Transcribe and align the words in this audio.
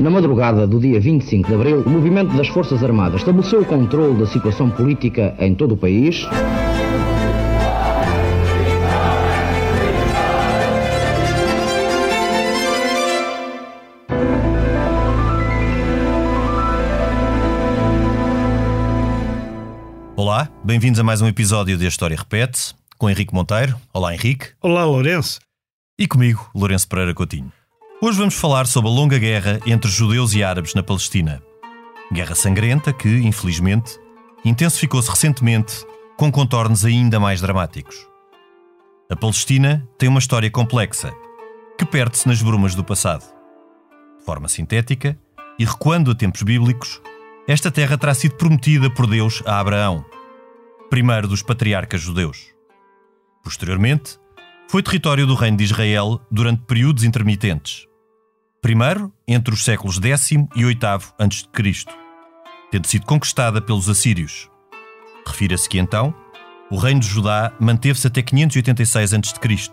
Na 0.00 0.08
madrugada 0.08 0.66
do 0.66 0.80
dia 0.80 0.98
25 0.98 1.46
de 1.46 1.54
abril, 1.54 1.82
o 1.82 1.90
movimento 1.90 2.34
das 2.34 2.48
Forças 2.48 2.82
Armadas 2.82 3.20
estabeleceu 3.20 3.60
o 3.60 3.66
controle 3.66 4.18
da 4.18 4.26
situação 4.26 4.70
política 4.70 5.36
em 5.38 5.54
todo 5.54 5.74
o 5.74 5.76
país. 5.76 6.26
Olá, 20.16 20.48
bem-vindos 20.64 20.98
a 20.98 21.04
mais 21.04 21.20
um 21.20 21.26
episódio 21.26 21.76
de 21.76 21.84
A 21.84 21.88
História 21.90 22.16
Repete, 22.16 22.74
com 22.96 23.10
Henrique 23.10 23.34
Monteiro. 23.34 23.76
Olá, 23.92 24.14
Henrique. 24.14 24.52
Olá, 24.62 24.82
Lourenço. 24.86 25.40
E 25.98 26.08
comigo, 26.08 26.50
Lourenço 26.54 26.88
Pereira 26.88 27.12
Coutinho. 27.12 27.52
Hoje 28.02 28.16
vamos 28.16 28.34
falar 28.34 28.66
sobre 28.66 28.90
a 28.90 28.94
longa 28.94 29.18
guerra 29.18 29.60
entre 29.66 29.90
judeus 29.90 30.32
e 30.32 30.42
árabes 30.42 30.72
na 30.72 30.82
Palestina. 30.82 31.42
Guerra 32.10 32.34
sangrenta 32.34 32.94
que, 32.94 33.10
infelizmente, 33.18 34.00
intensificou-se 34.42 35.10
recentemente 35.10 35.84
com 36.16 36.32
contornos 36.32 36.86
ainda 36.86 37.20
mais 37.20 37.42
dramáticos. 37.42 38.08
A 39.10 39.14
Palestina 39.14 39.86
tem 39.98 40.08
uma 40.08 40.18
história 40.18 40.50
complexa 40.50 41.12
que 41.78 41.84
perde-se 41.84 42.26
nas 42.26 42.40
brumas 42.40 42.74
do 42.74 42.82
passado. 42.82 43.24
De 44.18 44.24
forma 44.24 44.48
sintética 44.48 45.18
e 45.58 45.66
recuando 45.66 46.10
a 46.10 46.14
tempos 46.14 46.42
bíblicos, 46.42 47.02
esta 47.46 47.70
terra 47.70 47.98
terá 47.98 48.14
sido 48.14 48.34
prometida 48.36 48.88
por 48.88 49.06
Deus 49.06 49.42
a 49.44 49.60
Abraão, 49.60 50.06
primeiro 50.88 51.28
dos 51.28 51.42
patriarcas 51.42 52.00
judeus. 52.00 52.46
Posteriormente, 53.44 54.18
foi 54.70 54.82
território 54.82 55.26
do 55.26 55.34
Reino 55.34 55.58
de 55.58 55.64
Israel 55.64 56.18
durante 56.30 56.62
períodos 56.62 57.04
intermitentes. 57.04 57.89
Primeiro, 58.60 59.12
entre 59.26 59.54
os 59.54 59.64
séculos 59.64 59.98
X 59.98 60.32
e 60.32 60.36
VIII 60.54 60.78
a.C., 61.18 61.84
tendo 62.70 62.86
sido 62.86 63.06
conquistada 63.06 63.60
pelos 63.60 63.88
assírios. 63.88 64.50
Refira-se 65.26 65.68
que 65.68 65.78
então, 65.78 66.14
o 66.70 66.76
reino 66.76 67.00
de 67.00 67.06
Judá 67.06 67.52
manteve-se 67.58 68.06
até 68.06 68.20
586 68.20 69.14
a.C., 69.14 69.70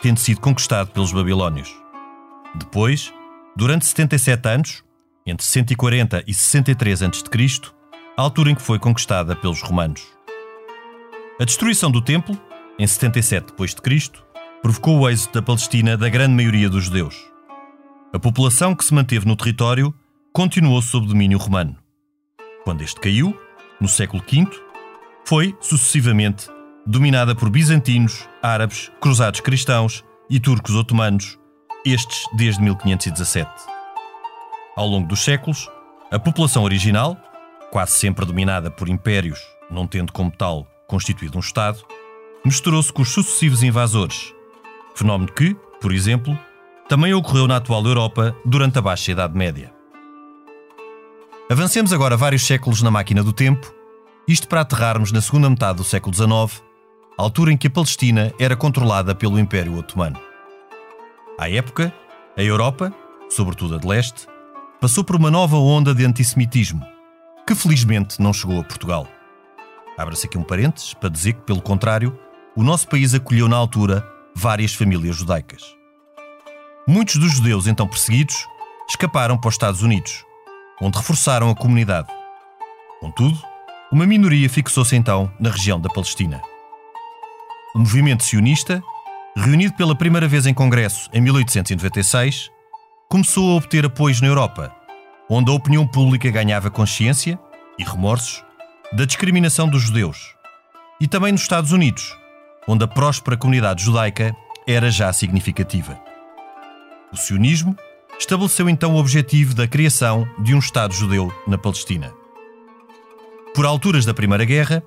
tendo 0.00 0.18
sido 0.18 0.40
conquistado 0.40 0.90
pelos 0.90 1.12
babilônios. 1.12 1.72
Depois, 2.54 3.12
durante 3.54 3.84
77 3.84 4.48
anos, 4.48 4.84
entre 5.26 5.44
140 5.44 6.24
e 6.26 6.32
63 6.32 7.02
a.C., 7.02 7.72
a 8.16 8.22
altura 8.22 8.50
em 8.50 8.54
que 8.54 8.62
foi 8.62 8.78
conquistada 8.78 9.36
pelos 9.36 9.62
romanos. 9.62 10.02
A 11.38 11.44
destruição 11.44 11.90
do 11.90 12.00
templo, 12.00 12.38
em 12.78 12.86
77 12.86 13.54
d.C., 13.56 14.10
provocou 14.62 15.00
o 15.00 15.08
êxito 15.08 15.34
da 15.34 15.42
Palestina 15.42 15.96
da 15.96 16.08
grande 16.08 16.34
maioria 16.34 16.68
dos 16.68 16.84
judeus. 16.84 17.31
A 18.14 18.18
população 18.18 18.74
que 18.74 18.84
se 18.84 18.92
manteve 18.92 19.26
no 19.26 19.34
território 19.34 19.94
continuou 20.34 20.82
sob 20.82 21.06
domínio 21.06 21.38
romano. 21.38 21.74
Quando 22.62 22.82
este 22.82 23.00
caiu, 23.00 23.34
no 23.80 23.88
século 23.88 24.22
V, 24.22 24.50
foi, 25.24 25.56
sucessivamente, 25.62 26.46
dominada 26.86 27.34
por 27.34 27.48
bizantinos, 27.48 28.28
árabes, 28.42 28.92
cruzados 29.00 29.40
cristãos 29.40 30.04
e 30.28 30.38
turcos 30.38 30.74
otomanos, 30.74 31.38
estes 31.86 32.26
desde 32.34 32.60
1517. 32.60 33.50
Ao 34.76 34.86
longo 34.86 35.08
dos 35.08 35.24
séculos, 35.24 35.70
a 36.10 36.18
população 36.18 36.64
original, 36.64 37.16
quase 37.70 37.92
sempre 37.92 38.26
dominada 38.26 38.70
por 38.70 38.90
impérios, 38.90 39.40
não 39.70 39.86
tendo 39.86 40.12
como 40.12 40.30
tal 40.30 40.66
constituído 40.86 41.38
um 41.38 41.40
Estado, 41.40 41.78
misturou-se 42.44 42.92
com 42.92 43.00
os 43.00 43.08
sucessivos 43.08 43.62
invasores, 43.62 44.34
fenómeno 44.94 45.32
que, 45.32 45.54
por 45.80 45.92
exemplo, 45.92 46.38
também 46.88 47.14
ocorreu 47.14 47.46
na 47.46 47.56
atual 47.56 47.84
Europa 47.84 48.36
durante 48.44 48.78
a 48.78 48.82
Baixa 48.82 49.12
Idade 49.12 49.36
Média. 49.36 49.72
Avancemos 51.50 51.92
agora 51.92 52.16
vários 52.16 52.46
séculos 52.46 52.82
na 52.82 52.90
máquina 52.90 53.22
do 53.22 53.32
tempo, 53.32 53.72
isto 54.26 54.48
para 54.48 54.62
aterrarmos 54.62 55.12
na 55.12 55.20
segunda 55.20 55.50
metade 55.50 55.78
do 55.78 55.84
século 55.84 56.14
XIX, 56.14 56.62
altura 57.18 57.52
em 57.52 57.56
que 57.56 57.66
a 57.66 57.70
Palestina 57.70 58.32
era 58.38 58.56
controlada 58.56 59.14
pelo 59.14 59.38
Império 59.38 59.76
Otomano. 59.76 60.18
À 61.38 61.50
época, 61.50 61.92
a 62.36 62.42
Europa, 62.42 62.92
sobretudo 63.28 63.74
a 63.74 63.78
de 63.78 63.86
leste, 63.86 64.26
passou 64.80 65.04
por 65.04 65.16
uma 65.16 65.30
nova 65.30 65.56
onda 65.56 65.94
de 65.94 66.04
antissemitismo, 66.04 66.84
que 67.46 67.54
felizmente 67.54 68.20
não 68.20 68.32
chegou 68.32 68.60
a 68.60 68.64
Portugal. 68.64 69.06
Abra-se 69.98 70.26
aqui 70.26 70.38
um 70.38 70.42
parênteses 70.42 70.94
para 70.94 71.08
dizer 71.08 71.34
que, 71.34 71.42
pelo 71.42 71.60
contrário, 71.60 72.18
o 72.56 72.62
nosso 72.62 72.88
país 72.88 73.14
acolheu 73.14 73.48
na 73.48 73.56
altura 73.56 74.06
várias 74.34 74.74
famílias 74.74 75.16
judaicas. 75.16 75.81
Muitos 76.86 77.16
dos 77.16 77.34
judeus 77.34 77.68
então 77.68 77.86
perseguidos 77.86 78.48
escaparam 78.88 79.38
para 79.38 79.48
os 79.48 79.54
Estados 79.54 79.82
Unidos, 79.82 80.24
onde 80.80 80.98
reforçaram 80.98 81.48
a 81.48 81.54
comunidade. 81.54 82.08
Contudo, 83.00 83.40
uma 83.92 84.04
minoria 84.04 84.50
fixou-se 84.50 84.96
então 84.96 85.32
na 85.38 85.48
região 85.48 85.80
da 85.80 85.88
Palestina. 85.88 86.42
O 87.72 87.78
movimento 87.78 88.24
sionista, 88.24 88.82
reunido 89.36 89.74
pela 89.74 89.94
primeira 89.94 90.26
vez 90.26 90.44
em 90.44 90.52
Congresso 90.52 91.08
em 91.12 91.20
1896, 91.20 92.50
começou 93.08 93.52
a 93.52 93.56
obter 93.58 93.86
apoios 93.86 94.20
na 94.20 94.26
Europa, 94.26 94.74
onde 95.30 95.52
a 95.52 95.54
opinião 95.54 95.86
pública 95.86 96.32
ganhava 96.32 96.68
consciência 96.68 97.38
e 97.78 97.84
remorsos 97.84 98.44
da 98.92 99.04
discriminação 99.04 99.68
dos 99.68 99.82
judeus, 99.82 100.34
e 101.00 101.06
também 101.06 101.30
nos 101.30 101.42
Estados 101.42 101.70
Unidos, 101.70 102.12
onde 102.66 102.82
a 102.82 102.88
próspera 102.88 103.36
comunidade 103.36 103.84
judaica 103.84 104.34
era 104.66 104.90
já 104.90 105.12
significativa. 105.12 106.11
O 107.12 107.16
sionismo 107.16 107.76
estabeleceu 108.18 108.68
então 108.70 108.94
o 108.94 108.98
objetivo 108.98 109.54
da 109.54 109.68
criação 109.68 110.26
de 110.38 110.54
um 110.54 110.58
Estado 110.58 110.94
judeu 110.94 111.32
na 111.46 111.58
Palestina. 111.58 112.12
Por 113.54 113.66
alturas 113.66 114.06
da 114.06 114.14
Primeira 114.14 114.46
Guerra, 114.46 114.82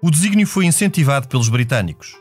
o 0.00 0.10
desígnio 0.10 0.46
foi 0.46 0.66
incentivado 0.66 1.26
pelos 1.26 1.48
britânicos, 1.48 2.16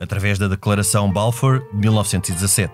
através 0.00 0.38
da 0.38 0.48
Declaração 0.48 1.12
Balfour 1.12 1.68
de 1.70 1.80
1917. 1.80 2.72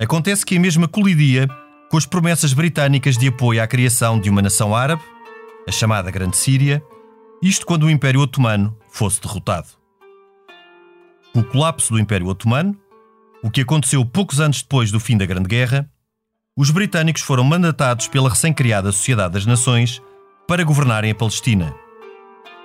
Acontece 0.00 0.46
que 0.46 0.56
a 0.56 0.60
mesma 0.60 0.88
colidia 0.88 1.46
com 1.90 1.98
as 1.98 2.06
promessas 2.06 2.54
britânicas 2.54 3.18
de 3.18 3.28
apoio 3.28 3.62
à 3.62 3.66
criação 3.66 4.18
de 4.18 4.30
uma 4.30 4.40
nação 4.40 4.74
árabe, 4.74 5.02
a 5.68 5.70
chamada 5.70 6.10
Grande 6.10 6.38
Síria, 6.38 6.82
isto 7.42 7.66
quando 7.66 7.82
o 7.82 7.90
Império 7.90 8.20
Otomano 8.20 8.74
fosse 8.88 9.20
derrotado. 9.20 9.68
O 11.34 11.44
colapso 11.44 11.92
do 11.92 12.00
Império 12.00 12.26
Otomano 12.28 12.74
o 13.42 13.50
que 13.50 13.62
aconteceu 13.62 14.04
poucos 14.04 14.40
anos 14.40 14.62
depois 14.62 14.90
do 14.90 15.00
fim 15.00 15.16
da 15.16 15.26
Grande 15.26 15.48
Guerra, 15.48 15.90
os 16.56 16.70
britânicos 16.70 17.22
foram 17.22 17.42
mandatados 17.42 18.06
pela 18.06 18.30
recém-criada 18.30 18.92
Sociedade 18.92 19.34
das 19.34 19.46
Nações 19.46 20.00
para 20.46 20.62
governarem 20.64 21.10
a 21.10 21.14
Palestina. 21.14 21.74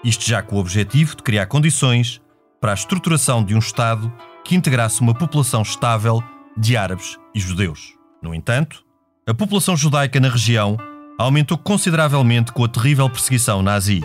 Isto 0.04 0.28
já 0.28 0.42
com 0.42 0.56
o 0.56 0.60
objetivo 0.60 1.16
de 1.16 1.24
criar 1.24 1.48
condições 1.48 2.22
para 2.62 2.72
a 2.72 2.76
estruturação 2.76 3.44
de 3.44 3.56
um 3.56 3.60
Estado 3.60 4.12
que 4.44 4.56
integrasse 4.56 5.02
uma 5.02 5.14
população 5.14 5.62
estável 5.62 6.24
de 6.56 6.78
árabes 6.78 7.18
e 7.34 7.40
judeus. 7.40 7.94
No 8.22 8.34
entanto, 8.34 8.84
a 9.28 9.34
população 9.34 9.76
judaica 9.76 10.20
na 10.20 10.30
região 10.30 10.78
aumentou 11.18 11.58
consideravelmente 11.58 12.52
com 12.52 12.64
a 12.64 12.68
terrível 12.68 13.10
perseguição 13.10 13.62
nazi. 13.62 14.04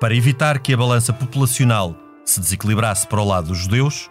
Para 0.00 0.14
evitar 0.14 0.58
que 0.58 0.74
a 0.74 0.76
balança 0.76 1.12
populacional 1.12 1.96
se 2.24 2.40
desequilibrasse 2.40 3.06
para 3.06 3.20
o 3.20 3.24
lado 3.24 3.48
dos 3.48 3.58
judeus, 3.58 4.10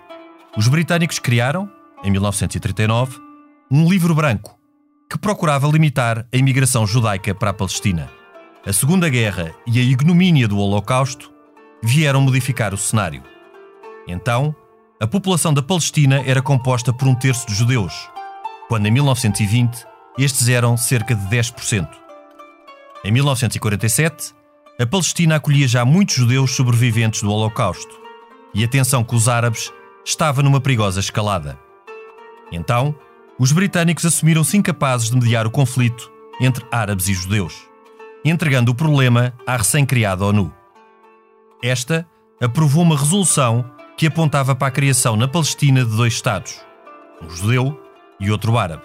os 0.55 0.67
britânicos 0.67 1.17
criaram, 1.17 1.69
em 2.03 2.11
1939, 2.11 3.17
um 3.71 3.89
livro 3.89 4.13
branco 4.13 4.59
que 5.09 5.17
procurava 5.17 5.67
limitar 5.67 6.25
a 6.31 6.37
imigração 6.37 6.85
judaica 6.85 7.33
para 7.33 7.51
a 7.51 7.53
Palestina. 7.53 8.09
A 8.65 8.73
Segunda 8.73 9.09
Guerra 9.09 9.53
e 9.65 9.79
a 9.79 9.81
ignomínia 9.81 10.47
do 10.47 10.57
Holocausto 10.57 11.31
vieram 11.81 12.21
modificar 12.21 12.73
o 12.73 12.77
cenário. 12.77 13.23
Então, 14.07 14.55
a 14.99 15.07
população 15.07 15.53
da 15.53 15.61
Palestina 15.61 16.21
era 16.25 16.41
composta 16.41 16.91
por 16.91 17.07
um 17.07 17.15
terço 17.15 17.47
de 17.47 17.55
judeus, 17.55 18.09
quando 18.67 18.87
em 18.87 18.91
1920 18.91 19.85
estes 20.17 20.49
eram 20.49 20.75
cerca 20.75 21.15
de 21.15 21.25
10%. 21.27 21.87
Em 23.03 23.11
1947, 23.11 24.33
a 24.79 24.85
Palestina 24.85 25.37
acolhia 25.37 25.67
já 25.67 25.85
muitos 25.85 26.15
judeus 26.15 26.51
sobreviventes 26.51 27.21
do 27.21 27.31
Holocausto, 27.31 27.99
e 28.53 28.63
a 28.63 28.67
tensão 28.67 29.03
com 29.03 29.15
os 29.15 29.29
árabes 29.29 29.71
estava 30.05 30.41
numa 30.41 30.61
perigosa 30.61 30.99
escalada. 30.99 31.59
Então, 32.51 32.95
os 33.39 33.51
britânicos 33.51 34.05
assumiram-se 34.05 34.57
incapazes 34.57 35.09
de 35.09 35.15
mediar 35.15 35.47
o 35.47 35.51
conflito 35.51 36.11
entre 36.39 36.65
árabes 36.71 37.07
e 37.07 37.13
judeus, 37.13 37.67
entregando 38.25 38.71
o 38.71 38.75
problema 38.75 39.33
à 39.47 39.57
recém-criada 39.57 40.25
ONU. 40.25 40.53
Esta 41.63 42.07
aprovou 42.41 42.83
uma 42.83 42.97
resolução 42.97 43.65
que 43.95 44.07
apontava 44.07 44.55
para 44.55 44.67
a 44.67 44.71
criação 44.71 45.15
na 45.15 45.27
Palestina 45.27 45.85
de 45.85 45.95
dois 45.95 46.13
Estados, 46.13 46.59
um 47.21 47.29
judeu 47.29 47.79
e 48.19 48.31
outro 48.31 48.57
árabe. 48.57 48.83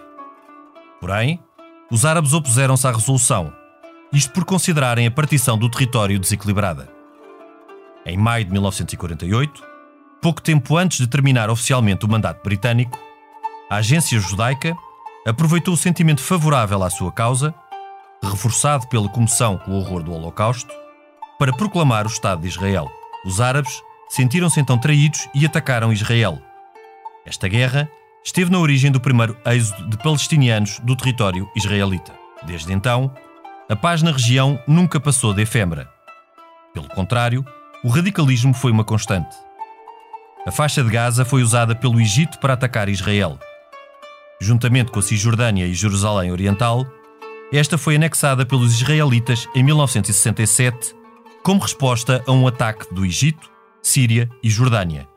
Porém, 1.00 1.42
os 1.90 2.04
árabes 2.04 2.32
opuseram-se 2.32 2.86
à 2.86 2.92
resolução, 2.92 3.52
isto 4.12 4.32
por 4.32 4.44
considerarem 4.44 5.06
a 5.06 5.10
partição 5.10 5.56
do 5.56 5.70
território 5.70 6.18
desequilibrada. 6.18 6.88
Em 8.04 8.16
maio 8.16 8.44
de 8.44 8.52
1948, 8.52 9.65
pouco 10.26 10.42
tempo 10.42 10.76
antes 10.76 10.98
de 10.98 11.06
terminar 11.06 11.48
oficialmente 11.48 12.04
o 12.04 12.08
mandato 12.08 12.42
britânico, 12.42 12.98
a 13.70 13.76
agência 13.76 14.18
judaica 14.18 14.76
aproveitou 15.24 15.74
o 15.74 15.76
sentimento 15.76 16.20
favorável 16.20 16.82
à 16.82 16.90
sua 16.90 17.12
causa, 17.12 17.54
reforçado 18.20 18.88
pela 18.88 19.08
comoção 19.08 19.56
com 19.56 19.70
o 19.70 19.76
horror 19.76 20.02
do 20.02 20.12
Holocausto, 20.12 20.74
para 21.38 21.52
proclamar 21.52 22.06
o 22.06 22.08
Estado 22.08 22.40
de 22.40 22.48
Israel. 22.48 22.90
Os 23.24 23.40
árabes 23.40 23.80
sentiram-se 24.08 24.58
então 24.58 24.76
traídos 24.76 25.28
e 25.32 25.46
atacaram 25.46 25.92
Israel. 25.92 26.42
Esta 27.24 27.46
guerra 27.46 27.88
esteve 28.24 28.50
na 28.50 28.58
origem 28.58 28.90
do 28.90 28.98
primeiro 28.98 29.36
êxodo 29.46 29.90
de 29.90 29.96
palestinianos 29.98 30.80
do 30.80 30.96
território 30.96 31.48
israelita. 31.54 32.12
Desde 32.42 32.72
então, 32.72 33.14
a 33.68 33.76
paz 33.76 34.02
na 34.02 34.10
região 34.10 34.58
nunca 34.66 34.98
passou 34.98 35.32
de 35.32 35.42
efêmera. 35.42 35.88
Pelo 36.74 36.88
contrário, 36.88 37.46
o 37.84 37.88
radicalismo 37.88 38.52
foi 38.52 38.72
uma 38.72 38.82
constante. 38.82 39.45
A 40.46 40.52
faixa 40.52 40.84
de 40.84 40.88
Gaza 40.88 41.24
foi 41.24 41.42
usada 41.42 41.74
pelo 41.74 42.00
Egito 42.00 42.38
para 42.38 42.52
atacar 42.52 42.88
Israel. 42.88 43.36
Juntamente 44.40 44.92
com 44.92 45.00
a 45.00 45.02
Cisjordânia 45.02 45.66
e 45.66 45.74
Jerusalém 45.74 46.30
Oriental, 46.30 46.86
esta 47.52 47.76
foi 47.76 47.96
anexada 47.96 48.46
pelos 48.46 48.80
israelitas 48.80 49.48
em 49.56 49.64
1967 49.64 50.94
como 51.42 51.60
resposta 51.60 52.22
a 52.28 52.30
um 52.30 52.46
ataque 52.46 52.94
do 52.94 53.04
Egito, 53.04 53.50
Síria 53.82 54.30
e 54.40 54.48
Jordânia. 54.48 55.08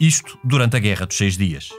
Isto 0.00 0.36
durante 0.42 0.76
a 0.76 0.80
Guerra 0.80 1.06
dos 1.06 1.16
Seis 1.16 1.36
Dias. 1.36 1.70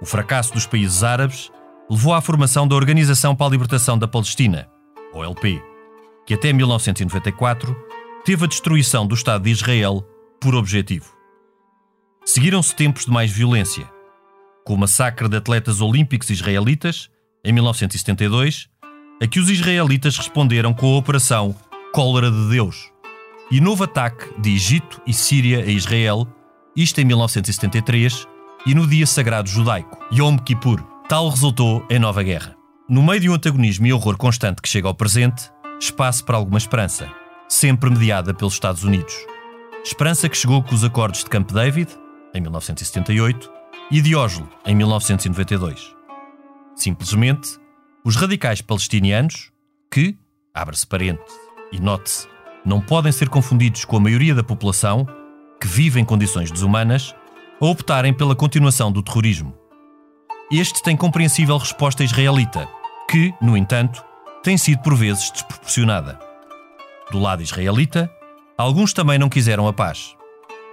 O 0.00 0.06
fracasso 0.06 0.54
dos 0.54 0.66
países 0.66 1.02
árabes 1.02 1.50
levou 1.90 2.14
à 2.14 2.20
formação 2.20 2.68
da 2.68 2.76
Organização 2.76 3.34
para 3.34 3.46
a 3.46 3.50
Libertação 3.50 3.98
da 3.98 4.06
Palestina, 4.06 4.68
OLP, 5.12 5.60
que 6.24 6.34
até 6.34 6.52
1994 6.52 7.76
teve 8.24 8.44
a 8.44 8.48
destruição 8.48 9.08
do 9.08 9.16
Estado 9.16 9.42
de 9.42 9.50
Israel 9.50 10.06
por 10.40 10.54
objetivo. 10.54 11.19
Seguiram-se 12.24 12.74
tempos 12.74 13.06
de 13.06 13.10
mais 13.10 13.30
violência, 13.30 13.90
com 14.64 14.74
o 14.74 14.78
massacre 14.78 15.28
de 15.28 15.36
atletas 15.36 15.80
olímpicos 15.80 16.30
israelitas, 16.30 17.10
em 17.44 17.52
1972, 17.52 18.68
a 19.22 19.26
que 19.26 19.40
os 19.40 19.50
israelitas 19.50 20.16
responderam 20.16 20.72
com 20.72 20.94
a 20.94 20.98
Operação 20.98 21.54
Cólera 21.92 22.30
de 22.30 22.50
Deus. 22.50 22.90
E 23.50 23.60
novo 23.60 23.84
ataque 23.84 24.30
de 24.40 24.54
Egito 24.54 25.00
e 25.06 25.12
Síria 25.12 25.60
a 25.60 25.66
Israel, 25.66 26.26
isto 26.76 27.00
em 27.00 27.04
1973, 27.04 28.28
e 28.66 28.74
no 28.74 28.86
dia 28.86 29.06
sagrado 29.06 29.48
judaico, 29.48 29.98
Yom 30.12 30.36
Kippur. 30.38 30.80
Tal 31.08 31.28
resultou 31.28 31.84
em 31.90 31.98
nova 31.98 32.22
guerra. 32.22 32.54
No 32.88 33.02
meio 33.02 33.20
de 33.20 33.28
um 33.28 33.34
antagonismo 33.34 33.86
e 33.86 33.92
horror 33.92 34.16
constante 34.16 34.62
que 34.62 34.68
chega 34.68 34.86
ao 34.86 34.94
presente, 34.94 35.50
espaço 35.80 36.24
para 36.24 36.36
alguma 36.36 36.58
esperança, 36.58 37.10
sempre 37.48 37.90
mediada 37.90 38.32
pelos 38.34 38.54
Estados 38.54 38.84
Unidos. 38.84 39.14
Esperança 39.82 40.28
que 40.28 40.36
chegou 40.36 40.62
com 40.62 40.74
os 40.74 40.84
acordos 40.84 41.24
de 41.24 41.30
Camp 41.30 41.50
David, 41.50 41.88
em 42.34 42.40
1978, 42.40 43.50
e 43.90 44.00
de 44.00 44.14
Oslo, 44.14 44.48
em 44.64 44.74
1992. 44.74 45.94
Simplesmente, 46.76 47.58
os 48.04 48.16
radicais 48.16 48.60
palestinianos, 48.62 49.50
que, 49.90 50.16
abre-se 50.54 50.86
parente, 50.86 51.22
e 51.72 51.80
note-se, 51.80 52.28
não 52.64 52.80
podem 52.80 53.12
ser 53.12 53.28
confundidos 53.28 53.84
com 53.84 53.96
a 53.96 54.00
maioria 54.00 54.34
da 54.34 54.44
população 54.44 55.06
que 55.60 55.66
vive 55.66 56.00
em 56.00 56.04
condições 56.04 56.50
desumanas, 56.50 57.14
a 57.60 57.66
optarem 57.66 58.14
pela 58.14 58.34
continuação 58.34 58.90
do 58.90 59.02
terrorismo. 59.02 59.54
Este 60.50 60.82
tem 60.82 60.96
compreensível 60.96 61.58
resposta 61.58 62.02
israelita, 62.02 62.66
que, 63.08 63.34
no 63.40 63.56
entanto, 63.56 64.02
tem 64.42 64.56
sido 64.56 64.80
por 64.82 64.96
vezes 64.96 65.30
desproporcionada. 65.30 66.18
Do 67.10 67.18
lado 67.18 67.42
israelita, 67.42 68.10
alguns 68.56 68.94
também 68.94 69.18
não 69.18 69.28
quiseram 69.28 69.68
a 69.68 69.72
paz. 69.72 70.16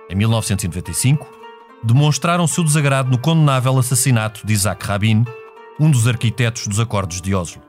Em 0.10 0.16
1995, 0.16 1.37
demonstraram 1.88 2.46
seu 2.46 2.66
desagrado 2.66 3.10
no 3.10 3.18
condenável 3.18 3.80
assassinato 3.80 4.46
de 4.46 4.52
Isaac 4.52 4.86
Rabin, 4.86 5.24
um 5.80 5.90
dos 5.90 6.06
arquitetos 6.06 6.68
dos 6.68 6.82
Acordos 6.82 7.22
de 7.22 7.34
Oslo. 7.34 7.62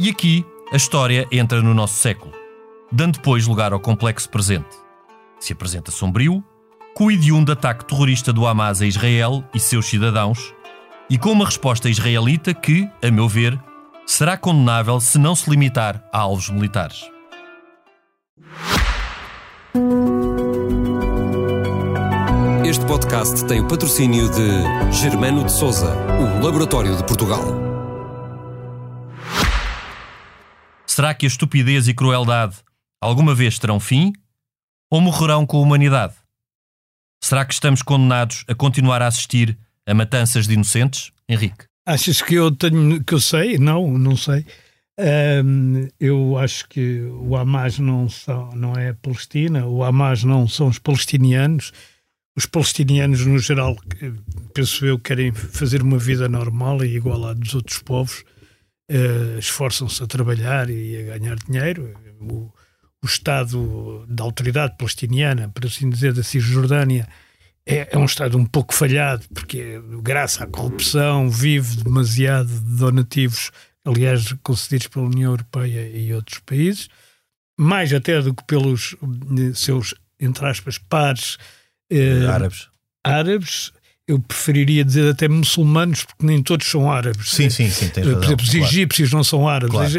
E 0.00 0.10
aqui 0.10 0.44
a 0.72 0.76
história 0.76 1.28
entra 1.30 1.62
no 1.62 1.74
nosso 1.74 1.94
século, 1.94 2.32
dando 2.90 3.18
depois 3.18 3.46
lugar 3.46 3.72
ao 3.72 3.78
complexo 3.78 4.28
presente. 4.28 4.76
Se 5.38 5.52
apresenta 5.52 5.92
sombrio, 5.92 6.42
com 6.94 7.06
o 7.06 7.10
hediondo 7.10 7.52
ataque 7.52 7.84
terrorista 7.84 8.32
do 8.32 8.46
Hamas 8.46 8.82
a 8.82 8.86
Israel 8.86 9.44
e 9.54 9.60
seus 9.60 9.86
cidadãos, 9.86 10.52
e 11.08 11.16
com 11.16 11.30
uma 11.30 11.44
resposta 11.44 11.88
israelita 11.88 12.52
que, 12.52 12.90
a 13.00 13.10
meu 13.12 13.28
ver, 13.28 13.56
será 14.04 14.36
condenável 14.36 14.98
se 15.00 15.18
não 15.18 15.36
se 15.36 15.48
limitar 15.48 16.02
a 16.12 16.18
alvos 16.18 16.50
militares. 16.50 17.08
Podcast 22.92 23.46
tem 23.46 23.58
o 23.58 23.66
patrocínio 23.66 24.28
de 24.30 24.92
Germano 24.92 25.46
de 25.46 25.50
Souza, 25.50 25.96
o 25.96 26.44
Laboratório 26.44 26.94
de 26.94 27.02
Portugal. 27.06 27.42
Será 30.86 31.14
que 31.14 31.24
a 31.24 31.28
estupidez 31.28 31.88
e 31.88 31.94
crueldade 31.94 32.56
alguma 33.00 33.34
vez 33.34 33.58
terão 33.58 33.80
fim 33.80 34.12
ou 34.90 35.00
morrerão 35.00 35.46
com 35.46 35.56
a 35.56 35.60
humanidade? 35.60 36.12
Será 37.24 37.46
que 37.46 37.54
estamos 37.54 37.80
condenados 37.80 38.44
a 38.46 38.54
continuar 38.54 39.00
a 39.00 39.06
assistir 39.06 39.56
a 39.86 39.94
matanças 39.94 40.46
de 40.46 40.52
inocentes? 40.52 41.12
Henrique. 41.26 41.64
Achas 41.86 42.20
que 42.20 42.34
eu 42.34 42.50
tenho 42.54 43.02
que 43.02 43.14
eu 43.14 43.20
sei? 43.20 43.56
Não, 43.56 43.90
não 43.96 44.18
sei. 44.18 44.44
Um, 45.42 45.88
eu 45.98 46.36
acho 46.36 46.68
que 46.68 47.00
o 47.00 47.34
Hamas 47.34 47.78
não, 47.78 48.06
são, 48.10 48.50
não 48.50 48.74
é 48.74 48.90
a 48.90 48.94
Palestina, 48.94 49.66
o 49.66 49.82
Hamas 49.82 50.24
não 50.24 50.46
são 50.46 50.66
os 50.66 50.78
palestinianos. 50.78 51.72
Os 52.34 52.46
palestinianos, 52.46 53.26
no 53.26 53.38
geral, 53.38 53.76
penso 54.54 54.86
eu, 54.86 54.98
querem 54.98 55.32
fazer 55.32 55.82
uma 55.82 55.98
vida 55.98 56.28
normal 56.28 56.82
e 56.82 56.96
igual 56.96 57.26
à 57.26 57.34
dos 57.34 57.54
outros 57.54 57.78
povos. 57.80 58.24
Uh, 58.90 59.38
Esforçam-se 59.38 60.02
a 60.02 60.06
trabalhar 60.06 60.70
e 60.70 60.96
a 60.96 61.18
ganhar 61.18 61.36
dinheiro. 61.36 61.94
O, 62.20 62.50
o 63.02 63.06
Estado 63.06 64.06
da 64.08 64.24
autoridade 64.24 64.76
palestiniana, 64.78 65.50
por 65.50 65.66
assim 65.66 65.90
dizer, 65.90 66.14
da 66.14 66.22
Cisjordânia, 66.22 67.06
é, 67.66 67.88
é, 67.92 67.98
um 67.98 68.04
Estado 68.04 68.36
um 68.38 68.46
pouco 68.46 68.74
falhado, 68.74 69.24
porque, 69.34 69.80
graças 70.02 70.40
à 70.40 70.46
corrupção, 70.46 71.28
vive 71.28 71.82
demasiado 71.82 72.48
de 72.48 72.76
donativos, 72.76 73.50
aliás, 73.84 74.32
concedidos 74.42 74.88
pela 74.88 75.06
União 75.06 75.32
Europeia 75.32 75.88
e 75.88 76.12
outros 76.14 76.40
países, 76.40 76.88
mais 77.58 77.92
até 77.92 78.20
do 78.20 78.34
que 78.34 78.44
pelos 78.44 78.96
eh, 79.02 79.54
seus, 79.54 79.94
entre 80.18 80.46
aspas, 80.46 80.78
pares 80.78 81.38
eh, 81.92 82.26
árabes. 82.26 82.68
árabes 83.04 83.72
eu 84.08 84.18
preferiria 84.18 84.84
dizer 84.84 85.08
até 85.08 85.28
muçulmanos, 85.28 86.04
porque 86.04 86.26
nem 86.26 86.42
todos 86.42 86.66
são 86.66 86.90
árabes. 86.90 87.30
Sim, 87.30 87.48
sim, 87.48 87.70
sim. 87.70 87.88
Tens 87.88 88.04
razão, 88.04 88.18
Por 88.20 88.26
exemplo, 88.26 88.44
os 88.44 88.50
claro. 88.50 88.66
egípcios 88.66 89.12
não 89.12 89.22
são 89.24 89.48
árabes, 89.48 89.70
Claro. 89.70 89.92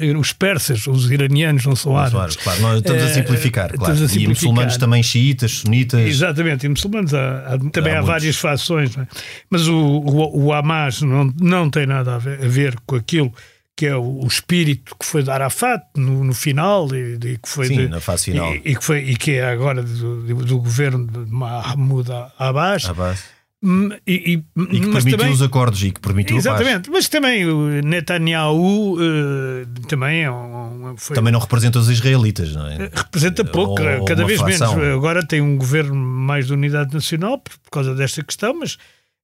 eh, 0.00 0.16
os 0.16 0.32
persas, 0.32 0.86
os 0.86 1.10
iranianos 1.10 1.66
não 1.66 1.74
são 1.74 1.92
Não, 1.92 1.98
árabes. 1.98 2.36
claro. 2.36 2.60
Nós 2.62 2.78
estamos 2.78 3.02
a 3.02 3.06
Eh, 3.06 3.12
simplificar, 3.14 3.72
claro. 3.72 3.92
a 3.92 3.96
E 3.96 3.98
simplificar. 3.98 4.28
muçulmanos 4.28 4.76
também 4.76 5.02
xiitas, 5.02 5.50
sunitas. 5.50 6.00
Exatamente, 6.00 6.66
e 6.66 6.68
muçulmanos 6.68 7.12
há, 7.12 7.54
há- 7.54 7.70
também 7.72 7.92
Há 7.94 7.98
há, 7.98 8.02
várias 8.02 8.36
fações, 8.36 8.96
é? 8.96 9.06
mas 9.50 9.66
o, 9.66 9.76
o, 9.76 10.44
o 10.46 10.52
Hamas 10.52 11.02
não, 11.02 11.24
não 11.38 11.68
tem 11.68 11.84
nada 11.84 12.14
a 12.14 12.18
ver, 12.18 12.42
a 12.42 12.48
ver 12.48 12.76
com 12.86 12.94
aquilo 12.94 13.34
que 13.78 13.86
é 13.86 13.94
o, 13.96 14.24
o 14.24 14.26
espírito 14.26 14.96
que 14.98 15.06
foi 15.06 15.22
de 15.22 15.30
Arafat 15.30 15.80
no, 15.96 16.24
no 16.24 16.34
final 16.34 16.88
e, 16.92 17.14
e 17.14 17.38
que 17.38 17.48
foi 17.48 17.66
Sim, 17.68 17.76
de- 17.76 17.88
na 17.88 18.00
fase 18.00 18.24
final. 18.24 18.52
e, 18.52 18.62
e 18.64 18.74
que 18.76 18.84
foi 18.84 18.98
e 18.98 19.16
que 19.16 19.32
é 19.34 19.44
agora 19.48 19.84
do, 19.84 20.22
do- 20.24 20.44
do 20.44 20.58
governo 20.58 21.06
de 21.06 21.30
Mahmoud 21.30 22.10
Abbas 22.36 22.84
base. 22.88 23.22
Hum, 23.62 23.88
e, 24.06 24.34
e- 24.34 24.44
E 24.72 24.80
que 24.80 24.86
permitiu 24.88 25.18
também, 25.18 25.32
os 25.32 25.42
acordos 25.42 25.82
e 25.84 25.90
que 25.92 26.00
permitiu 26.00 26.36
exatamente, 26.36 26.90
mas 26.90 27.08
também 27.08 27.44
o 27.46 27.68
Netanyahu 27.82 28.96
eh, 29.00 29.66
também 29.88 30.22
é 30.24 30.30
um, 30.30 30.94
foi, 30.96 31.14
Também 31.14 31.32
não 31.32 31.40
representa 31.40 31.78
os 31.78 31.88
israelitas, 31.90 32.54
não 32.54 32.66
é? 32.68 32.90
representa 32.92 33.44
pouco, 33.44 33.80
Ou- 33.82 33.98
ou 34.00 34.04
cada 34.04 34.22
uma 34.22 34.28
vez 34.28 34.40
menos. 34.42 34.62
Agora 34.62 35.26
tem 35.26 35.40
um 35.40 35.56
governo 35.56 35.94
mais 35.94 36.46
de 36.46 36.52
unidade 36.52 36.92
nacional 36.94 37.38
por, 37.38 37.52
por 37.58 37.70
causa 37.70 37.94
desta 37.94 38.22
questão, 38.22 38.54
mas 38.58 38.76
eh, 38.76 38.78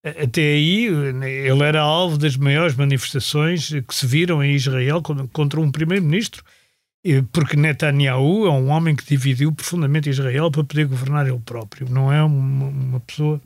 até 0.04 0.42
aí 0.42 0.84
ele 0.84 1.62
era 1.62 1.80
alvo 1.80 2.18
das 2.18 2.36
maiores 2.36 2.74
manifestações 2.76 3.70
que 3.70 3.94
se 3.94 4.06
viram 4.06 4.42
em 4.44 4.54
Israel 4.54 5.00
con- 5.00 5.26
contra 5.28 5.58
um 5.60 5.70
primeiro-ministro, 5.70 6.42
porque 7.32 7.56
Netanyahu 7.56 8.46
é 8.46 8.50
um 8.50 8.68
homem 8.68 8.94
que 8.94 9.04
dividiu 9.06 9.50
profundamente 9.52 10.10
Israel 10.10 10.50
para 10.50 10.64
poder 10.64 10.86
governar 10.86 11.26
ele 11.26 11.38
próprio. 11.44 11.88
Não 11.90 12.12
é 12.12 12.22
uma, 12.22 12.66
uma 12.66 13.00
pessoa 13.00 13.40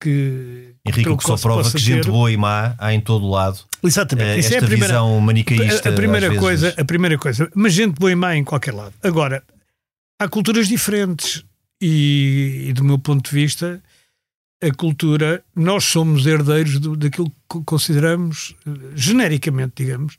que. 0.00 0.74
Henrique, 0.84 1.16
que 1.16 1.24
só 1.24 1.36
prova 1.36 1.70
que 1.70 1.78
gente 1.78 2.02
ter- 2.02 2.10
boa 2.10 2.30
e 2.30 2.36
má 2.36 2.74
há 2.78 2.92
em 2.92 3.00
todo 3.00 3.24
o 3.24 3.30
lado. 3.30 3.60
Exatamente. 3.84 4.30
Eh, 4.30 4.38
Isso 4.38 4.52
é 4.52 4.56
Esta 4.56 4.66
a 4.66 4.68
primeira, 4.68 4.94
visão 4.94 5.20
manicaísta. 5.20 5.88
a, 5.88 5.92
primeira 5.92 6.34
coisa, 6.36 6.74
a 6.76 6.84
primeira 6.84 7.18
coisa, 7.18 7.50
mas 7.54 7.72
gente 7.72 7.98
boa 7.98 8.10
e 8.10 8.14
má 8.16 8.36
em 8.36 8.44
qualquer 8.44 8.74
lado. 8.74 8.94
Agora, 9.02 9.42
há 10.20 10.28
culturas 10.28 10.66
diferentes 10.68 11.44
e, 11.80 12.66
e 12.68 12.72
do 12.72 12.82
meu 12.84 12.98
ponto 12.98 13.28
de 13.28 13.34
vista, 13.34 13.80
a 14.62 14.70
cultura, 14.72 15.42
nós 15.56 15.84
somos 15.84 16.24
herdeiros 16.24 16.78
do, 16.78 16.96
daquilo 16.96 17.28
que 17.28 17.36
co- 17.48 17.64
consideramos, 17.64 18.54
genericamente, 18.94 19.72
digamos, 19.84 20.16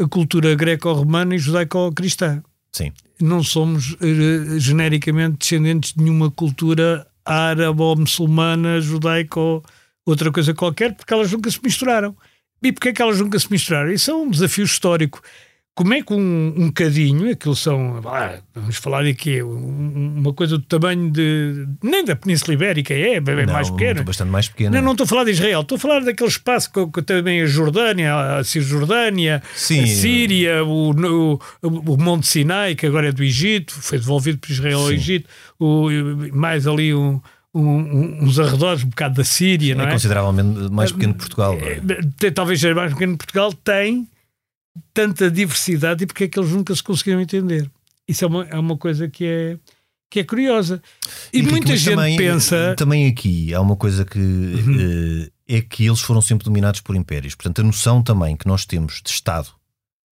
a 0.00 0.06
cultura 0.06 0.54
greco-romana 0.54 1.34
e 1.34 1.38
judaico-cristã. 1.38 2.42
Sim. 2.72 2.92
Não 3.20 3.42
somos 3.42 3.96
eh, 4.00 4.58
genericamente 4.58 5.38
descendentes 5.38 5.92
de 5.92 6.02
nenhuma 6.02 6.30
cultura 6.30 7.06
árabe 7.24 7.82
ou 7.82 7.96
muçulmana, 7.96 8.80
judaico 8.80 9.62
outra 10.06 10.30
coisa 10.32 10.54
qualquer, 10.54 10.94
porque 10.94 11.12
elas 11.12 11.30
nunca 11.30 11.50
se 11.50 11.60
misturaram. 11.62 12.16
E 12.62 12.72
porquê 12.72 12.90
é 12.90 12.92
que 12.92 13.02
elas 13.02 13.18
nunca 13.20 13.38
se 13.38 13.50
misturaram? 13.50 13.90
Isso 13.90 14.10
é 14.10 14.14
um 14.14 14.30
desafio 14.30 14.64
histórico. 14.64 15.20
Como 15.74 15.94
é 15.94 16.02
que 16.02 16.12
um, 16.12 16.54
um 16.56 16.70
cadinho, 16.70 17.30
aquilo 17.30 17.54
são, 17.56 18.02
ah, 18.04 18.38
vamos 18.54 18.76
falar 18.76 19.02
de 19.04 19.14
quê? 19.14 19.42
Um, 19.42 20.14
uma 20.18 20.32
coisa 20.34 20.58
do 20.58 20.64
tamanho 20.64 21.10
de. 21.10 21.66
nem 21.82 22.04
da 22.04 22.14
Península 22.14 22.52
Ibérica, 22.52 22.92
é, 22.92 23.14
é 23.14 23.20
Não, 23.20 23.52
mais 23.52 23.70
pequeno. 23.70 24.04
Bastante 24.04 24.30
mais 24.30 24.48
pequeno. 24.48 24.74
Não, 24.74 24.82
não 24.82 24.92
estou 24.92 25.04
a 25.04 25.08
falar 25.08 25.24
de 25.24 25.30
Israel, 25.30 25.60
estou 25.62 25.76
a 25.76 25.78
falar 25.78 26.00
daquele 26.00 26.28
espaço 26.28 26.70
que, 26.70 26.86
que 26.88 27.00
também 27.02 27.40
a 27.40 27.46
Jordânia, 27.46 28.14
a 28.38 28.44
Cisjordânia, 28.44 29.42
Sim. 29.54 29.84
a 29.84 29.86
Síria, 29.86 30.64
o, 30.64 30.90
o, 30.90 31.38
o 31.62 31.96
Monte 31.96 32.26
Sinai, 32.26 32.74
que 32.74 32.84
agora 32.86 33.08
é 33.08 33.12
do 33.12 33.22
Egito, 33.22 33.72
foi 33.72 33.98
devolvido 33.98 34.38
por 34.38 34.50
Israel 34.50 34.80
ao 34.80 34.88
Sim. 34.88 34.94
Egito, 34.94 35.28
o, 35.58 35.86
mais 36.32 36.66
ali 36.66 36.92
um, 36.92 37.20
um- 37.54 38.24
uns 38.24 38.38
arredores, 38.38 38.82
um 38.84 38.88
bocado 38.88 39.14
da 39.14 39.24
Síria, 39.24 39.74
não 39.74 39.84
É 39.84 39.88
é? 39.88 39.92
consideravelmente 39.92 40.70
mais 40.70 40.92
pequeno 40.92 41.14
que 41.14 41.20
Portugal. 41.20 41.56
não 41.58 41.66
é? 41.66 41.80
Tem- 42.18 42.32
talvez 42.32 42.60
seja 42.60 42.74
mais 42.74 42.92
pequeno 42.92 43.12
que 43.12 43.18
Portugal, 43.24 43.52
tem 43.54 44.06
tanta 44.94 45.30
diversidade 45.30 46.04
e 46.04 46.06
porque 46.06 46.24
é 46.24 46.28
que 46.28 46.38
eles 46.38 46.50
nunca 46.50 46.74
se 46.74 46.82
conseguiram 46.82 47.20
entender. 47.20 47.70
Isso 48.08 48.24
é 48.24 48.28
uma, 48.28 48.44
é 48.44 48.58
uma 48.58 48.76
coisa 48.76 49.08
que 49.08 49.24
é, 49.24 49.58
que 50.10 50.20
é 50.20 50.24
curiosa. 50.24 50.82
E 51.32 51.38
Henrique, 51.38 51.52
muita 51.52 51.76
gente 51.76 51.94
também, 51.94 52.16
pensa. 52.16 52.70
Uhum. 52.70 52.76
Também 52.76 53.06
aqui 53.08 53.54
há 53.54 53.60
uma 53.60 53.76
coisa 53.76 54.04
que 54.04 55.30
eh, 55.48 55.56
é 55.56 55.60
que 55.60 55.86
eles 55.86 56.00
foram 56.00 56.20
sempre 56.20 56.44
dominados 56.44 56.80
por 56.80 56.96
impérios. 56.96 57.34
Portanto, 57.34 57.60
a 57.60 57.64
noção 57.64 58.02
também 58.02 58.36
que 58.36 58.46
nós 58.46 58.64
temos 58.64 59.00
de 59.04 59.10
Estado, 59.10 59.48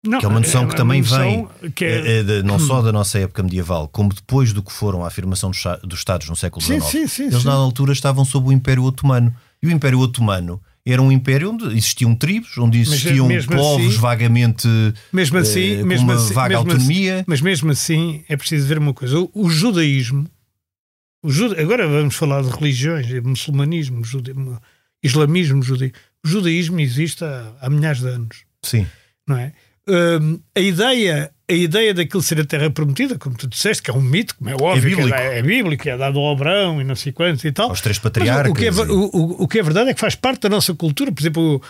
Não, 0.05 0.19
que 0.19 0.25
é 0.25 0.27
uma 0.27 0.39
noção 0.39 0.67
que 0.67 0.75
também 0.75 1.01
noção 1.01 1.49
que 1.75 1.85
é- 1.85 1.89
eh, 1.89 2.19
eh, 2.19 2.23
de- 2.23 2.43
não 2.43 2.59
só 2.59 2.81
da 2.81 2.91
nossa 2.91 3.17
época 3.19 3.41
medieval, 3.43 3.87
como 3.87 4.13
depois 4.13 4.51
do 4.53 4.61
que 4.61 4.71
foram 4.71 5.03
a 5.03 5.07
afirmação 5.07 5.51
dos, 5.51 5.63
dos 5.83 5.99
Estados 5.99 6.27
no 6.29 6.35
século 6.35 6.61
Sim, 6.65 6.79
XIX, 6.81 6.91
sim, 6.91 7.07
sim, 7.07 7.23
eles 7.27 7.43
na 7.45 7.53
altura 7.53 7.93
estavam 7.93 8.23
sob 8.25 8.49
o 8.49 8.51
Império 8.51 8.83
Otomano. 8.83 9.33
E 9.63 9.67
o 9.67 9.71
Império 9.71 9.99
Otomano 9.99 10.61
era 10.85 11.01
um 11.01 11.11
império 11.11 11.51
onde 11.51 11.65
existiam 11.65 12.15
tribos, 12.15 12.57
onde 12.57 12.79
existiam 12.79 13.27
mesmo 13.27 13.55
povos 13.55 13.87
assim- 13.87 13.97
vagamente 13.97 14.67
Mesmo 15.11 15.37
assim, 15.39 15.77
eh, 15.77 15.79
com 15.81 15.85
mesmo 15.87 16.11
uma 16.11 16.15
assim, 16.15 16.33
vaga 16.33 16.55
mesmo 16.57 16.71
autonomia. 16.71 17.15
Assim, 17.15 17.23
mas 17.27 17.41
mesmo 17.41 17.71
assim 17.71 18.23
é 18.29 18.37
preciso 18.37 18.67
ver 18.67 18.77
uma 18.77 18.93
coisa: 18.93 19.19
o, 19.19 19.29
o 19.33 19.49
judaísmo, 19.49 20.27
o 21.23 21.31
juda- 21.31 21.59
agora 21.59 21.87
vamos 21.87 22.15
falar 22.15 22.43
de 22.43 22.49
religiões, 22.49 23.07
muçulmanismo, 23.23 24.03
jude- 24.05 24.33
islamismo, 25.03 25.61
judaísmo. 25.63 25.97
O 26.23 26.27
judaísmo 26.27 26.79
existe 26.79 27.23
há, 27.23 27.53
há 27.61 27.69
milhares 27.69 28.01
de 28.01 28.07
anos, 28.07 28.37
Sim. 28.63 28.85
não 29.27 29.37
é? 29.37 29.53
Hum, 29.87 30.39
a 30.55 30.59
ideia 30.59 31.31
a 31.47 31.53
ideia 31.53 31.93
daquilo 31.93 32.23
ser 32.23 32.39
a 32.41 32.43
terra 32.43 32.71
prometida, 32.71 33.19
como 33.19 33.37
tu 33.37 33.45
disseste, 33.47 33.83
que 33.83 33.91
é 33.91 33.93
um 33.93 34.01
mito, 34.01 34.35
como 34.35 34.49
é 34.49 34.55
óbvio, 34.55 34.81
bíblico. 34.97 35.09
que 35.09 35.13
é, 35.13 35.37
é 35.37 35.41
bíblico, 35.43 35.87
é 35.87 35.95
dado 35.95 36.17
ao 36.17 36.31
Abraão 36.31 36.81
e 36.81 36.83
não 36.83 36.95
sei 36.95 37.11
quantos 37.11 37.45
e 37.45 37.51
tal. 37.51 37.69
Aos 37.69 37.81
três 37.81 37.99
patriarcas. 37.99 38.51
o, 38.51 38.55
que 38.55 38.65
é, 38.65 38.71
o, 38.71 39.05
o- 39.13 39.43
o 39.43 39.47
que 39.47 39.59
é 39.59 39.61
verdade 39.63 39.91
é 39.91 39.93
que 39.93 39.99
faz 39.99 40.15
parte 40.15 40.39
da 40.41 40.49
nossa 40.49 40.73
cultura. 40.73 41.11
Por 41.11 41.21
exemplo, 41.21 41.61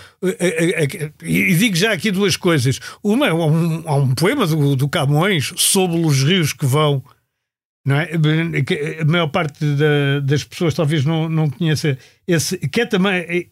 e 1.21 1.55
digo 1.55 1.75
já 1.75 1.91
aqui 1.91 2.09
duas 2.09 2.37
coisas. 2.37 2.79
Uma, 3.03 3.27
há 3.29 3.33
um, 3.45 3.83
há 3.85 3.95
um 3.95 4.15
poema 4.15 4.47
do, 4.47 4.77
do 4.77 4.87
Camões 4.87 5.51
sobre 5.57 5.97
os 5.99 6.23
rios 6.23 6.53
que 6.53 6.65
vão. 6.65 7.03
Não 7.85 7.97
é? 7.99 8.11
A 9.01 9.05
maior 9.05 9.27
parte 9.27 9.59
da- 9.75 10.19
das 10.21 10.43
pessoas 10.43 10.73
talvez 10.73 11.03
não, 11.05 11.27
não 11.29 11.49
conheça 11.49 11.97
esse, 12.27 12.57
que 12.57 12.81
é 12.81 12.85
também 12.85 13.47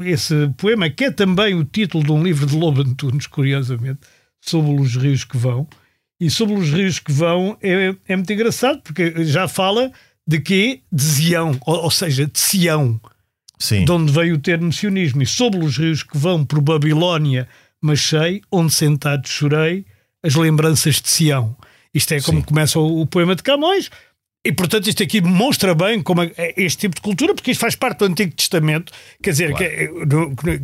esse 0.00 0.48
poema, 0.56 0.90
que 0.90 1.04
é 1.04 1.10
também 1.10 1.54
o 1.54 1.64
título 1.64 2.04
de 2.04 2.12
um 2.12 2.22
livro 2.22 2.46
de 2.46 2.56
Lobo 2.56 2.82
Antunes, 2.82 3.26
curiosamente, 3.26 4.00
sobre 4.40 4.80
os 4.80 4.96
rios 4.96 5.24
que 5.24 5.36
vão. 5.36 5.66
E 6.20 6.30
sobre 6.30 6.54
os 6.54 6.70
rios 6.70 6.98
que 6.98 7.12
vão 7.12 7.56
é, 7.62 7.94
é 8.06 8.16
muito 8.16 8.32
engraçado, 8.32 8.80
porque 8.82 9.24
já 9.24 9.48
fala 9.48 9.92
de 10.26 10.40
quê? 10.40 10.80
De 10.90 11.02
Zião, 11.02 11.58
ou, 11.66 11.84
ou 11.84 11.90
seja, 11.90 12.26
de 12.26 12.38
Sião, 12.38 13.00
Sim. 13.58 13.84
de 13.84 13.92
onde 13.92 14.12
veio 14.12 14.36
o 14.36 14.38
termo 14.38 14.72
sionismo. 14.72 15.22
E 15.22 15.26
sobre 15.26 15.64
os 15.64 15.76
rios 15.76 16.02
que 16.02 16.16
vão 16.16 16.44
por 16.44 16.60
Babilónia, 16.60 17.48
mas 17.80 18.00
sei, 18.00 18.42
onde 18.50 18.72
sentado 18.72 19.28
chorei, 19.28 19.84
as 20.22 20.34
lembranças 20.34 21.00
de 21.00 21.08
Sião. 21.08 21.56
Isto 21.92 22.14
é 22.14 22.20
como 22.20 22.38
Sim. 22.38 22.44
começa 22.44 22.78
o, 22.78 23.02
o 23.02 23.06
poema 23.06 23.34
de 23.34 23.42
Camões. 23.42 23.90
E, 24.46 24.52
portanto, 24.52 24.86
isto 24.88 25.02
aqui 25.02 25.22
mostra 25.22 25.74
bem 25.74 26.02
como 26.02 26.22
é 26.22 26.30
é 26.36 26.52
este 26.62 26.80
tipo 26.80 26.94
de 26.96 27.00
cultura, 27.00 27.34
porque 27.34 27.50
isto 27.52 27.60
faz 27.60 27.74
parte 27.74 28.00
do 28.00 28.04
Antigo 28.04 28.34
Testamento, 28.34 28.92
quer 29.22 29.30
dizer, 29.30 29.54
que, 29.54 29.64
é, 29.64 29.88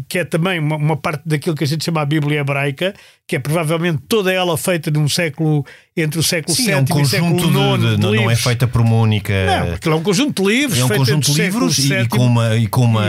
que 0.06 0.18
é 0.18 0.24
também 0.24 0.58
uma, 0.58 0.76
uma 0.76 0.96
parte 0.98 1.22
daquilo 1.26 1.56
que 1.56 1.64
a 1.64 1.66
gente 1.66 1.82
chama 1.82 2.02
a 2.02 2.04
Bíblia 2.04 2.40
hebraica, 2.40 2.92
que 3.26 3.36
é 3.36 3.38
provavelmente 3.38 4.02
toda 4.06 4.30
ela 4.30 4.58
feita 4.58 4.90
num 4.90 5.08
século, 5.08 5.64
entre 5.96 6.18
o 6.20 6.22
século 6.22 6.54
Sim, 6.54 6.64
VII 6.64 6.72
é 6.72 6.76
um 6.76 6.98
e 6.98 7.02
o 7.02 7.06
século 7.06 7.36
IX. 7.38 7.42
de- 7.80 7.96
de 7.96 8.02
não, 8.02 8.14
não 8.14 8.30
é 8.30 8.36
feita 8.36 8.68
por 8.68 8.82
uma 8.82 8.96
única. 8.96 9.32
Não, 9.46 9.72
aquilo 9.74 9.94
é 9.94 9.96
um 9.96 10.02
conjunto 10.02 10.42
de 10.42 10.48
livros. 10.50 10.78
é 10.78 10.84
um 10.84 10.88
conjunto 10.88 11.32
de 11.32 11.40
livros 11.40 11.78
e, 11.78 11.94
e 11.94 12.08
com 12.08 12.26
uma, 12.26 12.56
e 12.56 12.66
com 12.66 12.82
uma 12.82 13.04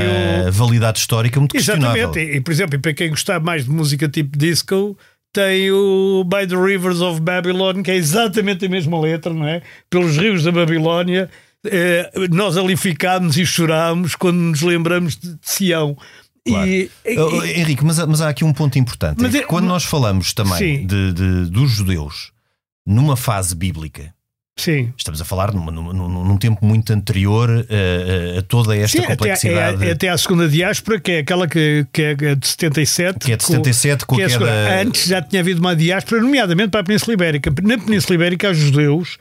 validade 0.52 1.00
histórica 1.00 1.38
muito 1.38 1.52
questionável. 1.52 2.04
Exatamente, 2.04 2.38
e, 2.38 2.40
por 2.40 2.52
exemplo, 2.52 2.80
para 2.80 2.94
quem 2.94 3.10
gostar 3.10 3.42
mais 3.42 3.66
de 3.66 3.72
música 3.72 4.08
tipo 4.08 4.38
disco, 4.38 4.98
tem 5.34 5.72
o 5.72 6.24
By 6.26 6.46
the 6.48 6.56
Rivers 6.56 7.00
of 7.02 7.22
Babylon, 7.22 7.82
que 7.84 7.92
é 7.92 7.96
exatamente 7.96 8.66
a 8.66 8.70
mesma 8.70 9.00
letra, 9.00 9.34
não 9.34 9.48
é? 9.48 9.62
Pelos 9.90 10.18
rios 10.18 10.44
da 10.44 10.52
Babilónia, 10.52 11.30
eh, 11.66 12.12
nós 12.32 12.58
ali 12.58 12.76
ficámos 12.76 13.38
e 13.38 13.46
chorámos 13.46 14.16
quando 14.16 14.38
nos 14.38 14.62
lembramos 14.62 15.16
de, 15.16 15.30
de 15.34 15.40
Sião. 15.42 15.96
Claro. 16.46 16.68
E, 16.68 16.90
e- 17.06 17.18
Oh, 17.20 17.44
Henrique, 17.44 17.86
mas, 17.86 18.00
há- 18.00 18.08
mas 18.08 18.20
há 18.22 18.30
aqui 18.30 18.44
um 18.44 18.52
ponto 18.52 18.78
importante. 18.80 19.24
É 19.24 19.38
é- 19.40 19.44
quando 19.44 19.66
nós 19.68 19.84
falamos 19.84 20.34
também 20.34 20.86
de, 20.88 21.14
de- 21.14 21.50
dos 21.52 21.70
judeus 21.72 22.32
numa 22.86 23.16
fase 23.16 23.56
bíblica, 23.56 24.14
sim. 24.58 24.94
estamos 24.98 25.22
a 25.22 25.26
falar 25.26 25.54
num, 25.54 25.66
num- 25.72 25.94
num- 25.94 26.26
num 26.26 26.38
tempo 26.38 26.66
muito 26.66 26.92
anterior 26.94 27.50
a, 27.50 28.36
a- 28.36 28.40
a 28.40 28.42
toda 28.44 28.76
esta 28.76 28.98
Sim, 28.98 29.04
até, 29.06 29.16
complexidade. 29.16 29.84
é, 29.84 29.90
é 29.90 29.92
até 29.92 30.10
à 30.10 30.18
segunda 30.18 30.48
diáspora, 30.48 31.00
que 31.00 31.12
é 31.12 31.20
aquela 31.20 31.48
que, 31.48 31.86
que 31.92 32.02
é 32.02 32.36
de 32.36 32.48
77. 32.48 33.20
Que 33.26 33.32
é 33.34 33.38
de 33.38 33.46
com- 33.46 33.54
77, 33.54 34.06
com 34.06 34.16
a 34.16 34.18
que 34.18 34.24
é 34.24 34.26
a 34.26 34.30
queda-. 34.30 34.82
Antes 34.82 35.08
já 35.08 35.22
tinha 35.22 35.42
havido 35.42 35.60
uma 35.60 35.76
diáspora, 35.76 36.22
nomeadamente 36.22 36.70
para 36.70 36.82
a 36.82 36.84
Península 36.84 37.14
Ibérica. 37.14 37.52
Na 37.64 37.78
Península 37.78 38.16
Ibérica 38.16 38.50
há 38.50 38.54
judeus 38.54 39.18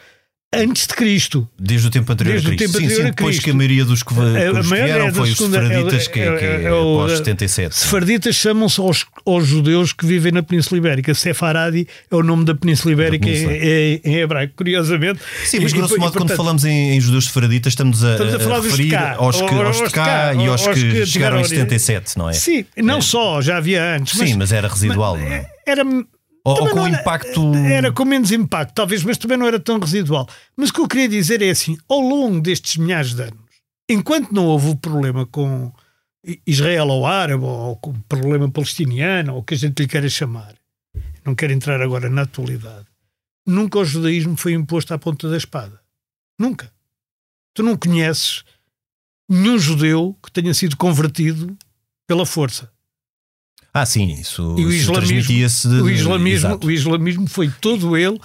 antes 0.52 0.84
de 0.88 0.94
Cristo. 0.94 1.48
Desde 1.56 1.86
o 1.86 1.90
tempo 1.90 2.12
anterior 2.12 2.32
Desde 2.32 2.48
a 2.48 2.50
Cristo. 2.56 2.72
tempo 2.72 2.78
sim, 2.78 2.84
anterior 2.86 3.02
sim, 3.04 3.08
a 3.08 3.10
depois 3.14 3.38
que 3.38 3.50
a 3.50 3.54
maioria 3.54 3.84
dos 3.84 4.02
que, 4.02 4.12
A- 4.14 4.16
que 4.16 4.58
a 4.58 4.60
vieram 4.62 5.06
é 5.06 5.12
foi 5.12 5.30
os 5.30 5.40
é- 5.40 5.44
sefaraditas, 5.46 6.08
que, 6.08 6.18
é- 6.20 6.36
que 6.36 6.44
é- 6.44 6.48
é, 6.48 6.62
é 6.64 6.68
após 6.68 7.12
77. 7.18 7.74
sim. 7.76 7.80
Sefarditas 7.84 8.34
chamam-se 8.34 8.80
aos, 8.80 9.06
aos 9.34 9.46
judeus 9.46 9.92
que 9.92 10.04
vivem 10.06 10.32
na 10.32 10.42
Península 10.42 10.78
Ibérica. 10.78 11.14
Sefaradi 11.14 11.86
é 12.10 12.14
o 12.16 12.22
nome 12.22 12.44
da 12.44 12.54
Península 12.54 12.92
Ibérica 12.92 13.24
Península. 13.26 13.52
em, 13.54 13.60
em- 13.62 14.00
em 14.04 14.14
hebraico, 14.16 14.54
curiosamente. 14.56 15.20
Sim, 15.44 15.60
mas 15.60 15.72
E- 15.72 15.76
grosso 15.76 15.96
e, 15.96 15.98
modo, 15.98 16.12
quando 16.12 16.18
portanto, 16.20 16.36
falamos 16.36 16.64
em, 16.64 16.92
em 16.96 17.00
judeus 17.00 17.24
sefaraditas, 17.26 17.72
estamos 17.72 18.04
a, 18.04 18.12
Estamos 18.12 18.34
a 18.34 18.40
falar 18.40 18.60
de 18.60 18.68
referir 18.68 18.90
cá, 18.90 19.14
aos, 19.18 19.36
que, 19.40 19.54
aos 19.54 19.76
de 19.78 19.90
cá 19.90 20.34
e 20.34 20.46
aos, 20.46 20.66
aos 20.66 20.78
que, 20.78 20.90
que 20.92 21.06
chegaram 21.06 21.38
em 21.40 21.42
tiveram- 21.42 21.68
77, 21.68 22.18
não 22.18 22.28
é? 22.28 22.32
Sim, 22.32 22.64
não 22.76 23.00
só, 23.00 23.40
já 23.40 23.56
havia 23.56 23.96
antes. 23.96 24.18
Sim, 24.18 24.34
mas 24.36 24.52
era 24.52 24.68
residual, 24.68 25.16
não 25.16 25.26
é? 25.26 25.46
Era, 25.66 25.82
Ou, 26.44 26.54
também 26.56 26.72
com 26.72 26.86
era- 26.86 27.00
impacto. 27.00 27.54
Era 27.54 27.92
com 27.92 28.04
menos 28.04 28.32
impacto, 28.32 28.72
talvez, 28.74 29.02
mas 29.04 29.18
também 29.18 29.36
não 29.36 29.46
era 29.46 29.60
tão 29.60 29.78
residual. 29.78 30.26
Mas 30.56 30.70
o 30.70 30.72
que 30.72 30.80
eu 30.80 30.88
queria 30.88 31.08
dizer 31.08 31.42
é 31.42 31.50
assim: 31.50 31.76
ao 31.88 32.00
longo 32.00 32.40
destes 32.40 32.76
milhares 32.76 33.14
de 33.14 33.22
anos, 33.22 33.34
enquanto 33.88 34.32
não 34.32 34.46
houve 34.46 34.68
o 34.70 34.76
problema 34.76 35.26
com 35.26 35.70
Israel 36.46 36.88
ou 36.88 37.06
árabe, 37.06 37.44
ou 37.44 37.76
com 37.76 37.90
o 37.90 38.02
problema 38.02 38.50
palestiniano, 38.50 39.34
ou 39.34 39.40
o 39.40 39.42
que 39.42 39.54
a 39.54 39.56
gente 39.56 39.80
lhe 39.80 39.88
queira 39.88 40.08
chamar, 40.08 40.54
não 41.24 41.34
quero 41.34 41.52
entrar 41.52 41.80
agora 41.80 42.10
na 42.10 42.22
atualidade, 42.22 42.86
nunca 43.46 43.78
o 43.78 43.84
judaísmo 43.84 44.36
foi 44.36 44.52
imposto 44.52 44.92
à 44.92 44.98
ponta 44.98 45.28
da 45.30 45.36
espada. 45.36 45.80
Nunca. 46.38 46.72
Tu 47.54 47.62
não 47.62 47.76
conheces 47.76 48.44
nenhum 49.28 49.58
judeu 49.58 50.16
que 50.22 50.30
tenha 50.30 50.52
sido 50.54 50.76
convertido 50.76 51.56
pela 52.06 52.24
força. 52.26 52.70
Ah, 53.72 53.86
sim, 53.86 54.12
isso, 54.14 54.42
E 54.58 54.64
o 54.64 54.72
islamismo- 54.72 54.92
transmitia-se. 54.94 55.68
de- 55.68 55.80
O 55.82 55.88
islamismo, 55.88 56.48
exato. 56.48 56.66
o 56.66 56.70
islamismo 56.70 57.26
foi 57.28 57.48
todo 57.60 57.96
ele 57.96 58.18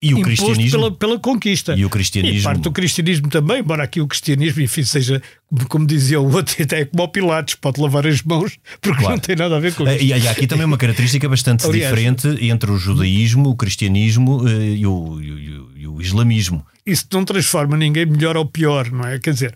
E 0.00 0.14
o 0.14 0.22
cristianismo. 0.22 0.70
pela, 0.78 0.92
pela 0.92 1.18
conquista. 1.18 1.74
E 1.76 1.84
o 1.84 1.88
E 1.88 1.90
cristianismo. 1.90 2.42
parte 2.44 2.60
do 2.60 2.70
cristianismo 2.70 3.28
também, 3.28 3.58
embora 3.58 3.82
aqui 3.82 4.00
o 4.00 4.06
cristianismo, 4.06 4.62
enfim, 4.62 4.84
seja, 4.84 5.20
como 5.68 5.84
dizia 5.84 6.20
o 6.20 6.32
outro, 6.32 6.54
até 6.62 6.84
como 6.84 7.02
o 7.02 7.08
Pilatos, 7.08 7.54
pode 7.56 7.80
lavar 7.80 8.06
as 8.06 8.22
mãos, 8.22 8.56
porque 8.80 8.96
Claro. 9.00 9.14
não 9.16 9.18
tem 9.18 9.34
nada 9.34 9.56
a 9.56 9.60
ver 9.60 9.74
com 9.74 9.84
Eh, 9.88 9.96
isso. 9.96 10.04
E 10.04 10.12
há 10.28 10.30
aqui 10.30 10.46
também 10.46 10.64
uma 10.66 10.78
característica 10.78 11.28
bastante 11.28 11.64
Aliás- 11.66 11.90
diferente 11.90 12.28
entre 12.46 12.70
o 12.70 12.76
judaísmo, 12.78 13.50
o 13.50 13.56
cristianismo 13.56 14.48
eh, 14.48 14.52
e 14.76 14.86
o, 14.86 15.20
e 15.20 15.32
o- 15.32 15.38
e 15.76 15.86
o- 15.88 16.00
e 16.00 16.04
islamismo. 16.04 16.64
Isso 16.86 17.06
não 17.12 17.24
transforma 17.24 17.76
ninguém 17.76 18.06
melhor 18.06 18.36
ou 18.36 18.46
pior, 18.46 18.88
não 18.92 19.04
é? 19.04 19.18
Quer 19.18 19.32
dizer, 19.32 19.54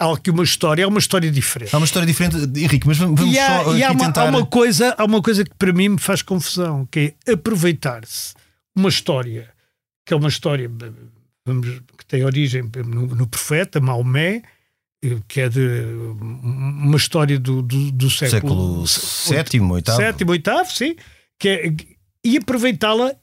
há 0.00 0.10
aqui 0.10 0.30
uma 0.30 0.42
história, 0.42 0.84
é 0.84 0.86
uma 0.86 0.98
história 1.00 1.30
diferente. 1.30 1.74
Há 1.74 1.76
uma 1.78 1.84
história 1.84 2.06
diferente, 2.06 2.36
Henrique, 2.58 2.86
mas 2.86 2.96
vamos, 2.96 3.20
vamos 3.20 3.34
E 3.34 3.38
há, 3.38 3.62
só 3.62 3.76
e 3.76 3.82
há 3.82 3.88
aqui 3.88 3.96
uma, 3.96 4.06
tentar. 4.06 4.22
há 4.22 4.30
uma 4.30 4.46
coisa, 4.46 4.94
há 4.96 5.04
uma 5.04 5.20
coisa 5.20 5.44
que 5.44 5.50
para 5.58 5.70
mim 5.72 5.90
me 5.90 5.98
faz 5.98 6.22
confusão, 6.22 6.88
que 6.90 7.12
é 7.26 7.32
aproveitar-se 7.32 8.32
uma 8.74 8.88
história 8.88 9.50
que 10.04 10.14
é 10.14 10.16
uma 10.16 10.28
história 10.28 10.70
vamos, 11.46 11.80
que 11.98 12.06
tem 12.06 12.24
origem 12.24 12.62
no, 12.86 13.06
no 13.06 13.26
profeta 13.26 13.80
Maomé, 13.80 14.42
eh, 15.04 15.18
que 15.28 15.40
é 15.40 15.48
de 15.48 15.84
uma 16.22 16.96
história 16.96 17.38
do, 17.38 17.62
do, 17.62 17.92
do 17.92 18.10
século, 18.10 18.86
século 18.86 19.72
oitavo. 19.74 19.98
sétimo, 20.00 20.30
oitavo, 20.32 20.70
sim, 20.70 20.96
que 21.38 21.48
é, 21.48 21.74
e 22.24 22.36
aproveitá-la 22.36 23.14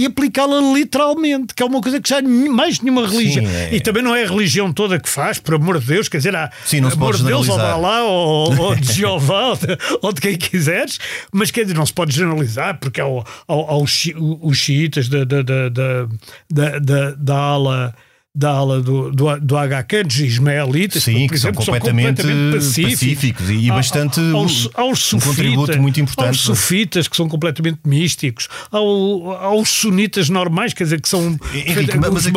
e 0.00 0.06
aplicá-la 0.06 0.60
literalmente, 0.72 1.52
que 1.54 1.62
é 1.62 1.66
uma 1.66 1.82
coisa 1.82 2.00
que 2.00 2.08
já 2.08 2.22
mais 2.22 2.80
nenhuma 2.80 3.06
religião. 3.06 3.44
Sim, 3.44 3.54
é. 3.54 3.74
E 3.74 3.80
também 3.82 4.02
não 4.02 4.16
é 4.16 4.24
a 4.24 4.26
religião 4.26 4.72
toda 4.72 4.98
que 4.98 5.10
faz, 5.10 5.38
por 5.38 5.56
amor 5.56 5.78
de 5.78 5.86
Deus, 5.86 6.08
quer 6.08 6.16
dizer, 6.16 6.34
há 6.34 6.50
Sim, 6.64 6.78
amor 6.78 7.18
de 7.18 7.24
Deus 7.24 7.46
ou 7.50 7.58
de. 7.58 7.62
Alá 7.62 8.02
ou, 8.04 8.58
ou 8.58 8.74
de 8.74 8.92
Jeová 8.94 9.48
ou 9.48 9.56
de, 9.56 9.66
ou 10.00 10.10
de 10.10 10.20
quem 10.22 10.38
quiseres, 10.38 10.98
mas 11.30 11.50
quer 11.50 11.64
dizer, 11.64 11.74
não 11.76 11.84
se 11.84 11.92
pode 11.92 12.14
generalizar, 12.14 12.78
porque 12.80 12.98
há, 12.98 13.04
há, 13.04 13.52
há 13.52 13.76
os, 13.76 14.10
os 14.40 14.56
xiitas 14.56 15.06
da, 15.06 15.22
da, 15.22 15.42
da, 15.42 15.68
da, 15.68 16.08
da, 16.50 16.78
da, 16.78 17.10
da 17.10 17.36
ala. 17.36 17.94
Da 18.32 18.50
ala 18.50 18.80
do, 18.80 19.10
do, 19.10 19.40
do 19.40 19.56
HK, 19.56 20.04
dos 20.04 20.20
ismaelitas, 20.20 21.02
Sim, 21.02 21.26
por 21.26 21.32
que 21.32 21.38
são 21.40 21.50
exemplo, 21.50 21.64
completamente 21.66 22.22
pacíficos 22.54 23.50
e 23.50 23.68
Há- 23.68 23.74
bastante 23.74 24.20
há- 24.20 24.32
aos, 24.36 24.68
aos 24.74 25.12
um 25.14 25.18
contributo 25.18 25.60
sufitas- 25.62 25.76
muito 25.82 26.00
importante. 26.00 26.28
Aos 26.28 26.40
sufitas, 26.40 27.08
que 27.08 27.16
são 27.16 27.28
completamente 27.28 27.80
místicos, 27.84 28.46
ao, 28.70 29.32
aos 29.32 29.68
sunitas 29.68 30.28
normais, 30.28 30.72
quer 30.72 30.84
dizer, 30.84 31.00
que 31.00 31.08
são 31.08 31.36
Henrique, 31.52 31.98
os 31.98 32.12
mas 32.12 32.26
aqui 32.28 32.36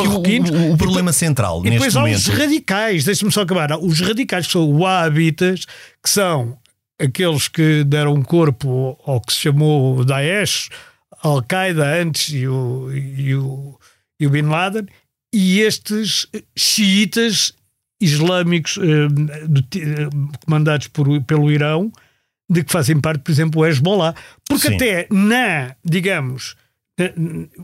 o, 0.52 0.74
o- 0.74 0.78
problema 0.78 1.14
central 1.14 1.60
E 1.64 1.70
depois 1.70 1.94
neste 1.94 1.98
há 2.00 2.04
os 2.04 2.28
momento. 2.28 2.42
radicais, 2.42 3.04
deixa-me 3.04 3.32
só 3.32 3.42
acabar. 3.42 3.78
Os 3.78 4.00
radicais 4.00 4.48
que 4.48 4.52
são 4.54 4.68
wahhabitas, 4.72 5.66
que 6.02 6.10
são 6.10 6.58
aqueles 7.00 7.48
que 7.48 7.84
deram 7.84 8.20
corpo 8.24 8.98
ao 9.06 9.22
que 9.22 9.32
se 9.32 9.42
chamou 9.42 10.04
Daesh, 10.04 10.70
Al-Qaeda 11.22 11.86
antes 12.02 12.34
e 12.34 12.48
o, 12.48 12.90
e, 12.92 13.36
o, 13.36 13.78
e 14.20 14.26
o 14.26 14.30
Bin 14.32 14.44
Laden, 14.44 14.88
e 15.34 15.60
estes 15.62 16.28
xiitas 16.56 17.54
islâmicos 18.00 18.78
eh, 18.78 19.62
ti- 19.70 19.82
eh, 19.82 20.10
comandados 20.46 20.88
por, 20.88 21.22
pelo 21.24 21.52
Irão, 21.52 21.92
de 22.50 22.64
que 22.64 22.72
fazem 22.72 23.00
parte, 23.00 23.22
por 23.22 23.32
exemplo, 23.32 23.62
o 23.62 23.66
Hezbollah. 23.66 24.14
Porque 24.48 24.68
Sim. 24.68 24.76
até 24.76 25.08
na, 25.10 25.76
digamos, 25.84 26.56
eh, 27.00 27.14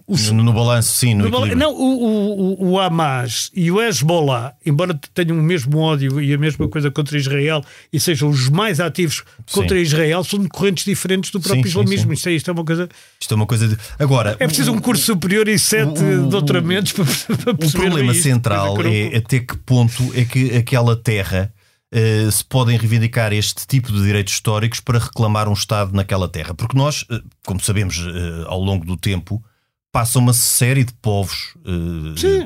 o, 0.07 0.17
No, 0.33 0.43
no 0.43 0.53
balanço, 0.53 0.95
sim, 0.95 1.13
no 1.13 1.29
no. 1.29 1.45
Não, 1.55 1.71
o, 1.71 1.83
o, 1.83 2.63
o- 2.63 2.69
o 2.71 2.79
Hamas 2.79 3.51
e 3.55 3.71
o 3.71 3.79
Hezbollah, 3.81 4.53
embora 4.65 4.99
tenham 5.13 5.37
o 5.37 5.43
mesmo 5.43 5.77
ódio 5.77 6.19
e 6.19 6.33
a 6.33 6.37
mesma 6.37 6.67
coisa 6.67 6.89
contra 6.89 7.15
Israel 7.17 7.63
e 7.93 7.99
sejam 7.99 8.29
os 8.29 8.49
mais 8.49 8.79
ativos 8.79 9.23
contra 9.51 9.75
Sim. 9.77 9.83
Israel, 9.83 10.23
são 10.23 10.39
de 10.39 10.49
correntes 10.49 10.83
diferentes 10.83 11.29
do 11.29 11.39
próprio 11.39 11.63
Sim, 11.63 11.69
sim, 11.71 11.79
islamismo. 11.79 12.07
sim. 12.07 12.13
Isto, 12.13 12.29
é, 12.29 12.31
isto 12.33 12.49
é 12.49 12.53
uma 12.53 12.65
coisa. 12.65 12.89
Isto 13.21 13.33
é 13.33 13.35
uma 13.35 13.45
coisa 13.45 13.67
de. 13.67 13.77
Agora, 13.99 14.35
É 14.39 14.47
preciso 14.47 14.71
o- 14.71 14.75
um 14.75 14.79
curso 14.79 15.03
superior 15.05 15.47
e 15.47 15.59
sete 15.59 16.01
o- 16.03 16.25
o- 16.25 16.29
doutoramentos 16.29 16.91
para, 16.93 17.05
para 17.37 17.51
O 17.53 17.57
perceber 17.57 17.83
problema 17.85 18.11
isto. 18.11 18.23
central 18.23 18.75
é 18.85 19.17
até 19.17 19.39
que 19.39 19.55
ponto 19.57 20.11
é 20.15 20.25
que 20.25 20.55
aquela 20.57 20.95
terra 20.95 21.53
eh, 21.91 22.29
se 22.31 22.43
podem 22.45 22.77
reivindicar 22.77 23.33
este 23.33 23.65
tipo 23.65 23.91
de 23.91 24.03
direitos 24.03 24.33
históricos 24.33 24.79
para 24.79 24.99
reclamar 24.99 25.47
um 25.47 25.53
Estado 25.53 25.91
naquela 25.93 26.27
terra. 26.29 26.53
Porque 26.53 26.77
nós, 26.77 27.05
eh, 27.09 27.19
como 27.45 27.59
sabemos 27.59 27.97
eh, 27.99 28.43
ao 28.45 28.59
longo 28.59 28.85
do 28.85 28.95
tempo, 28.95 29.43
passa 29.91 30.19
uma 30.19 30.33
série 30.33 30.83
de 30.83 30.93
povos 30.93 31.55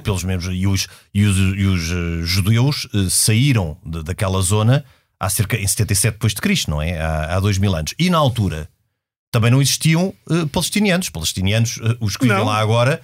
pelos 0.01 0.23
membros 0.23 0.49
e 0.53 0.65
os, 0.65 0.87
e 1.13 1.25
os, 1.25 1.37
e 1.37 1.65
os, 1.65 2.27
judeus 2.29 2.87
saíram 3.09 3.77
de- 3.85 4.01
daquela 4.01 4.41
zona 4.41 4.85
há 5.19 5.29
cerca 5.29 5.57
em 5.57 5.67
77 5.67 6.13
depois 6.13 6.33
de 6.33 6.39
Cristo, 6.39 6.71
não 6.71 6.81
é? 6.81 6.97
Há, 7.01 7.35
há 7.35 7.39
dois 7.41 7.57
mil 7.57 7.75
anos. 7.75 7.93
E 7.99 8.09
na 8.09 8.17
altura 8.17 8.69
também 9.29 9.51
não 9.51 9.61
existiam 9.61 10.13
palestinianos. 10.53 11.09
Palestinianos, 11.09 11.79
os 11.99 12.15
que 12.15 12.25
vivem 12.27 12.45
lá 12.45 12.59
agora, 12.59 13.01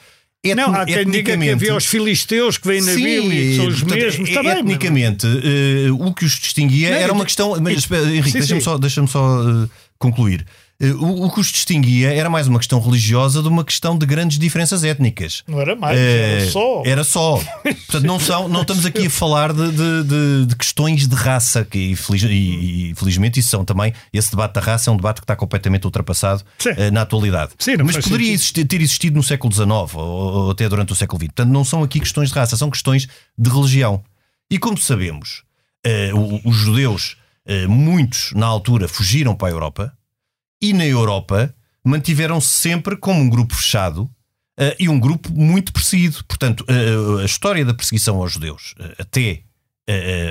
Não, 0.55 0.73
há 0.73 0.85
quem 0.85 1.05
diga 1.05 1.37
que 1.37 1.49
havia 1.49 1.75
os 1.75 1.85
filisteus 1.85 2.57
que 2.57 2.65
vêm 2.67 2.81
na 2.81 2.93
Bíblia 2.93 3.41
e 3.41 3.49
que 3.49 3.55
são 3.57 3.67
os 3.67 3.79
portanto, 3.81 3.99
mesmos. 3.99 4.29
bem, 4.29 4.43
mas- 4.43 4.57
etnicamente, 4.59 5.27
eh, 5.27 5.91
o 5.91 6.13
que 6.13 6.23
os 6.23 6.39
distinguia 6.39 6.91
Não, 6.91 6.97
era 6.97 7.11
uma 7.13 7.25
questão. 7.25 7.57
Mas, 7.61 7.89
Henrique, 7.91 8.31
Sim, 8.31 8.37
deixa-me 8.39 8.61
sim. 8.61 8.63
só, 8.65 8.77
deixa 8.77 9.05
só 9.07 9.41
eh, 9.41 9.67
concluir. 9.97 10.45
Eh, 10.81 10.91
o, 10.93 11.25
o 11.25 11.31
que 11.31 11.41
os 11.41 11.47
distinguia 11.47 12.13
era 12.13 12.29
mais 12.29 12.47
uma 12.47 12.57
questão 12.57 12.79
religiosa 12.79 13.41
de 13.41 13.47
uma 13.49 13.65
questão 13.65 13.97
de 13.97 14.05
grandes 14.05 14.39
diferenças 14.39 14.83
étnicas. 14.83 15.43
Não 15.47 15.59
era 15.59 15.75
mais, 15.75 15.97
Eh, 15.97 16.37
era 16.41 16.51
só. 16.51 16.83
Era 16.85 17.03
só. 17.03 17.37
Portanto, 17.63 18.03
não, 18.05 18.17
são, 18.19 18.47
não 18.47 18.61
estamos 18.61 18.85
aqui 18.85 19.07
a 19.07 19.09
falar 19.09 19.51
de, 19.51 19.71
de- 19.71 20.03
de- 20.03 20.45
de 20.45 20.55
questões 20.55 21.05
de 21.05 21.15
raça, 21.15 21.65
que 21.65 21.91
infeliz- 21.91 22.23
e, 22.23 22.91
e, 22.91 22.95
felizmente 22.95 23.39
isso 23.41 23.49
são 23.49 23.65
também. 23.65 23.93
Esse 24.13 24.31
debate 24.31 24.53
da 24.53 24.61
raça 24.61 24.89
é 24.89 24.93
um 24.93 24.95
debate 24.95 25.17
que 25.19 25.25
está 25.25 25.35
completamente 25.35 25.83
ultrapassado 25.85 26.43
eh, 26.65 26.89
na 26.91 27.01
atualidade. 27.01 27.51
Sim, 27.59 27.75
não 27.75 27.85
Mas 27.85 27.97
poderia 27.97 28.31
existir- 28.31 28.63
ter 28.65 28.79
existido 28.81 29.17
no 29.17 29.23
século 29.23 29.53
XIX 29.53 29.67
ou, 29.95 30.01
ou 30.03 30.51
até 30.51 30.69
durante 30.69 30.93
o 30.93 30.95
século 30.95 31.19
XX. 31.19 31.27
Portanto, 31.33 31.51
não 31.51 31.65
são 31.65 31.83
aqui 31.83 31.99
questões 31.99 32.29
de 32.29 32.35
raça, 32.35 32.55
são 32.55 32.69
questões 32.69 33.05
de 33.37 33.49
religião. 33.49 34.01
E 34.49 34.57
como 34.57 34.77
sabemos, 34.77 35.43
o- 36.13 36.49
os 36.49 36.55
judeus, 36.55 37.17
eh, 37.45 37.67
muitos 37.67 38.31
na 38.33 38.45
altura, 38.45 38.87
fugiram 38.87 39.35
para 39.35 39.49
a 39.49 39.51
Europa 39.51 39.93
e 40.61 40.73
na 40.73 40.85
Europa 40.85 41.53
mantiveram-se 41.83 42.47
sempre 42.47 42.95
como 42.95 43.19
um 43.19 43.29
grupo 43.29 43.55
fechado 43.55 44.09
eh, 44.59 44.75
e 44.77 44.89
um 44.89 44.99
grupo 44.99 45.31
muito 45.31 45.71
perseguido. 45.71 46.23
Portanto, 46.25 46.65
eh, 46.67 47.21
a 47.21 47.25
história 47.25 47.63
da 47.63 47.73
perseguição 47.73 48.17
aos 48.17 48.33
judeus 48.33 48.75
eh, 48.79 48.95
até 48.99 49.43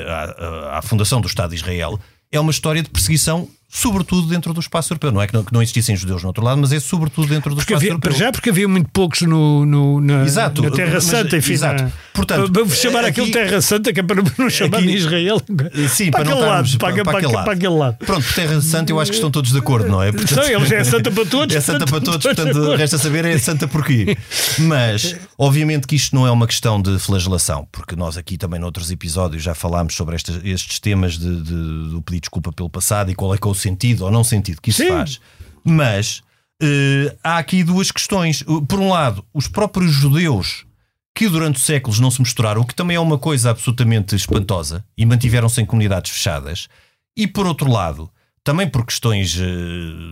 à, 0.06 0.78
à 0.78 0.82
fundação 0.82 1.20
do 1.20 1.26
Estado 1.26 1.50
de 1.50 1.56
Israel 1.56 1.98
é 2.30 2.38
uma 2.38 2.52
história 2.52 2.80
de 2.80 2.90
perseguição, 2.90 3.48
sobretudo 3.68 4.26
dentro 4.28 4.52
do 4.54 4.60
espaço 4.60 4.92
europeu. 4.92 5.12
Não 5.12 5.20
é 5.20 5.26
que 5.26 5.34
não, 5.34 5.44
que 5.44 5.52
não 5.52 5.62
existissem 5.62 5.94
judeus 5.96 6.22
no 6.22 6.28
outro 6.28 6.42
lado, 6.44 6.60
mas 6.60 6.72
é 6.72 6.80
sobretudo 6.80 7.28
dentro 7.28 7.50
do 7.50 7.56
Porque 7.56 7.72
espaço 7.74 7.76
havia, 7.84 7.90
europeu. 7.90 8.12
já, 8.12 8.32
porque 8.32 8.50
havia 8.50 8.66
muito 8.66 8.88
poucos 8.92 9.22
no, 9.22 9.64
no- 9.66 10.00
na, 10.00 10.24
Exato, 10.24 10.62
na 10.62 10.70
Terra 10.70 10.92
mas- 10.94 11.04
Santa, 11.04 11.36
enfim. 11.36 11.52
exato. 11.52 11.82
na- 11.84 11.90
Portanto, 12.14 12.50
vamos 12.52 12.74
chamar 12.76 13.00
aqui- 13.04 13.20
aquilo 13.20 13.30
Terra 13.30 13.60
Santa, 13.60 13.92
que 13.92 14.00
é 14.00 14.02
para 14.02 14.22
não 14.36 14.50
chamar 14.50 14.78
aqui- 14.78 14.86
de 14.88 14.96
Israel. 14.96 15.40
Sim, 15.88 16.10
para, 16.10 16.24
para, 16.24 16.32
aquele 16.34 16.46
lado, 16.48 16.78
para, 16.78 16.92
para, 16.92 17.04
para, 17.04 17.18
aquele 17.18 17.32
lado. 17.32 17.44
para 17.44 17.52
aquele 17.52 17.74
lado. 17.74 17.96
Pronto, 17.98 18.26
Terra 18.34 18.60
Santa, 18.60 18.92
eu 18.92 18.98
acho 19.00 19.10
que 19.10 19.16
estão 19.16 19.30
todos 19.30 19.52
de 19.52 19.58
acordo, 19.58 19.88
não 19.88 20.02
é? 20.02 20.10
São 20.26 20.42
eles, 20.44 20.72
é 20.72 20.82
santa 20.82 21.10
para 21.10 21.24
todos. 21.26 21.54
É 21.54 21.60
santa 21.60 21.86
para 21.86 22.00
todos, 22.00 22.22
portanto, 22.26 22.74
resta 22.74 22.98
saber 22.98 23.24
é 23.24 23.38
santa 23.38 23.68
porquê. 23.68 24.16
Mas, 24.58 25.14
obviamente, 25.36 25.86
que 25.86 25.94
isto 25.94 26.14
não 26.16 26.26
é 26.26 26.30
uma 26.30 26.46
questão 26.46 26.80
de 26.80 26.98
flagelação, 26.98 27.68
porque 27.70 27.94
nós 27.94 28.16
aqui 28.16 28.36
também, 28.36 28.58
noutros 28.58 28.90
episódios, 28.90 29.42
já 29.42 29.54
falámos 29.54 29.94
sobre 29.94 30.16
estes, 30.16 30.40
estes 30.44 30.80
temas 30.80 31.18
de, 31.18 31.36
de- 31.42 31.90
do 31.90 32.02
pedir 32.04 32.20
desculpa 32.20 32.50
pelo 32.52 32.68
passado 32.70 33.10
e 33.10 33.14
qual 33.14 33.34
é 33.34 33.38
que 33.38 33.46
é 33.46 33.50
o 33.50 33.54
sentido 33.58 34.04
ou 34.04 34.10
não 34.10 34.24
sentido 34.24 34.60
que 34.60 34.70
isso 34.70 34.82
Sim. 34.82 34.88
faz. 34.88 35.20
Mas 35.62 36.22
eh, 36.62 37.14
há 37.22 37.38
aqui 37.38 37.62
duas 37.62 37.90
questões. 37.90 38.42
Por 38.42 38.80
um 38.80 38.90
lado, 38.90 39.24
os 39.34 39.46
próprios 39.46 39.92
judeus 39.92 40.66
que 41.14 41.28
durante 41.28 41.58
séculos 41.58 41.98
não 41.98 42.12
se 42.12 42.20
misturaram, 42.20 42.60
o 42.60 42.64
que 42.64 42.74
também 42.74 42.96
é 42.96 43.00
uma 43.00 43.18
coisa 43.18 43.50
absolutamente 43.50 44.14
espantosa, 44.14 44.84
e 44.96 45.04
mantiveram-se 45.04 45.60
em 45.60 45.66
comunidades 45.66 46.12
fechadas. 46.12 46.68
E 47.16 47.26
por 47.26 47.44
outro 47.44 47.68
lado, 47.68 48.08
também 48.44 48.68
por 48.68 48.86
questões, 48.86 49.36
eh, 49.36 49.44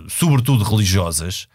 sobretudo 0.09 0.65
religiosas, 0.65 1.47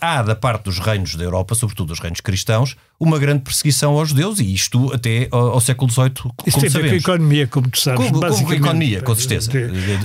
há 0.00 0.22
da 0.22 0.34
parte 0.34 0.64
dos 0.64 0.78
reinos 0.78 1.14
da 1.14 1.22
Europa, 1.24 1.54
sobretudo 1.54 1.88
dos 1.88 2.00
reinos 2.00 2.20
cristãos, 2.20 2.74
uma 2.98 3.16
grande 3.18 3.42
perseguição 3.44 3.92
aos 3.96 4.08
judeus, 4.08 4.40
e 4.40 4.52
isto 4.52 4.92
até 4.92 5.28
ao, 5.30 5.50
ao 5.52 5.60
século 5.60 5.88
XVIII, 5.90 6.10
como 6.16 6.34
Isso 6.46 6.58
tem 6.58 6.68
ver 6.68 6.72
com 6.72 6.78
a 6.78 6.82
sabemos. 6.82 7.02
economia, 7.04 7.46
como 7.46 7.68
tu 7.70 7.78
sabes. 7.80 8.06
Com- 8.06 8.10
com 8.10 8.16
a 8.18 8.28
basicamente. 8.28 8.58
economia, 8.58 9.02
com 9.02 9.14
certeza. 9.14 9.50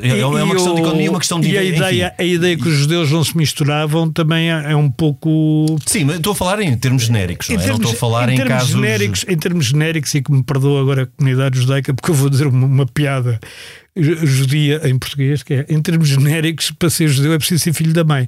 E- 0.03 0.09
É 0.19 0.25
uma 0.25 0.41
e 0.45 0.51
questão 0.51 0.75
de 0.75 0.81
o- 0.81 0.83
economia, 0.85 1.09
uma 1.09 1.19
questão 1.19 1.39
de- 1.39 1.49
E 1.49 1.57
a 1.57 1.63
enfim. 1.65 1.75
ideia, 1.77 2.13
a 2.19 2.23
ideia 2.23 2.55
que 2.57 2.67
os 2.67 2.75
judeus 2.75 3.09
não 3.11 3.23
se 3.23 3.35
misturavam 3.35 4.11
também 4.11 4.51
é 4.51 4.73
é 4.73 4.75
um 4.75 4.91
pouco. 4.91 5.65
Sim, 5.87 6.03
mas 6.03 6.17
estou 6.17 6.33
a 6.33 6.35
falar 6.35 6.59
em 6.61 6.77
termos 6.77 7.03
genéricos, 7.05 7.49
não 7.49 7.55
é? 7.59 7.67
não 7.67 7.75
estou 7.75 7.91
a 7.91 7.95
falar 7.95 8.29
em 8.29 8.33
em, 8.33 8.37
termos 8.37 8.53
casos. 8.53 8.69
genéricos, 8.69 9.25
em 9.27 9.37
termos 9.37 9.65
genéricos, 9.65 10.13
e 10.13 10.21
que 10.21 10.31
me 10.31 10.43
perdoa 10.43 10.81
agora 10.81 11.03
a 11.03 11.07
comunidade 11.07 11.57
judaica, 11.59 11.93
porque 11.95 12.11
eu 12.11 12.15
vou 12.15 12.29
dizer 12.29 12.45
uma, 12.45 12.67
uma 12.67 12.85
piada 12.85 13.39
judia 13.95 14.81
em 14.89 14.97
português, 14.97 15.43
que 15.43 15.53
é 15.53 15.65
em 15.69 15.81
termos 15.81 16.07
genéricos, 16.09 16.71
para 16.71 16.89
ser 16.89 17.07
judeu 17.07 17.33
é 17.33 17.37
preciso 17.37 17.63
ser 17.63 17.73
filho 17.73 17.93
da 17.93 18.03
mãe. 18.03 18.25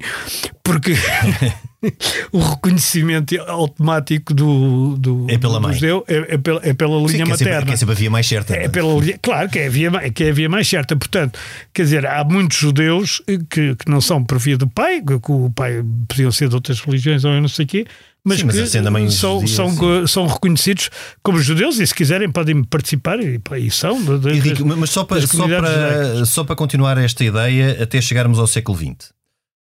Porque 0.64 0.94
o 2.32 2.40
reconhecimento 2.40 3.40
automático 3.42 4.34
do, 4.34 4.96
do, 4.98 5.26
É 5.30 5.38
pela 5.38 5.60
mãe. 5.60 5.74
judeu 5.74 6.04
é, 6.08 6.36
é 6.36 6.38
pela, 6.38 6.60
é 6.64 6.74
pela 6.74 7.00
Sim, 7.08 7.14
linha 7.14 7.26
que 7.26 7.32
é 7.32 7.38
sempre- 7.38 7.46
materna. 7.54 7.66
que 7.68 7.74
é 7.74 7.78
sempre 7.78 7.94
a 7.94 7.98
via 7.98 8.10
mais 8.12 8.28
certa. 8.28 8.56
É 8.56 8.64
é? 8.66 8.68
pela 8.70 8.94
claro 9.22 9.50
que 9.50 9.60
é, 9.60 9.68
a 9.68 9.70
via, 9.70 10.10
que 10.12 10.24
é 10.24 10.30
a 10.30 10.34
via 10.34 10.50
mais 10.50 10.68
certa. 10.68 10.96
Portanto, 10.96 11.40
quer 11.74 11.84
dizer, 11.84 12.06
há 12.06 12.24
muitos 12.24 12.58
judeus 12.58 13.22
que, 13.50 13.76
que 13.76 13.90
não 13.90 14.02
são 14.02 14.24
por 14.24 14.38
via 14.40 14.58
do 14.58 14.68
pai, 14.68 15.02
que, 15.02 15.20
que 15.20 15.32
o 15.32 15.50
pai 15.50 15.84
podiam 16.08 16.32
ser 16.32 16.50
de 16.50 16.56
outras 16.56 16.80
religiões 16.80 17.24
ou 17.24 17.32
eu 17.34 17.42
não 17.42 17.48
sei 17.48 17.66
o 17.66 17.68
quê, 17.68 17.86
mas, 18.26 18.40
Sim, 18.40 18.46
mas 18.48 18.56
que 18.56 19.12
são, 19.12 19.40
judia, 19.40 19.56
são, 19.56 19.70
sim. 19.70 19.78
co- 19.78 20.08
são 20.08 20.28
reconhecidos 20.28 20.90
como 21.24 21.40
judeus 21.40 21.80
e 21.80 21.86
se 21.86 21.94
quiserem 21.94 22.32
podem 22.32 22.64
participar 22.64 23.20
e, 23.20 23.40
e 23.60 23.70
são. 23.72 24.04
de- 24.04 24.42
das- 24.42 24.60
mas 24.60 24.90
só 24.90 25.04
para, 25.04 25.26
só, 25.28 25.48
para, 25.48 26.26
só 26.26 26.44
para 26.44 26.56
continuar 26.56 26.98
esta 26.98 27.24
ideia 27.24 27.82
até 27.84 28.02
chegarmos 28.02 28.40
ao 28.40 28.48
século 28.48 28.78
XX. 28.78 29.14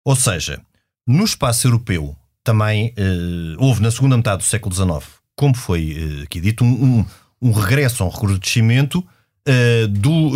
Ou 0.06 0.16
seja, 0.16 0.62
no 1.06 1.24
espaço 1.26 1.68
europeu 1.68 2.16
também 2.44 2.94
eh, 2.98 3.56
houve 3.58 3.82
na 3.82 3.92
segunda 3.92 4.16
metade 4.18 4.38
do 4.38 4.44
século 4.44 4.74
XIX, 4.74 5.10
como 5.36 5.56
foi 5.56 6.20
eh, 6.20 6.24
aqui 6.24 6.40
dito, 6.42 6.64
um, 6.64 7.00
um, 7.00 7.06
um 7.42 7.52
regresso, 7.52 8.04
um 8.04 8.10
recrudescimento 8.10 9.06
eh, 9.46 9.88
do, 9.88 10.32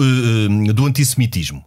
do 0.74 0.86
antissemitismo. 0.86 1.64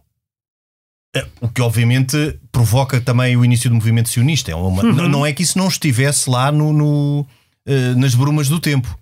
Eh, 1.15 1.25
O 1.41 1.49
que 1.49 1.61
obviamente 1.61 2.39
provoca 2.51 3.01
também 3.01 3.35
o 3.35 3.43
início 3.43 3.69
do 3.69 3.75
movimento 3.75 4.09
sionista. 4.09 4.51
É 4.51 4.55
uma- 4.55 4.83
Uhum. 4.83 5.09
não- 5.09 5.25
é 5.25 5.33
que 5.33 5.43
isso 5.43 5.57
não 5.57 5.67
estivesse 5.67 6.29
lá 6.29 6.51
no, 6.51 6.71
no, 6.71 7.27
eh, 7.65 7.93
nas 7.95 8.15
brumas 8.15 8.47
do 8.47 8.59
tempo, 8.59 8.97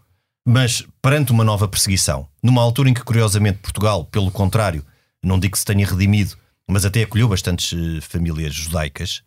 mas 0.45 0.83
perante 1.01 1.31
uma 1.31 1.43
nova 1.43 1.67
perseguição, 1.67 2.27
numa 2.41 2.61
altura 2.61 2.89
em 2.89 2.93
que, 2.93 3.03
curiosamente, 3.03 3.59
Portugal, 3.59 4.05
pelo 4.05 4.31
contrário, 4.31 4.83
não 5.23 5.37
digo 5.39 5.51
que 5.53 5.59
se 5.59 5.65
tenha 5.65 5.85
redimido, 5.85 6.35
mas 6.67 6.83
até 6.85 7.03
acolheu 7.03 7.27
bastantes 7.27 7.73
eh, 7.73 8.01
famílias 8.01 8.53
judaicas, 8.53 9.21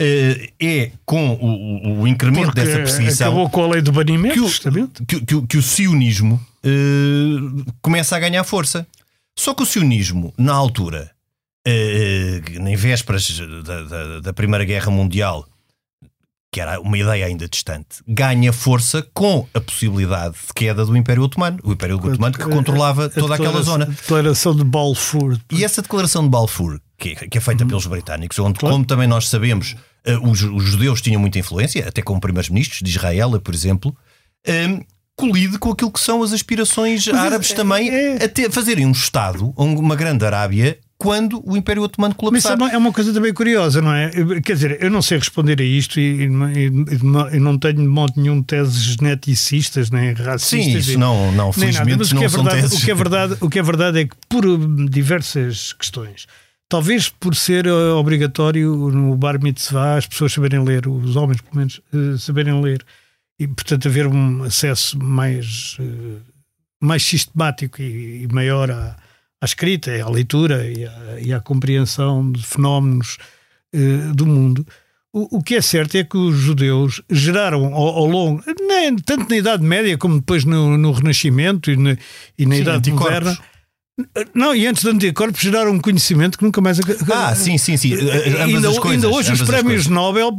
Uh, 0.00 0.48
é 0.58 0.90
com 1.04 1.34
o, 1.34 2.00
o 2.00 2.08
incremento 2.08 2.46
Porque 2.46 2.62
dessa 2.62 2.78
perseguição. 2.78 3.26
Acabou 3.28 3.50
com 3.50 3.62
a 3.64 3.68
lei 3.68 3.82
do 3.82 3.92
banimento, 3.92 4.32
que 4.34 4.40
o, 4.40 4.48
justamente. 4.48 5.04
Que, 5.04 5.20
que, 5.20 5.46
que 5.46 5.56
o 5.58 5.62
sionismo 5.62 6.40
uh, 6.64 7.64
começa 7.82 8.16
a 8.16 8.18
ganhar 8.18 8.42
força. 8.42 8.86
Só 9.38 9.52
que 9.54 9.62
o 9.62 9.66
sionismo, 9.66 10.32
na 10.38 10.54
altura, 10.54 11.10
em 11.66 12.76
vésperas 12.76 13.40
da, 13.64 13.82
da, 13.82 14.20
da, 14.20 14.32
Primeira 14.32 14.64
Guerra 14.64 14.90
Mundial, 14.90 15.46
que 16.52 16.60
era 16.60 16.80
uma 16.80 16.98
ideia 16.98 17.26
ainda 17.26 17.48
distante, 17.48 18.02
ganha 18.06 18.52
força 18.52 19.06
com 19.14 19.46
a 19.54 19.60
possibilidade 19.60 20.34
de 20.46 20.52
queda 20.54 20.84
do 20.84 20.96
Império 20.96 21.22
Otomano. 21.22 21.58
O 21.62 21.72
Império 21.72 21.96
Otomano 21.96 22.36
que 22.36 22.44
controlava 22.44 23.08
toda 23.08 23.34
aquela 23.36 23.62
zona. 23.62 23.86
Declaração 23.86 24.54
de 24.54 24.64
Balfour. 24.64 25.38
E 25.50 25.64
essa 25.64 25.80
declaração 25.80 26.24
de 26.24 26.28
Balfour, 26.28 26.80
que, 26.98 27.14
que 27.14 27.38
é 27.38 27.40
feita 27.40 27.64
pelos 27.64 27.86
britânicos, 27.86 28.38
onde, 28.38 28.58
claro. 28.58 28.74
como 28.74 28.84
também 28.84 29.06
nós 29.06 29.28
sabemos, 29.28 29.76
uh, 30.06 30.28
os, 30.28 30.42
os, 30.42 30.64
judeus 30.64 31.00
tinham 31.00 31.20
muita 31.20 31.38
influência, 31.38 31.88
até 31.88 32.02
como 32.02 32.20
primeiros-ministros 32.20 32.80
de 32.82 32.90
Israel, 32.90 33.40
por 33.40 33.54
exemplo. 33.54 33.96
Colide 35.14 35.58
com 35.58 35.70
aquilo 35.70 35.92
que 35.92 36.00
são 36.00 36.22
as 36.22 36.32
aspirações 36.32 37.06
Mas 37.06 37.16
árabes 37.16 37.52
é, 37.52 37.54
também 37.54 37.88
é... 37.90 38.24
a 38.24 38.28
ter, 38.28 38.50
fazerem 38.50 38.86
um 38.86 38.92
Estado, 38.92 39.52
uma 39.56 39.94
grande 39.94 40.24
Arábia, 40.24 40.78
quando 41.02 41.42
o 41.44 41.56
Império 41.56 41.82
Otomano 41.82 42.14
colapsar. 42.14 42.56
Mas 42.56 42.72
é 42.72 42.78
uma 42.78 42.92
coisa 42.92 43.12
também 43.12 43.34
curiosa, 43.34 43.82
não 43.82 43.92
é? 43.92 44.08
Quer 44.40 44.52
dizer, 44.52 44.78
eu 44.80 44.88
não 44.88 45.02
sei 45.02 45.18
responder 45.18 45.60
a 45.60 45.64
isto 45.64 45.98
e, 45.98 46.26
e, 46.26 47.36
e 47.36 47.40
não 47.40 47.58
tenho 47.58 47.74
de 47.74 47.88
modo 47.88 48.12
nenhum 48.16 48.40
teses 48.40 48.82
geneticistas 48.82 49.90
nem 49.90 50.12
racistas. 50.12 50.84
Sim, 50.84 50.92
isso 50.92 50.98
não, 51.00 51.32
não 51.32 51.52
felizmente 51.52 51.98
Mas 51.98 52.12
não 52.12 52.18
o 52.18 52.20
que 52.20 52.24
é 52.24 52.28
são 52.28 52.44
verdade, 52.44 52.62
teses. 52.62 52.78
O 52.78 52.84
que, 52.84 52.90
é 52.92 52.94
verdade, 52.94 53.36
o 53.40 53.50
que 53.50 53.58
é 53.58 53.62
verdade 53.64 53.98
é 53.98 54.04
que 54.04 54.14
por 54.28 54.44
diversas 54.88 55.72
questões, 55.72 56.28
talvez 56.68 57.08
por 57.08 57.34
ser 57.34 57.66
eh, 57.66 57.72
obrigatório 57.72 58.72
no 58.90 59.16
bar 59.16 59.42
mitzvah 59.42 59.96
as 59.96 60.06
pessoas 60.06 60.32
saberem 60.32 60.62
ler, 60.62 60.86
os 60.86 61.16
homens 61.16 61.40
pelo 61.40 61.56
menos 61.56 61.80
eh, 61.92 62.16
saberem 62.16 62.62
ler, 62.62 62.86
e 63.40 63.48
portanto 63.48 63.88
haver 63.88 64.06
um 64.06 64.44
acesso 64.44 64.96
mais, 65.02 65.76
eh, 65.80 66.20
mais 66.80 67.02
sistemático 67.02 67.82
e 67.82 68.28
maior 68.30 68.70
à 68.70 68.96
à 69.42 69.44
escrita, 69.44 69.90
à 69.90 70.08
leitura 70.08 70.64
e 70.64 70.86
à, 70.86 71.20
e 71.20 71.32
à 71.32 71.40
compreensão 71.40 72.30
de 72.30 72.46
fenómenos 72.46 73.18
uh, 73.74 74.14
do 74.14 74.24
mundo. 74.24 74.64
O, 75.12 75.38
o, 75.38 75.42
que 75.42 75.56
é 75.56 75.60
certo 75.60 75.96
é 75.96 76.04
que 76.04 76.16
os 76.16 76.36
judeus 76.36 77.02
geraram 77.10 77.74
ao, 77.74 77.88
ao 77.88 78.06
longo, 78.06 78.42
nem, 78.66 78.96
tanto 78.96 79.28
na 79.28 79.36
Idade 79.36 79.62
Média 79.62 79.98
como 79.98 80.14
depois 80.20 80.44
no, 80.44 80.78
no 80.78 80.92
Renascimento 80.92 81.70
e 81.70 81.76
na, 81.76 81.96
e 82.38 82.46
na 82.46 82.54
Sim, 82.54 82.62
Idade. 82.62 82.92
Moderna, 82.92 83.38
não, 84.34 84.54
e 84.54 84.66
antes 84.66 84.82
do 84.82 84.90
anticorpos 84.90 85.42
geraram 85.42 85.72
um 85.72 85.78
conhecimento 85.78 86.38
que 86.38 86.44
nunca 86.44 86.62
mais. 86.62 86.80
Ah, 87.12 87.34
sim, 87.34 87.58
sim, 87.58 87.76
sim. 87.76 87.92
Ambas 87.92 88.40
ainda, 88.40 88.70
as 88.70 88.78
coisas, 88.78 89.04
ainda 89.04 89.10
hoje, 89.10 89.32
os 89.32 89.42
prémios 89.42 89.86
Nobel, 89.86 90.30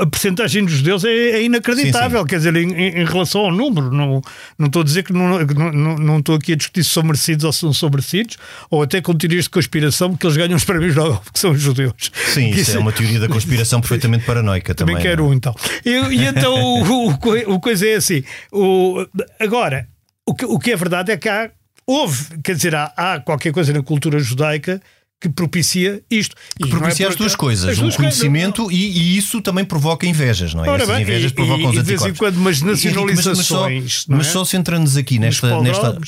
a 0.00 0.06
percentagem 0.06 0.64
dos 0.64 0.74
judeus 0.74 1.04
é, 1.04 1.10
é 1.10 1.42
inacreditável. 1.42 2.20
Sim, 2.20 2.24
sim. 2.24 2.28
Quer 2.28 2.36
dizer, 2.38 2.56
em, 2.56 2.72
em, 2.72 3.04
relação 3.04 3.42
ao 3.42 3.52
número, 3.52 3.90
não, 3.92 4.22
não 4.58 4.66
estou 4.66 4.80
a 4.80 4.84
dizer 4.84 5.02
que 5.02 5.12
não, 5.12 5.38
não, 5.44 5.96
não 5.96 6.18
estou 6.20 6.36
aqui 6.36 6.54
a 6.54 6.56
discutir 6.56 6.84
se 6.84 6.90
são 6.90 7.02
merecidos 7.02 7.44
ou 7.44 7.52
se 7.52 7.64
não 7.66 7.74
são 7.74 7.90
merecidos, 7.90 8.38
ou 8.70 8.82
até 8.82 9.02
com 9.02 9.14
teorias 9.14 9.44
de 9.44 9.50
conspiração, 9.50 10.10
porque 10.10 10.26
eles 10.26 10.36
ganham 10.38 10.56
os 10.56 10.64
prémios 10.64 10.96
Nobel 10.96 11.20
porque 11.22 11.38
são 11.38 11.54
judeus. 11.54 12.10
Sim, 12.32 12.48
isso, 12.48 12.60
isso 12.60 12.76
é 12.78 12.80
uma 12.80 12.92
teoria 12.92 13.20
da 13.20 13.28
conspiração 13.28 13.78
perfeitamente 13.78 14.24
paranoica 14.24 14.74
também. 14.74 14.96
Também 14.96 15.10
quero 15.10 15.26
um, 15.26 15.34
então. 15.34 15.54
E, 15.84 15.90
e 15.90 16.24
então 16.24 16.54
o, 16.54 17.10
o, 17.10 17.54
o, 17.54 17.60
coisa 17.60 17.86
é 17.86 17.96
assim. 17.96 18.24
O, 18.50 19.06
agora, 19.38 19.86
o 20.24 20.34
que, 20.34 20.46
o 20.46 20.58
que 20.58 20.72
é 20.72 20.76
verdade 20.76 21.12
é 21.12 21.16
que 21.18 21.28
há 21.28 21.50
houve, 21.86 22.38
quer 22.42 22.56
dizer, 22.56 22.74
há, 22.74 22.92
há 22.96 23.20
qualquer 23.20 23.52
coisa 23.52 23.72
na 23.72 23.82
cultura 23.82 24.18
judaica 24.18 24.80
que 25.20 25.28
propicia 25.28 26.02
isto. 26.10 26.36
Que 26.60 26.68
propicia 26.68 27.06
é 27.06 27.08
as 27.08 27.16
duas 27.16 27.34
coisas, 27.34 27.78
o 27.78 27.96
conhecimento 27.96 28.64
não. 28.64 28.70
E, 28.70 28.76
e, 28.76 29.16
isso 29.16 29.40
também 29.40 29.64
provoca 29.64 30.06
invejas, 30.06 30.52
não 30.52 30.64
é? 30.64 30.68
Ora 30.68 30.82
Essas 30.82 30.94
bem, 30.94 31.02
invejas 31.02 31.30
e, 31.30 31.34
provocam 31.34 31.72
e, 31.72 31.78
os 31.78 31.82
de 31.82 31.82
vez 31.82 32.04
em 32.04 32.14
quando 32.14 32.36
umas 32.36 32.60
nacionalizações. 32.60 33.82
Mas, 33.82 33.92
só, 33.92 34.06
mas 34.08 34.26
só 34.26 34.44
centrando-nos 34.44 34.96
aqui 34.96 35.18
nesta, 35.18 35.60
nesta, 35.62 35.98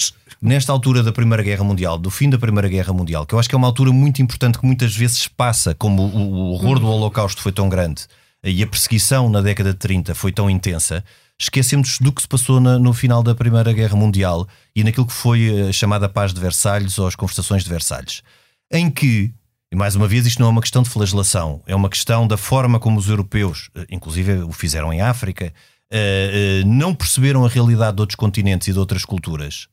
nesta 0.42 0.72
altura 0.72 1.02
da 1.02 1.12
Primeira 1.12 1.42
Guerra 1.42 1.64
Mundial, 1.64 1.96
do 1.96 2.10
fim 2.10 2.28
da 2.28 2.38
Primeira 2.38 2.68
Guerra 2.68 2.92
Mundial, 2.92 3.24
que 3.24 3.34
eu 3.34 3.38
acho 3.38 3.48
que 3.48 3.54
é 3.54 3.58
uma 3.58 3.66
altura 3.66 3.92
muito 3.92 4.20
importante 4.20 4.58
que 4.58 4.66
muitas 4.66 4.94
vezes 4.94 5.26
passa, 5.26 5.74
como 5.74 6.02
o, 6.02 6.32
o 6.32 6.52
horror 6.52 6.76
hum. 6.76 6.80
do 6.80 6.86
Holocausto 6.88 7.40
foi 7.40 7.52
tão 7.52 7.68
grande 7.68 8.02
e 8.44 8.62
a 8.62 8.66
perseguição 8.66 9.28
na 9.28 9.40
década 9.40 9.72
de 9.72 9.78
30 9.78 10.14
foi 10.14 10.32
tão 10.32 10.48
intensa 10.48 11.04
esquecemos 11.40 11.98
do 12.00 12.12
que 12.12 12.22
se 12.22 12.28
passou 12.28 12.60
na, 12.60 12.78
no 12.78 12.92
final 12.92 13.22
da 13.22 13.34
Primeira 13.34 13.72
Guerra 13.72 13.96
Mundial 13.96 14.46
e 14.74 14.82
naquilo 14.82 15.06
que 15.06 15.12
foi 15.12 15.48
a 15.48 15.68
eh, 15.68 15.72
chamada 15.72 16.08
Paz 16.08 16.32
de 16.32 16.40
Versalhes 16.40 16.98
ou 16.98 17.06
as 17.06 17.14
Conversações 17.14 17.62
de 17.62 17.70
Versalhes, 17.70 18.22
em 18.70 18.90
que, 18.90 19.32
e 19.72 19.76
mais 19.76 19.94
uma 19.94 20.08
vez, 20.08 20.26
isto 20.26 20.40
não 20.40 20.48
é 20.48 20.50
uma 20.50 20.60
questão 20.60 20.82
de 20.82 20.90
flagelação, 20.90 21.62
é 21.66 21.74
uma 21.74 21.88
questão 21.88 22.26
da 22.26 22.36
forma 22.36 22.80
como 22.80 22.98
os 22.98 23.08
europeus, 23.08 23.70
eh, 23.74 23.86
inclusive 23.90 24.42
o 24.42 24.52
fizeram 24.52 24.92
em 24.92 25.00
África, 25.00 25.52
eh, 25.90 26.62
não 26.66 26.94
perceberam 26.94 27.44
a 27.46 27.48
realidade 27.48 27.96
de 27.96 28.02
outros 28.02 28.16
continentes 28.16 28.68
e 28.68 28.72
de 28.72 28.78
outras 28.78 29.04
culturas 29.04 29.68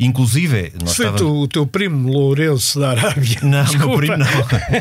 Inclusive, 0.00 0.72
nós 0.82 0.96
Foi 0.96 1.06
estávamos... 1.06 1.42
o 1.44 1.46
teu 1.46 1.66
primo 1.66 2.10
Lourenço 2.10 2.80
da 2.80 2.90
Arábia. 2.90 3.38
Não, 3.42 3.64
Desculpa. 3.64 3.86
meu 3.86 3.96
primo 3.98 4.16
não. 4.16 4.26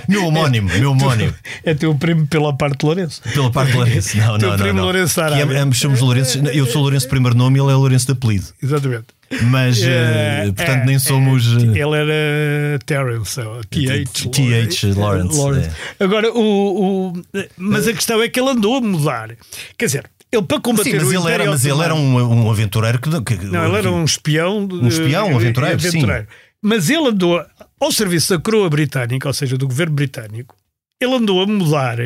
Meu 0.07 0.25
homónimo, 0.25 0.69
meu 0.69 0.91
homónimo. 0.91 1.33
É 1.65 1.73
teu 1.73 1.93
primo 1.93 2.25
pela 2.25 2.55
parte 2.55 2.77
de 2.79 2.85
Lourenço. 2.85 3.21
Pela 3.33 3.51
parte 3.51 3.71
de 3.71 3.77
Lourenço, 3.77 4.15
não, 4.17 4.37
não, 4.37 4.57
primo 4.57 4.75
não. 4.75 4.83
Lourenço 4.85 5.17
da 5.17 5.25
Arábia. 5.25 5.47
Que 5.47 5.55
ambos 5.57 5.77
somos 5.77 5.99
Lourenço. 5.99 6.39
Eu 6.47 6.65
sou 6.65 6.81
Lourenço 6.81 7.05
de 7.05 7.09
primeiro 7.09 7.37
nome 7.37 7.59
e 7.59 7.61
ele 7.61 7.69
é 7.69 7.75
Lourenço 7.75 8.05
de 8.05 8.13
apelido. 8.13 8.45
Exatamente. 8.63 9.07
Mas, 9.43 9.79
é, 9.83 10.45
portanto, 10.45 10.81
é, 10.81 10.85
nem 10.85 10.97
somos. 10.97 11.45
É, 11.47 11.79
ele 11.79 11.95
era 11.95 12.79
Terence, 12.85 13.39
T.H. 13.69 14.29
T.H. 14.31 14.99
Lawrence. 14.99 15.37
Lawrence. 15.37 15.69
É. 15.99 16.03
Agora, 16.03 16.31
o, 16.31 17.11
o, 17.11 17.21
mas 17.57 17.87
a 17.87 17.93
questão 17.93 18.23
é 18.23 18.29
que 18.29 18.39
ele 18.39 18.49
andou 18.49 18.77
a 18.77 18.81
mudar. 18.81 19.35
Quer 19.77 19.85
dizer, 19.85 20.09
ele 20.31 20.43
para 20.43 20.59
combater 20.59 20.91
Sim, 20.91 20.97
mas 20.97 21.07
o 21.07 21.13
ele 21.13 21.33
era, 21.33 21.45
mas 21.45 21.65
ele 21.65 21.81
era 21.81 21.95
um, 21.95 22.45
um 22.45 22.51
aventureiro 22.51 22.99
que, 22.99 23.09
que, 23.21 23.45
Não, 23.45 23.65
ele 23.65 23.77
era 23.77 23.91
um 23.91 24.03
espião. 24.03 24.67
Um 24.71 24.87
espião, 24.87 25.31
um 25.31 25.35
aventureiro, 25.35 25.75
aventureiro. 25.75 26.23
sim. 26.23 26.49
Mas 26.61 26.89
ele 26.89 27.07
andou 27.07 27.43
ao 27.79 27.91
serviço 27.91 28.35
da 28.35 28.41
coroa 28.41 28.69
britânica, 28.69 29.27
ou 29.27 29.33
seja, 29.33 29.57
do 29.57 29.67
governo 29.67 29.95
britânico, 29.95 30.55
ele 31.01 31.15
andou 31.15 31.41
a 31.41 31.47
mudar 31.47 31.97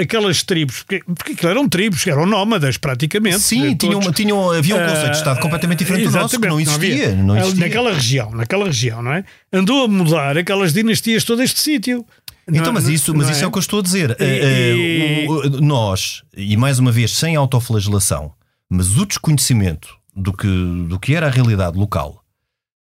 aquelas 0.00 0.42
tribos, 0.42 0.82
porque, 0.82 1.02
porque 1.04 1.32
aquilo 1.32 1.50
eram 1.50 1.68
tribos, 1.68 2.06
eram 2.06 2.26
nómadas 2.26 2.76
praticamente. 2.78 3.40
Sim, 3.40 3.74
tinham, 3.76 4.00
tinham, 4.12 4.50
havia 4.50 4.76
um 4.76 4.86
conceito 4.86 5.10
de 5.12 5.16
Estado 5.18 5.40
completamente 5.40 5.78
diferente 5.80 6.04
do 6.06 6.10
nosso, 6.10 6.40
que 6.40 6.48
não 6.48 6.60
existia, 6.60 7.14
não, 7.14 7.26
não 7.26 7.38
existia. 7.38 7.60
Naquela 7.60 7.92
região, 7.92 8.30
naquela 8.30 8.64
região, 8.66 9.02
não 9.02 9.12
é? 9.12 9.24
Andou 9.52 9.84
a 9.84 9.88
mudar 9.88 10.36
aquelas 10.36 10.72
dinastias 10.72 11.24
todas 11.24 11.50
de 11.50 11.60
sítio. 11.60 12.04
Então, 12.48 12.72
mas 12.72 12.88
isso, 12.88 13.14
mas 13.14 13.28
isso 13.28 13.40
é? 13.40 13.44
é? 13.44 13.46
o 13.46 13.50
que 13.50 13.58
eu 13.58 13.60
estou 13.60 13.80
a 13.80 13.82
dizer. 13.82 14.16
E... 14.20 15.26
Uh, 15.26 15.46
uh, 15.46 15.60
nós, 15.60 16.22
e 16.36 16.56
mais 16.56 16.78
uma 16.78 16.92
vez, 16.92 17.12
sem 17.12 17.34
autoflagelação, 17.34 18.32
mas 18.70 18.96
o 18.96 19.04
desconhecimento 19.04 19.96
do 20.14 20.32
que, 20.32 20.46
do 20.88 20.98
que 20.98 21.14
era 21.14 21.26
a 21.26 21.30
realidade 21.30 21.76
local 21.76 22.22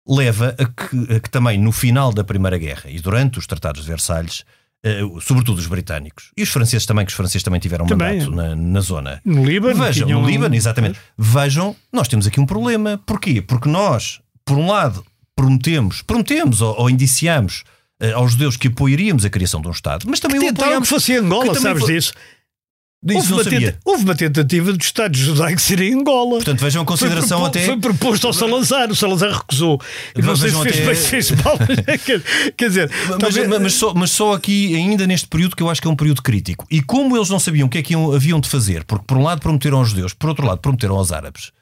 leva 0.07 0.55
a 0.57 0.65
que, 0.65 1.15
a 1.15 1.19
que 1.19 1.29
também 1.29 1.57
no 1.59 1.71
final 1.71 2.11
da 2.11 2.23
Primeira 2.23 2.57
Guerra 2.57 2.89
e 2.89 2.99
durante 2.99 3.37
os 3.37 3.45
Tratados 3.45 3.83
de 3.83 3.87
Versalhes, 3.87 4.43
uh, 4.85 5.19
sobretudo 5.21 5.59
os 5.59 5.67
britânicos 5.67 6.31
e 6.37 6.41
os 6.41 6.49
franceses 6.49 6.85
também, 6.85 7.05
que 7.05 7.11
os 7.11 7.17
franceses 7.17 7.43
também 7.43 7.59
tiveram 7.59 7.85
também. 7.85 8.19
mandato 8.19 8.31
na, 8.31 8.55
na 8.55 8.79
zona. 8.79 9.21
No 9.25 9.43
Líbano. 9.43 9.83
Vejam, 9.83 10.07
no 10.07 10.25
Líbano, 10.25 10.55
exatamente. 10.55 10.99
Vejam, 11.17 11.75
nós 11.91 12.07
temos 12.07 12.25
aqui 12.25 12.39
um 12.39 12.45
problema. 12.45 12.97
Porquê? 13.05 13.41
Porque 13.41 13.67
nós, 13.67 14.21
por 14.45 14.57
um 14.57 14.67
lado, 14.67 15.05
prometemos, 15.35 16.01
prometemos 16.01 16.61
ou, 16.61 16.75
ou 16.79 16.89
indiciamos 16.89 17.63
aos 18.15 18.31
judeus 18.31 18.55
que 18.57 18.67
apoiaríamos 18.67 19.25
a 19.25 19.29
criação 19.29 19.61
de 19.61 19.67
um 19.67 19.71
Estado, 19.71 20.05
mas 20.07 20.19
também 20.19 20.39
que 20.39 20.45
o 20.45 20.49
apoiamos. 20.49 20.87
que 20.87 20.95
fosse 20.95 21.15
Angola, 21.15 21.53
sabes 21.55 21.83
foi... 21.83 21.93
disso? 21.93 22.13
Houve 23.01 23.31
uma, 23.31 23.43
tenta, 23.45 23.79
houve 23.85 24.03
uma, 24.03 24.15
tentativa 24.15 24.73
do 24.73 24.81
Estado 24.81 25.17
judaico 25.17 25.61
ser 25.61 25.79
em 25.79 25.93
Angola. 25.93 26.31
Portanto, 26.31 26.59
vejam 26.59 26.81
a 26.83 26.85
consideração 26.85 27.39
foi 27.39 27.47
até. 27.47 27.65
Foi 27.65 27.77
proposto 27.77 28.27
ao 28.27 28.33
Salazar, 28.33 28.91
o 28.91 28.95
Salazar 28.95 29.31
recusou. 29.31 29.79
E 30.13 30.21
não 30.21 30.35
sei 30.35 30.49
se 30.49 30.61
fez 30.61 30.75
até... 30.75 30.85
bem, 30.85 30.95
fez 30.95 31.31
mal. 31.31 31.57
quer 32.57 32.67
dizer, 32.67 32.91
mas, 33.07 33.17
talvez... 33.17 33.47
mas, 33.47 33.73
só, 33.73 33.93
mas 33.93 34.11
só 34.11 34.33
aqui, 34.33 34.75
ainda 34.75 35.07
neste 35.07 35.29
período, 35.29 35.55
que 35.55 35.63
eu 35.63 35.69
acho 35.69 35.81
que 35.81 35.87
é 35.87 35.91
um 35.91 35.95
período 35.95 36.21
crítico. 36.21 36.67
E 36.69 36.81
como 36.81 37.15
eles 37.15 37.29
não 37.29 37.39
sabiam 37.39 37.67
o 37.67 37.69
que 37.69 37.77
é 37.77 37.81
que 37.81 37.95
haviam 37.95 38.41
de 38.41 38.49
fazer, 38.49 38.83
porque 38.83 39.05
por 39.07 39.17
um 39.17 39.23
lado 39.23 39.39
prometeram 39.39 39.77
aos 39.77 39.89
judeus, 39.89 40.13
por 40.13 40.29
outro 40.29 40.45
lado 40.45 40.59
prometeram 40.59 40.97
aos 40.97 41.13
árabes. 41.13 41.53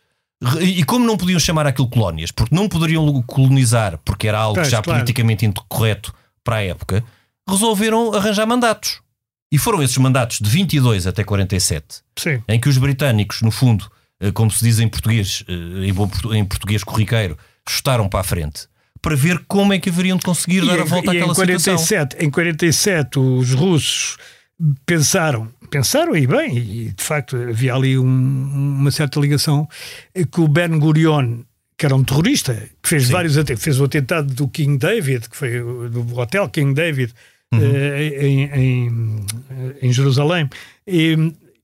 E 0.59 0.83
como 0.85 1.05
não 1.05 1.17
podiam 1.17 1.39
chamar 1.39 1.67
aquilo 1.67 1.87
colónias, 1.87 2.31
porque 2.31 2.53
não 2.53 2.67
poderiam 2.67 3.21
colonizar, 3.23 3.99
porque 4.03 4.27
era 4.27 4.39
algo 4.39 4.55
pois, 4.55 4.69
já 4.69 4.81
claro. 4.81 4.99
politicamente 4.99 5.45
incorreto 5.45 6.13
para 6.47 6.55
a 6.55 6.63
época, 6.63 7.03
resolveram 7.45 8.13
arranjar 8.13 8.47
mandatos. 8.47 9.01
E 9.51 9.57
foram 9.57 9.83
esses 9.83 9.97
mandatos 9.97 10.39
de 10.39 10.49
22 10.49 11.05
até 11.05 11.21
47, 11.21 12.01
Sim. 12.17 12.41
em 12.47 12.57
que 12.57 12.69
os 12.69 12.77
britânicos, 12.77 13.41
no 13.41 13.51
fundo, 13.51 13.91
eh, 14.21 14.31
como 14.31 14.49
se 14.49 14.63
diz 14.63 14.79
em 14.79 14.87
português, 14.87 15.43
eh, 15.45 16.37
em 16.37 16.45
português 16.45 16.85
corriqueiro, 16.85 17.37
chutaram 17.67 18.07
para 18.07 18.21
a 18.21 18.23
frente 18.23 18.69
para 19.01 19.15
ver 19.15 19.43
como 19.47 19.73
é 19.73 19.79
que 19.79 19.89
haveriam 19.89 20.17
de 20.17 20.25
conseguir 20.25 20.63
e 20.63 20.67
dar 20.67 20.79
a 20.79 20.83
volta 20.83 21.11
àquela 21.11 21.31
em 21.31 21.35
47, 21.35 21.79
situação. 21.79 22.07
Em 22.19 22.29
47, 22.29 23.19
os 23.19 23.53
russos 23.53 24.17
pensaram, 24.85 25.49
pensaram 25.69 26.15
e 26.15 26.25
bem, 26.25 26.57
e 26.57 26.91
de 26.91 27.03
facto 27.03 27.35
havia 27.35 27.75
ali 27.75 27.97
um, 27.97 28.03
uma 28.05 28.89
certa 28.91 29.19
ligação, 29.19 29.67
eh, 30.15 30.23
que 30.23 30.39
o 30.39 30.47
Ben 30.47 30.79
Gurion, 30.79 31.41
que 31.77 31.85
era 31.85 31.95
um 31.95 32.03
terrorista, 32.03 32.53
que 32.81 32.89
fez 32.89 33.05
Sim. 33.05 33.13
vários 33.13 33.35
fez 33.59 33.79
o 33.79 33.83
atentado 33.83 34.33
do 34.33 34.47
King 34.47 34.77
David, 34.77 35.29
que 35.29 35.37
foi 35.37 35.59
do 35.89 36.17
hotel 36.17 36.49
King 36.49 36.73
David, 36.73 37.13
uhum. 37.53 37.59
em, 37.61 38.43
em, 38.45 39.25
em, 39.81 39.93
Jerusalém. 39.93 40.49
E, 40.87 41.15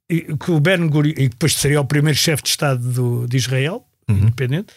e, 0.07 0.21
que 0.37 0.51
o 0.51 0.59
Ben 0.59 0.87
Gurion, 0.87 1.15
e 1.17 1.29
depois 1.29 1.55
seria 1.55 1.81
o 1.81 1.85
primeiro 1.85 2.17
chefe 2.17 2.43
de 2.43 2.49
Estado 2.49 2.91
do, 2.91 3.27
de 3.27 3.37
Israel, 3.37 3.83
uhum. 4.07 4.17
independente, 4.17 4.71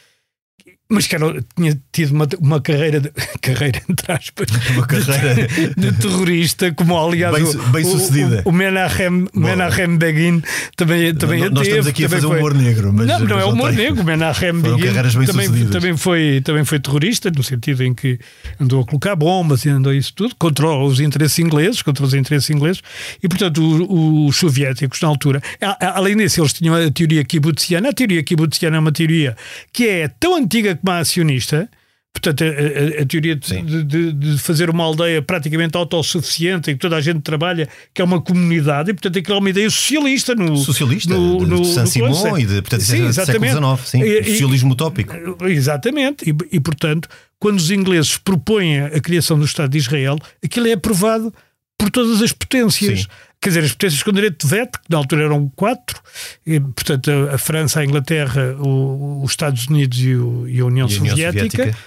mas 0.88 1.07
que 1.07 1.16
era, 1.16 1.44
tinha 1.57 1.77
tido 1.90 2.12
uma, 2.12 2.29
uma 2.38 2.61
carreira, 2.61 3.01
de, 3.01 3.11
carreira 3.42 3.83
entre 3.88 4.12
aspas, 4.12 4.46
uma 4.70 4.87
carreira 4.87 5.49
de, 5.49 5.75
de 5.75 5.92
terrorista, 5.99 6.72
como 6.72 6.96
aliás 6.96 7.35
bem, 7.35 7.44
o, 7.44 7.68
bem 7.70 7.85
sucedida. 7.85 8.42
O, 8.44 8.51
o 8.51 8.53
Menachem, 8.53 9.27
Menachem 9.35 9.99
Begin 9.99 10.42
também, 10.77 11.12
também 11.14 11.40
não, 11.40 11.51
Nós 11.51 11.66
estamos 11.66 11.88
aqui 11.88 12.05
a 12.05 12.09
fazer 12.09 12.27
foi, 12.27 12.38
humor 12.38 12.55
negro. 12.55 12.92
Mas, 12.92 13.07
não, 13.07 13.20
não 13.20 13.38
é 13.38 13.44
humor 13.44 13.70
tem, 13.70 13.79
negro. 13.79 14.03
O 14.03 14.05
Menachem 14.05 14.61
Begin 14.61 14.92
também, 15.27 15.66
também, 15.66 15.96
foi, 15.96 16.40
também 16.44 16.64
foi 16.64 16.79
terrorista, 16.79 17.31
no 17.31 17.42
sentido 17.42 17.83
em 17.83 17.92
que 17.92 18.18
andou 18.61 18.83
a 18.83 18.87
colocar 18.87 19.16
bombas 19.16 19.64
e 19.64 19.68
andou 19.68 19.92
isso 19.92 20.12
tudo, 20.14 20.37
contra 20.37 20.68
os 20.68 21.01
interesses 21.01 21.38
ingleses, 21.40 21.83
contra 21.83 22.05
os 22.05 22.14
interesses 22.14 22.49
ingleses, 22.49 22.81
e 23.20 23.29
portanto 23.29 23.59
os, 23.59 24.31
os 24.31 24.37
soviéticos 24.37 25.01
na 25.01 25.09
altura, 25.09 25.42
além 25.81 26.16
disso, 26.16 26.40
eles 26.40 26.53
tinham 26.53 26.77
a 26.77 26.90
teoria 26.92 27.25
kibutziana. 27.25 27.88
A 27.88 27.92
teoria 27.92 28.22
kibutziana 28.22 28.77
é 28.77 28.81
uma 28.81 28.92
teoria 28.92 29.37
que 29.72 29.88
é 29.88 30.09
tão 30.09 30.37
antiga 30.37 30.76
como 30.77 30.97
acionista, 30.97 31.69
portanto, 32.12 32.45
a, 32.45 32.47
a, 32.47 33.03
a 33.03 33.07
teoria 33.07 33.37
de, 33.37 33.85
de, 33.85 34.12
de, 34.12 34.39
fazer 34.39 34.71
uma 34.71 34.85
aldeia 34.85 35.21
praticamente 35.21 35.77
autossuficiente 35.77 36.71
em 36.71 36.75
que 36.75 36.81
toda 36.81 36.97
a 36.97 37.01
gente 37.01 37.21
trabalha, 37.21 37.69
que 37.93 38.01
é 38.01 38.05
uma 38.05 38.21
comunidade, 38.21 38.91
e 38.91 38.95
portanto 38.95 39.19
aquilo 39.19 39.37
é 39.37 39.39
uma 39.39 39.51
ideia 39.51 39.71
socialista 39.71 40.35
no. 40.35 40.57
Socialista, 40.57 41.15
no, 41.15 41.39
de, 41.39 41.47
no, 41.47 41.61
de 41.61 41.69
Saint-Simon 41.69 42.39
e 42.39 42.47
de, 42.47 42.62
portanto, 42.62 42.83
sim, 42.83 43.07
é 43.07 43.12
século 43.12 43.77
XIX, 43.77 43.89
sim, 43.89 44.03
e, 44.03 44.25
socialismo 44.25 44.73
utópico. 44.73 45.15
Exatamente, 45.47 46.31
e, 46.31 46.57
e 46.57 46.61
portanto, 46.61 47.09
quando 47.39 47.59
os 47.59 47.71
ingleses 47.71 48.17
propõem 48.17 48.81
a 48.81 49.01
criação 49.01 49.39
do 49.39 49.45
Estado 49.45 49.71
de 49.71 49.79
Israel, 49.79 50.19
aquilo 50.43 50.67
é 50.67 50.73
aprovado 50.73 51.33
por 51.79 51.91
todas 51.91 52.23
as 52.23 52.33
potências. 52.33 53.01
Sim 53.01 53.07
quer 53.47 53.51
dizer, 53.51 53.65
as 53.65 53.73
potências 53.73 54.03
com 54.03 54.13
direito 54.13 54.45
de 54.45 54.51
veto, 54.53 54.81
que 54.81 54.91
na 54.91 54.97
altura 54.97 55.25
eram 55.25 55.49
quatro, 55.55 56.03
e, 56.45 56.59
portanto, 56.59 57.09
a, 57.13 57.35
a, 57.37 57.39
França, 57.39 57.79
a 57.79 57.85
Inglaterra, 57.85 58.57
o, 58.59 59.23
os 59.23 59.31
Estados 59.31 59.69
Unidos 59.69 60.01
e, 60.01 60.17
o, 60.17 60.49
e 60.49 60.59
a 60.59 60.65
União, 60.65 60.89
e 60.89 60.97
a 60.97 60.99
União 60.99 61.17
Soviética, 61.17 61.57
Soviética, 61.57 61.79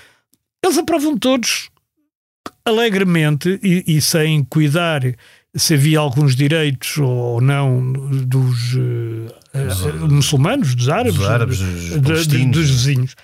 eles 0.64 0.78
aprovam 0.78 1.18
todos 1.18 1.70
alegremente 2.64 3.60
e, 3.62 3.84
e, 3.98 4.02
sem 4.02 4.42
cuidar 4.46 5.02
se 5.54 5.74
havia 5.74 6.00
alguns 6.00 6.34
direitos 6.34 6.98
ou 6.98 7.42
não 7.42 7.92
dos 7.92 8.76
uh, 8.76 9.28
uh, 9.54 10.10
muçulmanos, 10.10 10.76
dos 10.76 10.88
árabes, 10.88 11.16
dos, 11.16 11.28
árabes, 11.28 11.60
dos, 11.60 12.28
dos 12.28 12.70
vizinhos. 12.70 13.16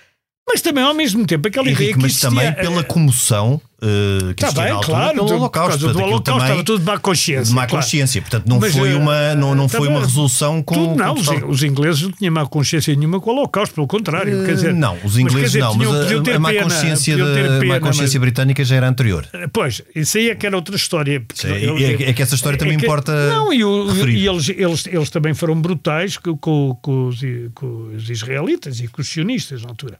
Mas 0.45 0.61
também, 0.61 0.83
ao 0.83 0.93
mesmo 0.93 1.25
tempo, 1.25 1.47
aquela 1.47 1.67
Henrique, 1.67 1.83
ideia 1.83 1.93
que 1.95 2.01
Mas 2.01 2.19
também 2.19 2.51
pela 2.53 2.83
comoção 2.83 3.61
uh, 3.81 4.33
que 4.33 4.45
está 4.45 4.61
bem, 4.61 4.73
na 4.73 4.79
claro, 4.79 5.13
pelo 5.13 5.35
Holocausto. 5.35 5.93
do 5.93 5.99
Holocausto 5.99 6.43
estava 6.43 6.63
tudo 6.63 6.79
de 6.79 6.85
má 6.85 6.97
consciência. 6.99 7.43
De 7.43 7.53
má 7.53 7.67
claro. 7.67 7.83
consciência, 7.83 8.21
portanto 8.21 8.47
não 8.47 8.59
Mas, 8.59 8.73
foi 8.73 8.93
uh, 8.93 8.99
uma, 8.99 9.35
não, 9.35 9.55
não 9.55 9.69
foi 9.69 9.87
uma 9.87 9.99
resolução 9.99 10.61
com. 10.61 10.75
Tudo 10.75 10.95
não, 10.95 11.15
com 11.15 11.21
os, 11.21 11.27
os, 11.47 11.63
ingleses 11.63 12.01
não 12.03 12.11
tinham 12.11 12.33
má 12.33 12.45
consciência 12.45 12.95
nenhuma 12.95 13.19
com 13.19 13.31
o 13.31 13.33
Holocausto, 13.33 13.75
pelo 13.75 13.87
contrário. 13.87 14.41
Uh, 14.41 14.45
quer 14.45 14.55
dizer, 14.55 14.73
não, 14.73 14.97
os 15.03 15.17
ingleses 15.17 15.55
mas, 15.55 15.63
não, 15.63 15.77
dizer, 15.77 15.89
mas 15.89 16.07
tinham, 16.07 16.33
a, 16.33 16.35
a, 16.35 16.39
má 16.39 16.53
consciência, 16.53 17.15
pena, 17.15 17.59
de, 17.59 17.65
má 17.65 17.79
consciência 17.79 18.19
mas... 18.19 18.25
britânica 18.25 18.63
já 18.63 18.75
era 18.75 18.87
anterior. 18.87 19.27
Pois, 19.51 19.81
isso 19.95 20.17
aí 20.17 20.29
é 20.29 20.35
que 20.35 20.45
era 20.45 20.55
outra 20.55 20.75
história. 20.75 21.23
Sim, 21.33 21.47
é, 21.47 22.09
é, 22.09 22.13
que 22.13 22.21
essa 22.21 22.35
história 22.35 22.57
também 22.57 22.75
é 22.75 22.79
que, 22.79 22.85
importa. 22.85 23.29
Não, 23.29 23.53
e, 23.53 23.63
o, 23.63 24.07
e 24.07 24.27
eles, 24.27 24.49
eles, 24.49 24.87
eles 24.87 25.09
também 25.09 25.33
foram 25.33 25.59
brutais 25.59 26.17
com, 26.17 26.37
com, 26.37 26.77
com, 26.81 27.07
os, 27.07 27.19
com 27.53 27.91
os 27.95 28.09
israelitas 28.09 28.79
e 28.79 28.87
com 28.87 29.01
os 29.01 29.07
sionistas 29.07 29.61
na 29.61 29.69
altura. 29.69 29.99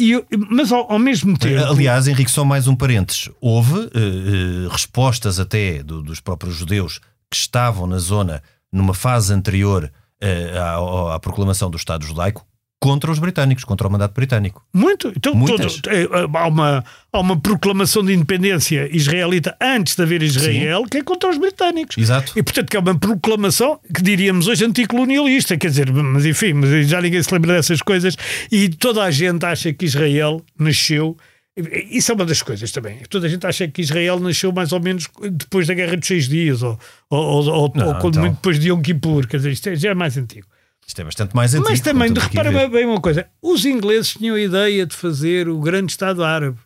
E, 0.00 0.14
mas 0.50 0.70
ao, 0.70 0.92
ao, 0.92 0.98
mesmo 0.98 1.36
tempo. 1.36 1.64
Aliás, 1.64 2.06
Henrique, 2.06 2.30
só 2.30 2.44
mais 2.44 2.68
um 2.68 2.76
parênteses. 2.76 2.97
Houve 3.40 3.74
uh, 3.74 4.66
uh, 4.66 4.68
respostas 4.68 5.38
até 5.38 5.82
do, 5.82 6.02
dos 6.02 6.20
próprios 6.20 6.56
judeus 6.56 7.00
que 7.30 7.36
estavam 7.36 7.86
na 7.86 7.98
zona 7.98 8.42
numa 8.72 8.94
fase 8.94 9.32
anterior 9.32 9.90
uh, 10.22 11.10
à, 11.10 11.14
à, 11.14 11.18
proclamação 11.20 11.70
do 11.70 11.76
Estado 11.76 12.04
judaico 12.04 12.46
contra 12.80 13.10
os 13.10 13.18
britânicos, 13.18 13.64
contra 13.64 13.88
o 13.88 13.90
mandato 13.90 14.14
britânico. 14.14 14.64
Muito. 14.72 15.12
Então, 15.16 15.32
todo, 15.44 15.66
é, 15.88 16.06
há, 16.38 16.46
uma, 16.46 16.84
há 17.12 17.20
uma 17.20 17.38
proclamação 17.38 18.04
de 18.04 18.12
independência 18.12 18.88
israelita 18.94 19.56
antes 19.60 19.96
de 19.96 20.02
haver 20.02 20.22
Israel 20.22 20.82
Sim. 20.82 20.88
que 20.88 20.98
é 20.98 21.02
contra 21.02 21.28
os 21.28 21.38
britânicos. 21.38 21.98
Exato. 21.98 22.32
E 22.36 22.42
portanto 22.42 22.70
que 22.70 22.76
é 22.76 22.80
uma 22.80 22.96
proclamação 22.96 23.80
que 23.92 24.00
diríamos 24.00 24.46
hoje 24.46 24.64
anticolonialista, 24.64 25.56
quer 25.56 25.68
dizer, 25.68 25.92
mas 25.92 26.24
enfim, 26.24 26.52
mas 26.52 26.88
já 26.88 27.00
ninguém 27.00 27.22
se 27.22 27.32
lembra 27.34 27.54
dessas 27.54 27.82
coisas 27.82 28.16
e 28.50 28.68
toda 28.68 29.02
a 29.02 29.10
gente 29.10 29.44
acha 29.44 29.72
que 29.72 29.84
Israel 29.84 30.40
nasceu 30.56 31.16
isso 31.90 32.12
é 32.12 32.14
uma 32.14 32.24
das 32.24 32.42
coisas 32.42 32.70
também. 32.70 32.98
Toda 33.08 33.26
a 33.26 33.30
gente 33.30 33.46
acha 33.46 33.66
que 33.68 33.82
Israel 33.82 34.20
nasceu 34.20 34.52
mais 34.52 34.72
ou 34.72 34.80
menos 34.80 35.08
depois 35.32 35.66
da 35.66 35.74
Guerra 35.74 35.96
dos 35.96 36.06
Seis 36.06 36.28
Dias, 36.28 36.62
ou, 36.62 36.78
ou, 37.10 37.46
ou, 37.48 37.72
Não, 37.74 37.88
ou 37.88 37.94
quando 37.96 38.14
então... 38.14 38.22
muito 38.22 38.36
depois 38.36 38.58
de 38.58 38.68
Yom 38.68 38.80
Kippur. 38.80 39.26
Quer 39.26 39.38
dizer, 39.38 39.52
isto 39.52 39.68
é, 39.68 39.76
já 39.76 39.90
é 39.90 39.94
mais 39.94 40.16
antigo. 40.16 40.46
Isto 40.86 41.00
é 41.00 41.04
bastante 41.04 41.36
mais 41.36 41.54
antigo. 41.54 41.68
Mas 41.68 41.80
também, 41.80 42.12
repara 42.12 42.68
bem 42.68 42.86
uma 42.86 43.00
coisa: 43.00 43.28
os 43.42 43.64
ingleses 43.64 44.14
tinham 44.14 44.36
a 44.36 44.40
ideia 44.40 44.86
de 44.86 44.94
fazer 44.94 45.48
o 45.48 45.60
grande 45.60 45.92
Estado 45.92 46.24
árabe. 46.24 46.58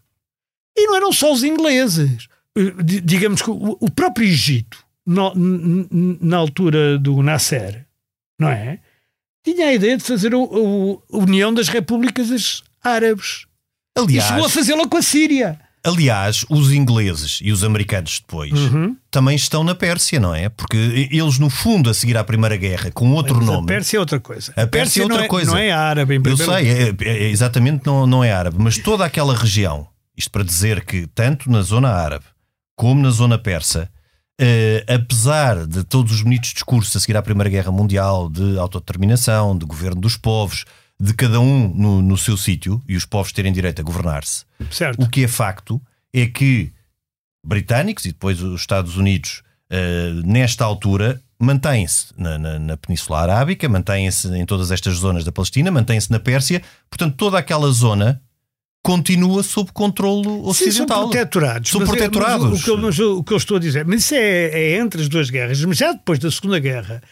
E 0.76 0.87
não 0.87 0.96
eram 0.96 1.12
só 1.12 1.33
os 1.33 1.42
ingleses. 1.42 2.28
Digamos 3.02 3.42
que 3.42 3.50
o 3.50 3.90
próprio 3.90 4.26
Egito, 4.26 4.78
na 5.07 6.37
altura 6.37 6.98
do 6.98 7.22
Nasser, 7.22 7.85
não 8.38 8.48
é? 8.48 8.78
Tinha 9.44 9.66
a 9.66 9.72
ideia 9.72 9.96
de 9.96 10.05
fazer 10.05 10.33
a 10.35 10.38
União 11.16 11.52
das 11.52 11.68
Repúblicas 11.68 12.62
Árabes. 12.83 13.46
Aliás, 13.96 14.24
e 14.24 14.28
chegou 14.28 14.46
a 14.46 14.48
fazê-la 14.48 14.88
com 14.88 14.96
a 14.96 15.02
Síria. 15.02 15.59
Aliás, 15.85 16.44
os 16.48 16.72
ingleses 16.72 17.40
e 17.42 17.50
os 17.50 17.64
americanos 17.64 18.20
depois 18.20 18.52
uhum. 18.52 18.96
também 19.11 19.35
estão 19.35 19.64
na 19.64 19.74
Pérsia, 19.74 20.20
não 20.20 20.33
é? 20.33 20.48
Porque 20.48 21.09
eles, 21.11 21.40
no 21.40 21.50
fundo, 21.50 21.90
a 21.90 21.94
seguir 21.94 22.16
à 22.16 22.22
Primeira 22.22 22.57
Guerra, 22.57 22.92
com 22.92 23.11
outro 23.12 23.37
Mas 23.37 23.46
nome. 23.46 23.64
A 23.64 23.66
Pérsia 23.66 23.96
é 23.96 24.00
outra 24.00 24.20
coisa. 24.20 24.52
A, 24.52 24.55
Pérsia, 24.55 24.70
Pérsia, 24.70 25.00
é 25.00 25.02
outra 25.02 25.18
não 25.18 25.24
é, 25.24 25.28
coisa. 25.28 25.50
Não 25.50 25.59
é 25.59 25.72
árabe, 25.72 26.14
em 26.16 26.22
Eu 26.24 26.37
sei, 26.37 26.70
é, 26.70 26.88
é, 26.88 26.94
é, 27.00 27.31
exatamente 27.31 27.85
não, 27.85 28.07
não 28.07 28.22
é 28.22 28.33
árabe. 28.33 28.59
Mas 28.61 28.78
toda 28.78 29.05
aquela 29.05 29.35
região, 29.37 29.88
isto 30.16 30.31
para 30.31 30.44
dizer 30.44 30.85
que, 30.85 31.09
tanto 31.09 31.50
na 31.50 31.62
zona 31.62 31.88
árabe 31.88 32.26
como 32.76 33.02
na 33.02 33.11
zona 33.11 33.37
persa, 33.37 33.90
eh, 34.40 34.85
apesar 34.88 35.66
de 35.66 35.85
todos 35.85 36.12
os 36.12 36.22
bonitos 36.22 36.52
discursos 36.52 36.94
a 36.96 37.00
seguir 37.00 37.16
à 37.16 37.22
Primeira 37.22 37.50
Guerra 37.50 37.70
Mundial 37.70 38.28
de 38.28 38.59
autodeterminação, 38.59 39.57
de 39.57 39.64
governo 39.66 40.00
dos 40.00 40.16
povos, 40.16 40.64
de 41.03 41.12
cada 41.15 41.41
um 41.41 41.67
no, 41.75 42.01
no 42.01 42.17
seu 42.17 42.37
sítio 42.37 42.81
e 42.87 42.97
os 42.97 43.05
povos 43.05 43.33
terem 43.33 43.53
direito 43.53 43.81
a 43.81 43.83
governar-se. 43.83 44.45
O 44.99 45.09
que 45.09 45.25
é 45.25 45.29
facto 45.29 45.83
é 46.15 46.27
que 46.27 46.73
britânicos 47.45 48.05
e 48.05 48.12
depois 48.12 48.41
os 48.41 48.61
Estados 48.61 48.97
Unidos, 48.97 49.43
uh, 49.69 50.25
nesta 50.25 50.65
altura, 50.65 51.21
mantêm-se 51.41 52.15
na, 52.17 52.38
na, 52.38 52.57
na, 52.57 52.77
Península 52.77 53.19
Arábica, 53.19 53.69
mantêm-se 53.69 54.29
em 54.29 54.47
todas 54.47 54.71
estas 54.71 54.95
zonas 54.95 55.25
da 55.25 55.33
Palestina, 55.33 55.73
mantêm-se 55.73 56.09
na 56.09 56.21
Pérsia, 56.21 56.62
portanto, 56.88 57.17
toda 57.17 57.37
aquela 57.37 57.69
zona 57.73 58.23
continua 58.81 59.43
sob 59.43 59.73
controle 59.73 60.29
ocidental. 60.29 60.55
Sim, 60.55 60.71
são 60.71 60.87
protetorados. 60.87 61.71
São 61.71 61.81
protetorados. 61.85 62.49
Mas, 62.49 62.61
o, 62.61 62.65
que 62.65 62.71
eu, 62.71 62.79
mas 62.79 62.99
o, 63.01 63.25
que 63.25 63.33
eu, 63.33 63.38
estou 63.38 63.57
a 63.57 63.61
dizer, 63.61 63.85
mas 63.85 64.05
isso 64.05 64.15
é, 64.15 64.21
é, 64.21 64.79
entre 64.79 65.03
as 65.03 65.09
duas 65.09 65.31
guerras, 65.31 65.65
mas 65.65 65.77
já 65.77 65.93
depois 65.93 66.21
da 66.21 66.31
Segunda 66.31 66.61
Guerra, 66.61 67.03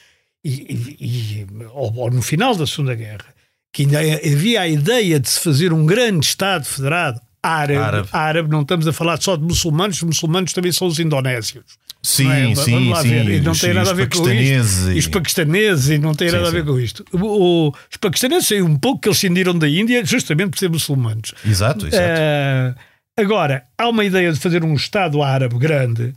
e, 0.44 0.96
e, 1.00 1.44
e 1.44 1.64
ou, 1.72 1.92
ou 1.96 2.11
no 2.12 2.22
final 2.22 2.55
da 2.55 2.68
Segunda 2.68 2.94
Guerra, 2.94 3.39
que 3.72 3.83
ainda 3.83 4.00
havia 4.00 4.62
a 4.62 4.68
ideia 4.68 5.20
de 5.20 5.28
se 5.28 5.40
fazer 5.40 5.72
um 5.72 5.87
grande 5.87 6.26
Estado 6.26 6.64
federado 6.64 7.20
árabe, 7.42 7.78
árabe. 7.78 8.09
árabe 8.12 8.50
não 8.50 8.62
estamos 8.62 8.87
a 8.87 8.92
falar 8.92 9.20
só 9.20 9.37
de 9.37 9.42
muçulmanos, 9.42 9.96
os 9.96 10.02
muçulmanos 10.02 10.52
também 10.52 10.72
são 10.72 10.87
os 10.87 10.98
indonésios. 10.98 11.64
Sim, 12.02 12.30
é? 12.30 12.54
sim, 12.54 12.94
sim. 13.02 13.30
E 13.30 13.40
não 13.40 13.52
tem 13.52 13.74
nada 13.74 13.90
a 13.90 13.94
ver 13.94 14.09
com 14.09 14.28
isto. 14.30 14.90
E 14.90 14.98
os 14.98 15.06
paquistaneses, 15.06 15.90
e 15.90 15.98
não 15.98 16.14
tem 16.14 16.30
sim, 16.30 16.37
nada 16.37 16.48
a 16.48 16.50
ver 16.50 16.62
sim. 16.62 16.66
com 16.66 16.80
isto. 16.80 17.04
O, 17.12 17.72
os 17.90 17.96
paquistaneses 17.98 18.48
sei 18.48 18.62
um 18.62 18.76
pouco 18.76 19.00
que 19.02 19.09
eles 19.09 19.18
cindiram 19.18 19.56
da 19.59 19.68
Índia 19.68 20.04
justamente 20.04 20.50
por 20.50 20.59
ser 20.59 20.70
muçulmanos. 20.70 21.35
Exato, 21.46 21.87
exato. 21.87 22.02
Uh, 22.02 22.74
agora, 23.18 23.64
há 23.76 23.88
uma 23.88 24.04
ideia 24.04 24.33
de 24.33 24.38
fazer 24.38 24.64
um 24.64 24.74
Estado 24.74 25.22
árabe 25.22 25.59
grande, 25.59 26.14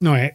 não 0.00 0.16
é? 0.16 0.34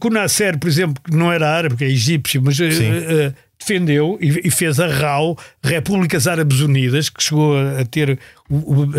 O 0.00 0.10
Nasser, 0.10 0.58
por 0.58 0.68
exemplo, 0.68 1.02
não 1.10 1.30
era 1.30 1.50
árabe, 1.50 1.76
que 1.76 1.84
é 1.84 1.88
egípcio, 1.88 2.40
mas 2.42 2.58
uh, 2.58 2.64
uh, 2.64 3.34
defendeu 3.62 4.18
e, 4.20 4.50
fez 4.50 4.78
a 4.80 4.86
RAU, 4.86 5.38
Repúblicas 5.62 6.26
Árabes 6.26 6.60
Unidas, 6.60 7.08
que 7.08 7.22
chegou 7.22 7.56
a, 7.56 7.84
ter 7.84 8.18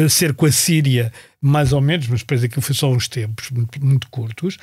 a 0.04 0.10
ser 0.10 0.34
com 0.34 0.45
a 0.45 0.52
Síria, 0.52 1.12
mais 1.41 1.73
ou 1.73 1.82
menos, 1.82 2.08
mas 2.08 2.21
depois 2.21 2.43
aquilo 2.43 2.62
foi 2.62 2.76
só 2.76 2.91
uns 2.91 3.08
tempos 3.08 3.52
muito, 3.52 3.86
muito 3.86 4.10
curtos. 4.10 4.58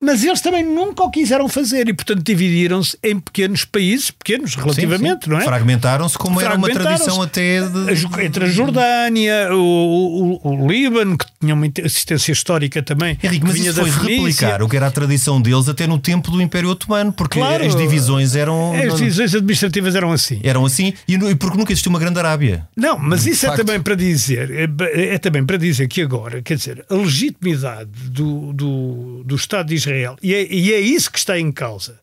Mas 0.00 0.22
eles 0.22 0.40
também 0.40 0.64
nunca 0.64 1.02
o 1.02 1.10
quiseram 1.10 1.48
fazer 1.48 1.88
e, 1.88 1.92
portanto, 1.92 2.22
dividiram-se 2.22 2.96
em 3.02 3.18
pequenos 3.18 3.64
países, 3.64 4.10
pequenos 4.10 4.54
relativamente, 4.54 5.24
sim, 5.24 5.24
sim. 5.24 5.30
não 5.30 5.40
é? 5.40 5.44
Fragmentaram-se, 5.44 6.16
como 6.16 6.40
era 6.40 6.54
uma 6.54 6.68
tradição 6.70 7.20
até 7.20 7.60
de... 7.60 8.24
Entre 8.24 8.44
a 8.44 8.48
Jordânia, 8.48 9.48
o, 9.52 10.40
o, 10.42 10.64
o, 10.64 10.68
Líbano, 10.68 11.18
que 11.18 11.26
tinha 11.40 11.54
uma 11.54 11.66
assistência 11.84 12.32
histórica 12.32 12.82
também. 12.82 13.18
Henrique, 13.22 13.44
mas 13.44 13.56
isso 13.56 13.74
foi 13.74 13.90
replicar 13.90 14.62
o 14.62 14.68
que 14.68 14.76
era 14.76 14.86
a 14.86 14.90
tradição 14.90 15.40
deles 15.40 15.68
até 15.68 15.86
no 15.86 15.98
tempo 15.98 16.30
do 16.30 16.40
Império 16.40 16.70
Otomano, 16.70 17.12
porque 17.12 17.38
claro, 17.38 17.64
as 17.64 17.74
divisões 17.74 18.36
eram. 18.36 18.74
As 18.74 18.96
divisões 18.96 19.34
administrativas 19.34 19.94
eram 19.96 20.12
assim. 20.12 20.40
Eram 20.44 20.64
assim, 20.64 20.92
e 21.08 21.18
porque 21.34 21.58
nunca 21.58 21.72
existiu 21.72 21.90
uma 21.90 21.98
grande 21.98 22.18
Arábia. 22.18 22.68
Não, 22.76 22.98
mas 22.98 23.26
isso 23.26 23.46
é 23.46 23.56
também 23.56 23.80
para 23.80 23.94
dizer, 23.94 24.50
é, 24.50 25.14
é, 25.14 25.18
também 25.18 25.44
para 25.44 25.56
dizer 25.56 25.86
que 25.88 26.02
agora, 26.02 26.42
quer 26.42 26.56
dizer, 26.56 26.84
a 26.88 26.94
legitimidade 26.94 27.90
do, 28.10 28.52
do 28.52 28.68
do, 28.68 29.22
do 29.24 29.34
Estado 29.34 29.68
de 29.68 29.74
Israel, 29.74 29.87
e 30.22 30.34
é, 30.34 30.52
e 30.52 30.72
é 30.72 30.80
isso 30.80 31.10
que 31.10 31.18
está 31.18 31.38
em 31.38 31.50
causa, 31.52 32.00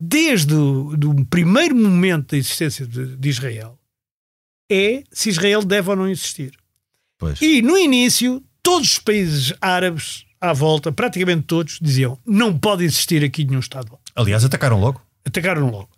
desde 0.00 0.54
o 0.54 0.96
do 0.96 1.24
primeiro 1.26 1.74
momento 1.74 2.32
da 2.32 2.36
existência 2.36 2.86
de, 2.86 3.16
de 3.16 3.28
Israel, 3.28 3.78
é 4.70 5.04
se 5.10 5.28
Israel 5.28 5.62
deve 5.62 5.90
ou 5.90 5.96
não 5.96 6.08
existir. 6.08 6.52
Pois. 7.18 7.40
E 7.40 7.62
no 7.62 7.78
início, 7.78 8.42
todos 8.62 8.92
os 8.92 8.98
países 8.98 9.52
árabes 9.60 10.24
à 10.40 10.52
volta, 10.52 10.92
praticamente 10.92 11.42
todos, 11.42 11.78
diziam 11.80 12.18
não 12.26 12.58
pode 12.58 12.84
existir 12.84 13.24
aqui 13.24 13.44
nenhum 13.44 13.60
Estado. 13.60 13.98
Aliás, 14.14 14.44
atacaram 14.44 14.80
logo. 14.80 15.00
Atacaram 15.24 15.70
logo. 15.70 15.88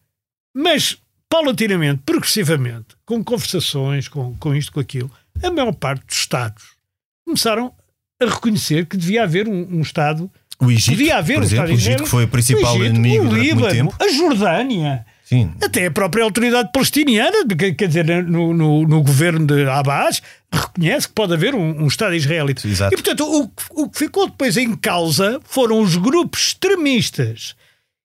Mas, 0.54 0.96
paulatinamente, 1.28 2.02
progressivamente, 2.04 2.96
com 3.04 3.22
conversações, 3.22 4.08
com, 4.08 4.36
com 4.36 4.54
isto, 4.54 4.72
com 4.72 4.80
aquilo, 4.80 5.10
a 5.42 5.50
maior 5.50 5.72
parte 5.72 6.06
dos 6.06 6.16
Estados 6.16 6.76
começaram 7.24 7.74
a 8.22 8.26
reconhecer 8.26 8.86
que 8.86 8.96
devia 8.96 9.24
haver 9.24 9.48
um, 9.48 9.78
um 9.78 9.82
Estado. 9.82 10.30
O 10.58 10.70
Egito, 10.70 10.96
devia 10.96 11.18
haver 11.18 11.34
por 11.34 11.44
exemplo, 11.44 11.70
o 11.70 11.72
Egito 11.72 12.02
que 12.04 12.08
foi 12.08 12.24
o 12.24 12.28
principal 12.28 12.76
o 12.76 12.82
Egito, 12.82 12.96
inimigo 12.96 13.26
o 13.26 13.36
Líbano, 13.36 13.92
a 14.00 14.08
Jordânia. 14.08 15.06
Sim. 15.26 15.52
Até 15.60 15.86
a 15.86 15.90
própria 15.90 16.22
autoridade 16.22 16.70
palestiniana, 16.72 17.44
quer 17.76 17.88
dizer, 17.88 18.06
no, 18.24 18.54
no, 18.54 18.86
no 18.86 19.02
governo 19.02 19.44
de 19.44 19.68
Abbas, 19.68 20.22
reconhece 20.52 21.08
que 21.08 21.14
pode 21.14 21.34
haver 21.34 21.52
um, 21.52 21.82
um 21.82 21.88
Estado 21.88 22.14
israelita. 22.14 22.66
Exato. 22.66 22.94
E, 22.94 22.96
portanto, 22.96 23.24
o, 23.24 23.82
o 23.82 23.90
que 23.90 23.98
ficou 23.98 24.26
depois 24.26 24.56
em 24.56 24.76
causa 24.76 25.40
foram 25.44 25.80
os 25.80 25.96
grupos 25.96 26.48
extremistas 26.48 27.56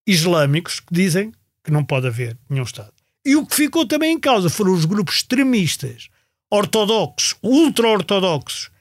islâmicos 0.08 0.80
que 0.80 0.92
dizem 0.92 1.32
que 1.64 1.72
não 1.72 1.86
pode 1.86 2.08
haver 2.08 2.36
nenhum 2.50 2.64
Estado. 2.64 2.92
E 3.24 3.36
o 3.36 3.46
que 3.46 3.56
ficou 3.56 3.86
também 3.86 4.14
em 4.14 4.20
causa 4.20 4.50
foram 4.50 4.74
os 4.74 4.86
grupos 4.86 5.18
extremistas, 5.18 6.10
ortodoxos, 6.50 7.36
ultra-ortodoxos, 7.44 8.72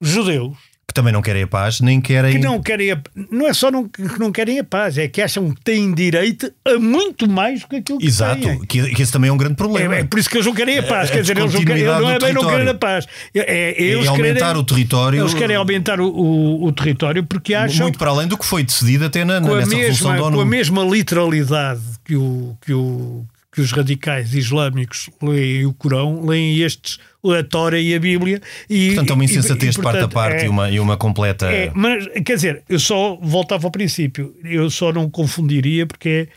judeus, 0.00 0.58
Que 0.92 0.94
também 0.94 1.10
não 1.12 1.22
querem 1.22 1.42
a 1.42 1.46
paz, 1.46 1.80
nem 1.80 2.02
querem. 2.02 2.32
que 2.32 2.38
não 2.38 2.60
querem 2.62 2.92
a, 2.92 3.00
não 3.30 3.48
é 3.48 3.54
só 3.54 3.70
não, 3.70 3.88
que 3.88 4.02
não 4.18 4.30
querem 4.30 4.58
a 4.58 4.64
paz, 4.64 4.98
é 4.98 5.08
que 5.08 5.22
acham 5.22 5.50
que 5.50 5.60
têm 5.62 5.94
direito 5.94 6.52
a 6.66 6.78
muito 6.78 7.26
mais 7.26 7.62
do 7.62 7.68
que 7.68 7.76
aquilo 7.76 7.98
que 7.98 8.06
Exato, 8.06 8.42
têm. 8.42 8.60
que, 8.66 8.94
que 8.94 9.02
esse 9.02 9.10
também 9.10 9.30
é 9.30 9.32
um 9.32 9.38
grande 9.38 9.54
problema. 9.54 9.96
É, 9.96 10.00
é 10.00 10.04
por 10.04 10.18
isso 10.18 10.28
que 10.28 10.36
eles 10.36 10.46
não 10.46 10.52
querem 10.54 10.78
a 10.78 10.82
paz. 10.82 11.08
A- 11.08 11.12
a 11.12 11.14
Quer 11.16 11.20
dizer, 11.22 11.38
eles 11.38 11.54
não, 11.54 11.64
querem, 11.64 11.84
não 11.84 12.10
é 12.10 12.18
bem 12.18 12.32
não 12.34 12.42
território. 12.42 12.70
a 12.70 12.74
paz. 12.74 13.06
É, 13.34 13.40
é, 13.40 13.82
eles 13.82 14.06
aumentar 14.06 14.38
querem, 14.46 14.60
o 14.60 14.64
território- 14.64 15.20
Eles 15.22 15.32
querem 15.34 15.56
aumentar 15.56 15.98
o, 15.98 16.08
o, 16.08 16.64
o 16.66 16.72
território 16.72 17.24
porque 17.24 17.54
acham 17.54 17.84
Muito 17.86 17.98
para 17.98 18.10
além 18.10 18.28
do 18.28 18.36
que 18.36 18.44
foi 18.44 18.62
decidido 18.62 19.06
até 19.06 19.24
na, 19.24 19.40
com, 19.40 19.52
a 19.54 19.56
nessa 19.56 19.74
resolução 19.74 20.10
mesma, 20.10 20.16
da 20.16 20.22
ONU. 20.26 20.36
com 20.36 20.42
a 20.42 20.46
mesma 20.46 20.84
literalidade 20.84 21.80
que, 22.04 22.16
o, 22.16 22.54
que, 22.66 22.74
o, 22.74 23.24
que 23.54 23.60
os 23.60 23.70
radicais 23.70 24.34
islâmicos 24.34 25.10
leem 25.22 25.66
o 25.66 25.74
Corão, 25.74 26.24
leem 26.24 26.60
estes, 26.62 26.98
a 27.38 27.42
Tora 27.44 27.78
e 27.78 27.94
a 27.94 28.00
Bíblia. 28.00 28.40
E, 28.68 28.88
Portanto, 28.88 29.10
é 29.10 29.14
uma 29.14 29.24
insensatez 29.24 29.74
de 29.74 29.82
parte 29.82 29.98
a 30.00 30.08
parte 30.08 30.42
é- 30.42 30.46
e, 30.46 30.48
uma, 30.48 30.70
e 30.70 30.80
uma 30.80 30.96
completa. 30.96 31.46
é, 31.52 31.70
mas, 31.74 32.06
quer 32.24 32.34
dizer, 32.36 32.62
eu 32.68 32.80
só 32.80 33.16
voltava 33.16 33.66
ao 33.66 33.70
princípio, 33.70 34.34
eu 34.42 34.70
só 34.70 34.90
não 34.92 35.10
confundiria, 35.10 35.86
porque 35.86 36.08
é, 36.08 36.28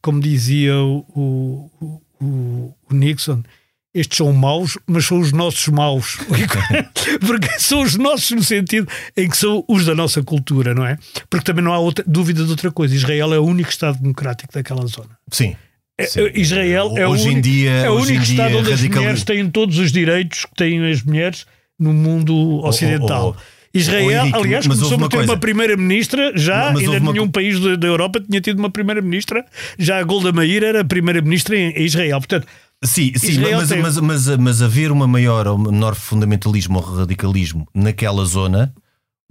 como 0.00 0.20
dizia 0.20 0.76
o, 0.76 1.04
o, 1.14 2.00
o- 2.24 2.74
o 2.88 2.94
Nixon, 2.94 3.42
estes 3.92 4.18
são 4.18 4.32
maus, 4.32 4.78
mas 4.86 5.04
são 5.06 5.18
os 5.18 5.32
nossos 5.32 5.66
maus. 5.66 6.18
porque 7.26 7.58
são 7.58 7.82
os 7.82 7.96
nossos 7.96 8.30
no 8.30 8.44
sentido 8.44 8.86
em 9.16 9.28
que 9.28 9.36
são 9.36 9.64
os 9.66 9.84
da 9.84 9.94
nossa 9.96 10.22
cultura, 10.22 10.72
não 10.72 10.86
é? 10.86 10.96
Porque 11.28 11.44
também 11.44 11.64
não 11.64 11.72
há 11.72 11.78
outra, 11.80 12.04
dúvida 12.06 12.44
de 12.44 12.50
outra 12.50 12.70
coisa. 12.70 12.94
Israel 12.94 13.34
é 13.34 13.38
o 13.40 13.44
único 13.44 13.70
Estado 13.70 13.98
democrático 14.00 14.52
daquela 14.52 14.86
zona. 14.86 15.18
Sim. 15.32 15.56
Sim. 16.06 16.20
É, 16.20 16.40
Israel 16.40 16.92
é 16.96 17.06
o 17.06 17.10
Hoje 17.10 17.24
em 17.24 17.32
único, 17.32 17.40
dia- 17.42 17.70
é 17.70 17.90
o 17.90 17.94
único 17.94 18.22
Estado 18.22 18.58
onde 18.58 18.72
as 18.72 18.82
mulheres 18.82 19.24
têm 19.24 19.48
todos 19.50 19.78
os 19.78 19.90
direitos 19.92 20.44
que 20.44 20.54
têm 20.56 20.90
as 20.90 21.02
mulheres 21.02 21.46
no 21.78 21.92
mundo 21.92 22.34
ocidental. 22.64 23.34
oh, 23.36 23.40
oh. 23.40 23.60
Israel, 23.72 24.04
Oh, 24.06 24.10
Henrique, 24.26 24.36
aliás, 24.38 24.66
começou 24.66 24.92
a 24.92 24.96
uma 24.96 25.08
ter 25.08 25.16
coisa. 25.18 25.32
uma 25.32 25.38
primeira-ministra, 25.38 26.32
já 26.34 26.72
Mas 26.72 26.82
ainda 26.82 26.98
uma 26.98 27.12
nenhum 27.12 27.26
co- 27.26 27.32
país 27.32 27.60
da 27.78 27.86
Europa 27.86 28.20
tinha 28.20 28.40
tido 28.40 28.58
uma 28.58 28.68
primeira-ministra, 28.70 29.44
já 29.78 29.98
a 29.98 30.02
Golda 30.02 30.32
Meir 30.32 30.64
era 30.64 30.80
a 30.80 30.84
primeira-ministra 30.84 31.56
em 31.56 31.80
Israel. 31.84 32.18
Portanto, 32.18 32.48
Sim, 32.82 33.12
sim 33.16 33.28
Israel 33.28 33.58
mas, 33.58 33.68
tem- 33.68 33.80
mas, 33.80 33.96
mas, 33.98 34.26
mas 34.38 34.62
haver 34.62 34.90
uma 34.90 35.06
maior 35.06 35.46
ou 35.46 35.56
menor 35.56 35.94
fundamentalismo 35.94 36.78
ou 36.78 36.84
radicalismo 36.96 37.68
naquela 37.72 38.24
zona, 38.24 38.74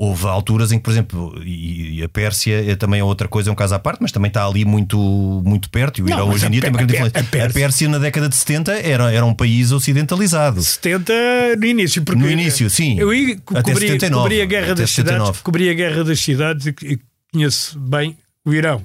houve 0.02 0.26
alturas 0.28 0.72
em 0.72 0.78
que, 0.78 0.84
por 0.86 0.92
exemplo, 0.92 1.44
e, 1.44 2.00
e 2.00 2.04
a 2.04 2.08
Pérsia 2.08 2.72
é 2.72 2.74
também 2.74 3.02
outra 3.02 3.28
coisa, 3.28 3.50
é 3.50 3.52
um 3.52 3.56
caso 3.56 3.76
à 3.76 3.80
parte, 3.80 4.00
mas 4.02 4.14
também 4.14 4.30
está 4.30 4.46
ali 4.48 4.64
muito, 4.64 4.98
muito 5.46 5.70
perto. 5.70 6.00
E 6.00 6.04
o 6.04 6.08
Irão 6.08 6.30
hoje 6.30 6.46
em 6.46 6.52
dia 6.52 6.62
tem 6.62 6.70
uma 6.70 6.78
grande 6.78 6.96
a 6.96 7.02
Pé- 7.02 7.08
influência. 7.08 7.20
a 7.20 7.24
Pérsia- 7.32 7.50
A 7.50 7.54
Pérsia, 7.62 7.90
na 7.90 7.98
década 7.98 8.30
de 8.30 8.36
70, 8.38 8.72
era, 8.80 9.12
era 9.12 9.26
um 9.26 9.34
país 9.36 9.74
ocidentalizado. 9.74 10.62
70 10.64 11.14
no 11.58 11.66
início. 11.66 12.02
Porque 12.04 12.18
No 12.22 12.32
início, 12.32 12.70
sim. 12.70 12.98
Eu 12.98 13.14
ia, 13.14 13.34
Até 13.36 13.62
cobri, 13.74 13.88
79, 13.88 14.22
cobri 14.24 14.42
a 14.42 14.46
guerra 14.46 14.74
das 14.76 14.90
cidades, 14.90 14.96
79. 15.18 15.40
cobri 15.44 15.70
a 15.70 15.74
guerra 15.74 16.04
das 16.06 16.20
cidades 16.22 16.66
e, 16.68 17.00
conheço 17.34 17.78
bem 17.78 18.18
o 18.46 18.54
Irão. 18.54 18.82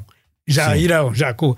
Já 0.49 0.75
Sim. 0.75 0.81
Irão, 0.81 1.15
já 1.15 1.33
com. 1.33 1.55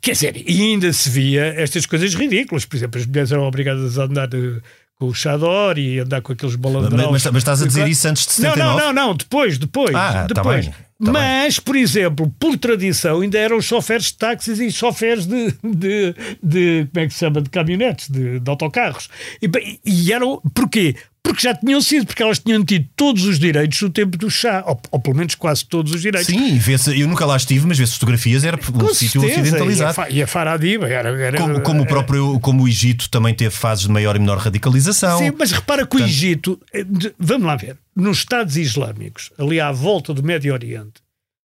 Quer 0.00 0.12
dizer, 0.12 0.44
ainda 0.48 0.92
se 0.92 1.08
via 1.10 1.44
estas 1.56 1.86
coisas 1.86 2.14
ridículas. 2.14 2.64
Por 2.64 2.76
exemplo, 2.76 2.98
as 3.00 3.06
mulheres 3.06 3.30
eram 3.30 3.44
obrigadas 3.44 3.98
a 3.98 4.04
andar 4.04 4.28
eh, 4.34 4.60
com 5.00 5.06
o 5.06 5.14
chador 5.14 5.78
e 5.78 5.98
andar 5.98 6.20
com 6.20 6.32
aqueles 6.34 6.54
balandrões. 6.56 7.10
mas- 7.10 7.24
mas 7.24 7.36
estás 7.36 7.62
a 7.62 7.66
dizer 7.66 7.88
isso 7.88 8.06
antes 8.06 8.22
de 8.36 8.42
Não, 8.42 8.50
79? 8.50 8.78
não, 8.80 8.92
não, 8.92 9.06
não, 9.08 9.14
depois, 9.16 9.56
depois. 9.56 9.94
Ah, 9.94 10.26
tá 10.28 10.34
depois. 10.34 10.66
bem, 10.66 10.74
tá 11.04 11.10
Mas, 11.12 11.58
por 11.58 11.74
exemplo, 11.74 12.30
por 12.38 12.58
tradição, 12.58 13.22
ainda 13.22 13.38
eram 13.38 13.62
chofés 13.62 14.04
de 14.04 14.14
táxis 14.14 14.60
e 14.60 14.70
chofés 14.70 15.24
de, 15.26 15.52
de, 15.64 16.14
de- 16.42 16.86
como 16.92 17.04
é 17.04 17.06
que 17.08 17.14
se 17.14 17.20
chama, 17.20 17.40
de 17.40 17.48
caminhonetes, 17.48 18.10
de, 18.10 18.38
de 18.40 18.50
autocarros. 18.50 19.08
E, 19.40 19.48
bem, 19.48 19.80
e 19.86 20.12
eram, 20.12 20.42
porquê? 20.54 20.94
Porque 21.22 21.42
já 21.42 21.54
tinham 21.54 21.80
sido, 21.82 22.06
porque 22.06 22.22
elas 22.22 22.38
tinham 22.38 22.64
tido 22.64 22.88
todos 22.96 23.24
os 23.24 23.38
direitos 23.38 23.80
no 23.82 23.90
tempo 23.90 24.16
do 24.16 24.30
chá, 24.30 24.64
ou, 24.66 24.80
ou 24.90 24.98
pelo 25.00 25.14
menos 25.16 25.34
quase 25.34 25.64
todos 25.66 25.92
os 25.94 26.00
direitos. 26.00 26.26
Sim, 26.34 26.56
vê-se- 26.58 26.98
eu 26.98 27.06
nunca 27.06 27.24
lá 27.26 27.36
estive, 27.36 27.66
mas 27.66 27.78
vê-se 27.78 27.92
fotografias, 27.94 28.42
era 28.42 28.56
um 28.56 28.60
Com 28.78 28.94
sítio 28.94 29.20
certeza. 29.20 29.42
ocidentalizado. 29.42 30.00
E 30.00 30.02
a, 30.02 30.10
e 30.10 30.22
a 30.22 30.26
Faradiba 30.26 30.88
era, 30.88 31.10
era- 31.10 31.38
Como, 31.38 31.60
como 31.60 31.82
o 31.82 31.86
próprio 31.86 32.40
como 32.40 32.64
o 32.64 32.68
Egito 32.68 33.08
também 33.10 33.34
teve 33.34 33.54
fases 33.54 33.84
de 33.84 33.90
maior 33.92 34.16
e 34.16 34.18
menor 34.18 34.38
radicalização. 34.38 35.18
Sim, 35.18 35.32
mas 35.38 35.52
repara 35.52 35.86
que 35.86 35.96
o 35.96 36.00
Egito, 36.02 36.60
eh, 36.72 36.84
vamos 37.18 37.46
lá 37.46 37.54
ver, 37.54 37.76
nos 37.94 38.18
Estados 38.18 38.56
Islâmicos, 38.56 39.30
ali 39.38 39.60
à 39.60 39.70
volta 39.70 40.14
do 40.14 40.22
Médio 40.22 40.52
Oriente, 40.54 41.02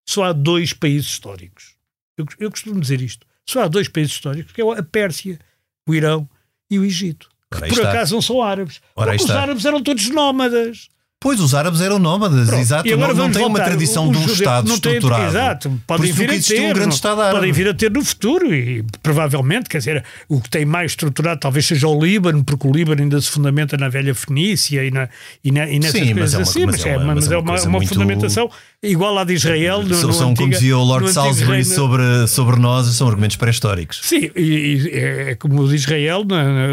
só 0.09 0.25
há 0.25 0.33
dois 0.33 0.73
países 0.73 1.09
históricos. 1.09 1.75
Eu, 2.17 2.25
eu 2.39 2.51
costumo 2.51 2.81
dizer 2.81 3.01
isto. 3.03 3.27
Só 3.47 3.63
há 3.65 3.69
dois 3.69 3.89
países 3.89 4.13
históricos, 4.13 4.53
que 4.53 4.63
é 4.63 4.65
a 4.79 4.83
Pérsia, 4.83 5.39
o 5.87 5.95
Irão 5.95 6.29
e 6.71 6.79
o 6.79 6.85
Egito. 6.85 7.29
Que 7.55 7.59
Ora, 7.65 7.69
por 7.69 7.79
está. 7.79 7.91
acaso 7.91 8.15
não 8.15 8.23
são 8.23 8.43
árabes. 8.43 8.81
Ora, 8.97 9.11
Porque 9.13 9.25
os 9.25 9.31
está. 9.31 9.43
árabes 9.43 9.65
eram 9.65 9.83
todos 9.83 10.09
nómadas. 10.11 10.89
Pois 11.21 11.41
os 11.41 11.55
árabes 11.55 11.81
eram 11.81 11.99
nómadas, 11.99 12.49
Pronto. 12.49 12.61
exato. 12.61 12.87
E 12.87 12.93
agora 12.93 13.15
não, 13.15 13.25
não 13.29 13.33
tem 13.33 13.47
uma 13.47 13.59
tradição 13.59 14.13
de 14.13 14.19
um 14.19 14.27
Estado 14.27 14.69
não 14.69 14.79
têm- 14.79 14.93
estruturado. 14.97 15.25
Exato, 15.31 15.81
podem 15.87 16.13
vir 16.13 16.31
a 16.31 16.39
ter. 16.39 16.61
um 16.61 16.65
grande 16.69 16.81
não- 16.81 16.89
Estado 16.91 17.21
árabe. 17.23 17.37
podem 17.39 17.51
vir 17.53 17.67
a 17.69 17.73
ter 17.73 17.91
no 17.91 18.05
futuro 18.05 18.55
e 18.55 18.85
provavelmente, 19.03 19.71
quer 19.71 19.79
dizer, 19.79 20.05
o 20.29 20.39
que 20.39 20.51
tem 20.51 20.67
mais 20.67 20.93
estruturado 20.93 21.41
talvez 21.41 21.65
seja 21.65 21.89
o 21.89 21.99
Líbano, 21.99 22.45
porque 22.45 22.69
o 22.69 22.71
Líbano 22.73 23.01
ainda 23.01 23.19
se 23.23 23.31
fundamenta 23.31 23.75
na 23.79 23.89
velha 23.89 24.15
Fenícia 24.15 24.85
e, 24.85 24.91
na, 24.91 25.09
e, 25.43 25.51
na, 25.51 25.67
e 25.67 25.79
nessas 25.79 25.93
Sim, 25.99 26.13
mas 26.13 26.19
coisas 26.19 26.35
é 26.35 26.37
uma- 26.37 26.43
assim, 26.43 26.67
mas 26.67 26.75
mas 26.75 26.85
é 26.85 26.89
é, 26.91 26.97
uma- 26.99 27.15
mas 27.15 27.31
é 27.33 27.37
uma, 27.39 27.53
coisa 27.53 27.69
uma 27.71 27.79
muito- 27.79 27.89
fundamentação 27.95 28.51
igual 28.85 29.19
à 29.19 29.25
de 29.25 29.35
Israel. 29.35 29.83
No, 29.83 29.95
São, 29.95 30.09
no 30.09 30.15
são 30.15 30.35
como 30.35 30.47
antiga- 30.47 30.59
dizia 30.59 30.77
o 30.79 30.85
Lord 30.85 31.11
Salisbury 31.13 31.51
reino- 31.63 31.65
sobre, 31.75 32.27
sobre 32.29 32.57
nós, 32.61 32.87
são 32.89 33.09
argumentos 33.09 33.37
pré-históricos. 33.37 34.01
Sim, 34.03 34.31
e, 34.37 34.41
e 34.43 34.89
é, 34.93 35.31
é 35.31 35.35
como 35.35 35.61
o 35.63 35.69
de 35.69 35.75
Israel, 35.75 36.25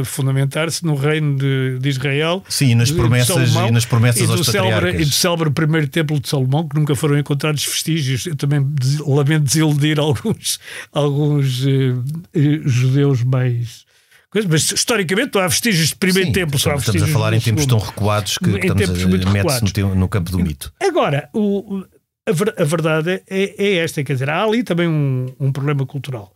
fundamentar-se 0.06 0.86
no 0.86 0.96
reino 0.96 1.36
de, 1.38 1.80
de 1.80 1.90
Israel. 1.90 2.44
Sim, 2.50 2.72
e 2.72 2.76
nas 2.76 2.92
promessas- 2.92 3.28
Salomão, 3.50 3.68
e 3.68 3.72
nas 3.72 3.86
promessas 3.86 4.28
e 4.28 4.32
aos 4.32 4.46
patriarcas. 4.46 5.02
E 5.02 5.06
do 5.06 5.12
célebre 5.12 5.50
primeiro 5.52 5.88
templo 5.88 6.20
de 6.20 6.28
Salomão, 6.30 6.68
que 6.68 6.76
nunca 6.78 6.96
foram 6.96 7.18
encontrados 7.18 7.66
vestígios. 7.66 8.26
Eu 8.26 8.36
também 8.36 8.64
des- 8.64 9.00
lamento 9.00 9.44
desiludir 9.44 10.00
alguns, 10.00 10.60
alguns 10.92 11.66
eh, 11.66 11.94
eh, 12.34 12.60
judeus 12.66 13.24
mais. 13.24 13.90
Mas 14.50 14.72
historicamente 14.72 15.32
não 15.36 15.42
há 15.42 15.48
vestígios 15.50 15.90
de 15.90 15.96
primeiro 15.96 16.28
Sim, 16.30 16.34
templo, 16.34 16.58
só 16.58 16.70
há 16.72 16.76
estamos, 16.76 16.96
estamos 16.96 17.10
a 17.10 17.14
falar 17.20 17.34
em 17.34 17.40
tempos 17.42 17.66
tão 17.66 17.78
recuados 17.80 18.38
que 18.38 18.50
Em 18.50 18.56
estamos 18.60 18.72
a 18.72 18.88
mete-se 19.34 19.82
no, 19.82 19.96
no 19.96 20.08
campo 20.08 20.32
do 20.32 20.40
mito. 20.40 20.72
Agora, 20.82 21.28
o- 21.34 21.84
a, 22.32 22.34
ver- 22.34 22.56
a 22.58 22.64
verdade 22.64 23.22
é, 23.30 23.56
é 23.58 23.76
esta, 23.78 24.04
quer 24.04 24.14
dizer, 24.14 24.30
há 24.30 24.44
ali 24.44 24.64
também 24.64 24.88
um, 24.88 25.34
um 25.40 25.52
problema 25.52 25.86
cultural. 25.86 26.32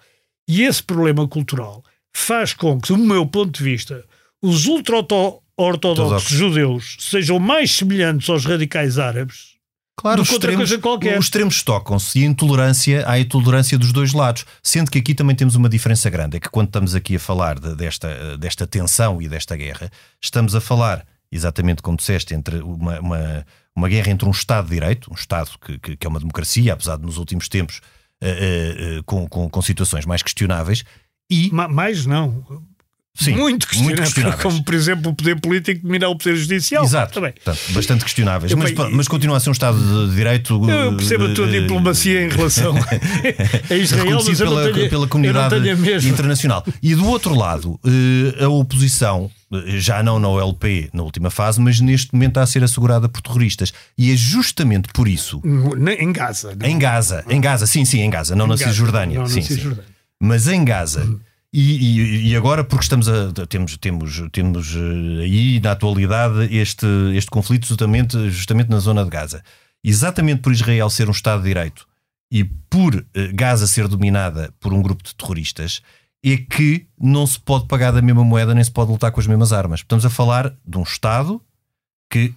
E 0.47 0.61
esse 0.63 0.83
problema 0.83 1.27
cultural 1.27 1.83
faz 2.15 2.53
com 2.53 2.79
que, 2.79 2.89
do 2.93 2.97
meu 2.97 3.25
ponto 3.25 3.57
de 3.57 3.63
vista, 3.63 4.03
os 4.41 4.65
ultra-ortodoxos 4.67 5.41
Ortodoxos. 5.57 6.29
judeus 6.37 6.97
sejam 6.99 7.39
mais 7.39 7.71
semelhantes 7.71 8.29
aos 8.29 8.45
radicais 8.45 8.99
árabes 8.99 9.55
Claro, 9.97 10.21
os 10.21 10.29
extremos, 10.29 10.69
os 10.71 11.23
extremos 11.25 11.63
tocam-se 11.63 12.19
e 12.19 12.23
a 12.23 12.25
intolerância, 12.27 13.05
há 13.07 13.13
a 13.13 13.19
intolerância 13.19 13.77
dos 13.77 13.93
dois 13.93 14.11
lados. 14.11 14.45
Sendo 14.61 14.91
que 14.91 14.99
aqui 14.99 15.15
também 15.15 15.33
temos 15.33 15.55
uma 15.55 15.69
diferença 15.69 16.09
grande: 16.09 16.35
é 16.35 16.39
que 16.41 16.49
quando 16.49 16.67
estamos 16.67 16.93
aqui 16.93 17.15
a 17.15 17.19
falar 17.19 17.57
de- 17.57 17.73
desta, 17.77 18.37
desta 18.37 18.67
tensão 18.67 19.21
e 19.21 19.29
desta 19.29 19.55
guerra, 19.55 19.89
estamos 20.21 20.53
a 20.53 20.59
falar, 20.59 21.05
exatamente 21.31 21.81
como 21.81 21.95
disseste, 21.95 22.33
entre 22.35 22.57
uma, 22.57 22.99
uma, 22.99 23.45
uma 23.75 23.89
guerra 23.89 24.09
entre 24.11 24.27
um 24.27 24.31
Estado 24.31 24.65
de 24.67 24.73
Direito, 24.73 25.11
um 25.11 25.15
Estado 25.15 25.49
que, 25.63 25.77
que, 25.79 25.97
que 25.97 26.07
é 26.07 26.09
uma 26.09 26.19
democracia, 26.19 26.73
apesar 26.73 26.97
de 26.97 27.05
nos 27.05 27.17
últimos 27.17 27.49
tempos 27.49 27.81
eh, 28.21 28.97
eh, 28.99 29.01
com, 29.05 29.27
com, 29.27 29.49
com 29.49 29.61
situações 29.61 30.05
mais 30.05 30.23
questionáveis, 30.23 30.83
e 31.29 31.49
Ma- 31.51 31.67
Mais 31.67 32.05
não. 32.05 32.43
Sim, 33.17 33.31
muito 33.31 33.41
muito 33.41 33.67
questionáveis, 33.67 33.99
questionáveis. 34.13 34.41
como 34.43 34.63
por 34.65 34.73
exemplo 34.73 35.11
o 35.11 35.15
poder 35.15 35.39
político 35.39 35.81
dominar 35.87 36.09
o 36.09 36.17
poder 36.17 36.35
judicial. 36.35 36.83
Exato. 36.83 37.13
Também. 37.13 37.31
Portanto, 37.31 37.59
bastante 37.71 38.03
questionáveis. 38.03 38.51
Eu 38.51 38.57
Mas, 38.57 38.71
bem- 38.71 38.91
mas 38.91 39.07
continua 39.07 39.37
a 39.37 39.39
ser 39.39 39.49
um 39.49 39.53
Estado 39.53 40.09
de 40.09 40.15
Direito. 40.15 40.69
Eu 40.69 40.97
percebo 40.97 41.25
a 41.27 41.33
tua 41.33 41.47
diplomacia 41.49 42.25
em 42.25 42.29
relação 42.29 42.75
a 43.69 43.73
Israel, 43.75 44.21
mas 44.25 44.37
pela, 44.37 44.71
tenho, 44.73 44.89
pela 44.89 45.07
comunidade 45.07 45.55
internacional. 46.09 46.65
E 46.83 46.93
do 46.93 47.07
outro 47.07 47.33
lado, 47.33 47.79
a 48.41 48.47
oposição, 48.49 49.31
já 49.79 50.01
não 50.03 50.19
na 50.19 50.27
OLP 50.29 50.89
na 50.93 51.03
última 51.03 51.29
fase, 51.29 51.59
mas 51.61 51.79
neste 51.79 52.13
momento 52.13 52.31
está 52.31 52.41
a 52.43 52.47
ser 52.47 52.63
assegurada 52.63 53.07
por 53.09 53.21
terroristas. 53.21 53.73
E 53.97 54.11
é 54.11 54.15
justamente 54.15 54.89
por 54.93 55.07
isso, 55.07 55.41
Na- 55.77 55.93
Em 55.93 56.11
Gaza. 56.11 56.55
não? 56.55 56.67
em 56.67 56.77
Gaza, 56.79 57.23
em 57.29 57.41
Gaza, 57.41 57.67
sim, 57.67 57.85
sim, 57.85 58.01
em 58.01 58.09
Gaza, 58.09 58.35
não 58.35 58.45
Em 58.45 58.49
na 58.49 58.55
Gaza, 58.55 58.69
Cisjordânia. 58.71 59.15
não 59.15 59.23
na 59.23 59.29
sim, 59.29 59.41
sim. 59.41 59.55
Cisjordânia. 59.55 59.89
Mas 60.21 60.47
em 60.47 60.63
Gaza. 60.63 61.07
E, 61.53 61.61
e- 62.25 62.27
e 62.29 62.35
agora, 62.35 62.63
porque 62.65 62.83
estamos 62.83 63.07
a, 63.07 63.31
temos, 63.47 63.77
temos, 63.77 64.21
temos 64.31 64.75
eh, 64.75 65.23
aí 65.23 65.59
na 65.61 65.71
atualidade 65.71 66.53
este, 66.53 66.85
este 67.15 67.29
conflito 67.31 67.65
justamente, 67.67 68.29
justamente 68.29 68.69
na 68.69 68.79
zona 68.79 69.03
de 69.05 69.09
Gaza. 69.09 69.41
Exatamente 69.83 70.41
por 70.41 70.51
Israel 70.51 70.89
ser 70.89 71.07
um 71.07 71.11
Estado 71.11 71.41
de 71.43 71.47
Direito 71.47 71.85
e 72.31 72.43
por 72.43 72.95
eh, 73.13 73.29
Gaza 73.33 73.67
ser 73.67 73.87
dominada 73.87 74.51
por 74.59 74.73
um 74.73 74.81
grupo 74.81 75.01
de 75.03 75.15
terroristas, 75.15 75.81
é 76.33 76.37
que 76.37 76.87
não 76.99 77.27
se 77.27 77.39
pode 77.39 77.67
pagar 77.67 77.91
da 77.91 78.01
mesma 78.01 78.23
moeda 78.23 78.55
nem 78.55 78.63
se 78.63 78.71
pode 78.71 78.91
lutar 78.91 79.11
com 79.11 79.19
as 79.19 79.27
mesmas 79.27 79.53
armas. 79.53 79.81
Estamos 79.81 80.05
a 80.05 80.09
falar 80.09 80.55
de 80.65 80.77
um 80.77 80.83
Estado 80.83 81.39
que 82.09 82.33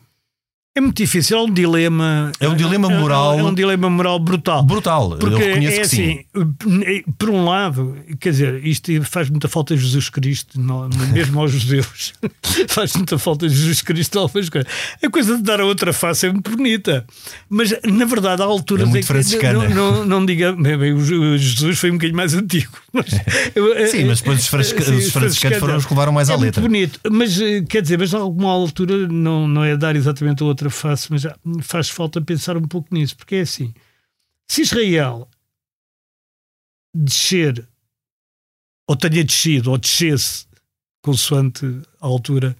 É 0.79 0.81
muito 0.81 0.97
difícil, 0.97 1.37
é 1.37 1.43
um 1.43 1.51
dilema. 1.53 2.31
É 2.39 2.49
um 2.49 2.55
dilema 2.55 2.89
moral- 2.89 3.39
É, 3.39 3.43
um 3.43 3.53
dilema 3.53 3.91
moral 3.91 4.19
brutal. 4.21 4.63
brutal. 4.63 5.13
Eu 5.13 5.19
Porque 5.19 5.43
reconheço 5.43 5.77
é 5.77 5.81
que 5.81 5.89
sim. 5.89 6.21
assim, 6.35 7.03
por 7.19 7.31
um 7.31 7.45
lado, 7.45 7.97
quer 8.21 8.31
dizer, 8.31 8.65
isto 8.65 8.93
faz 9.03 9.29
muita 9.29 9.49
falta 9.49 9.75
a 9.75 9.77
Jesus 9.77 10.09
Cristo, 10.09 10.61
não- 10.61 10.89
mesmo 11.13 11.41
aos 11.41 11.51
judeus. 11.53 12.13
faz 12.69 12.95
muita 12.95 13.19
falta 13.19 13.47
a 13.47 13.49
Jesus 13.49 13.83
Cristo 13.83 14.19
algumas 14.21 14.49
coisas. 14.49 14.71
A 15.05 15.11
coisa 15.11 15.37
de 15.37 15.43
dar 15.43 15.61
a 15.61 15.65
outra 15.65 15.93
face 15.93 16.27
é 16.27 16.33
muito 16.33 16.49
bonita. 16.57 17.05
Mas, 17.51 17.75
na 17.85 18.05
verdade, 18.05 18.41
há 18.41 18.45
alturas 18.45 18.87
É 18.87 18.91
muito 18.91 19.07
franciscana. 19.07 19.69
Não, 19.69 19.93
não, 19.99 20.05
não 20.05 20.27
diga. 20.27 20.53
bem, 20.53 20.97
Jesus 21.39 21.79
foi 21.79 21.91
um 21.91 21.95
bocadinho 21.95 22.17
mais 22.17 22.35
antigo. 22.35 22.71
Mas, 22.93 23.07
eu- 23.55 23.87
Sim, 23.89 24.05
mas 24.07 24.19
depois 24.21 24.41
os 24.41 24.47
francisca- 24.47 24.83
Sim, 24.83 24.97
os 24.97 25.11
franciscanos 25.13 25.59
foram 25.59 25.77
os 25.77 25.85
que 25.85 25.93
levaram 25.93 26.13
mais 26.13 26.31
é 26.31 26.33
à 26.33 26.37
muito 26.37 26.47
letra. 26.47 26.63
bonito, 26.63 26.99
mas 27.11 27.41
eh, 27.41 27.63
quer 27.69 27.83
dizer, 27.83 27.99
mas 27.99 28.13
a 28.15 28.19
alguma 28.19 28.51
altura 28.51 29.07
não, 29.09 29.47
não 29.47 29.63
é 29.63 29.77
dar 29.77 29.95
exatamente 29.95 30.43
a 30.43 30.47
outra 30.47 30.68
face, 30.71 31.11
mas 31.11 31.23
faz 31.63 31.89
falta 31.89 32.21
pensar 32.21 32.57
um 32.57 32.67
pouco 32.67 32.95
nisso, 32.95 33.17
porque 33.17 33.37
é 33.37 33.41
assim: 33.41 33.75
se 34.51 34.63
Israel 34.63 35.29
descer, 36.95 37.69
ou 38.89 38.97
tenha 38.97 39.25
descido, 39.25 39.71
ou 39.71 39.79
descesse, 39.79 40.47
consoante 41.03 41.65
a 42.01 42.07
altura 42.07 42.57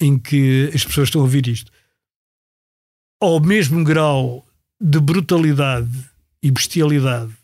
em 0.00 0.18
que 0.18 0.70
as 0.74 0.84
pessoas 0.84 1.08
estão 1.08 1.22
a 1.22 1.24
ouvir 1.24 1.46
isto, 1.48 1.72
ao 3.20 3.40
mesmo 3.40 3.82
grau 3.82 4.46
de 4.80 5.00
brutalidade 5.00 6.10
e 6.42 6.50
bestialidade 6.50 7.34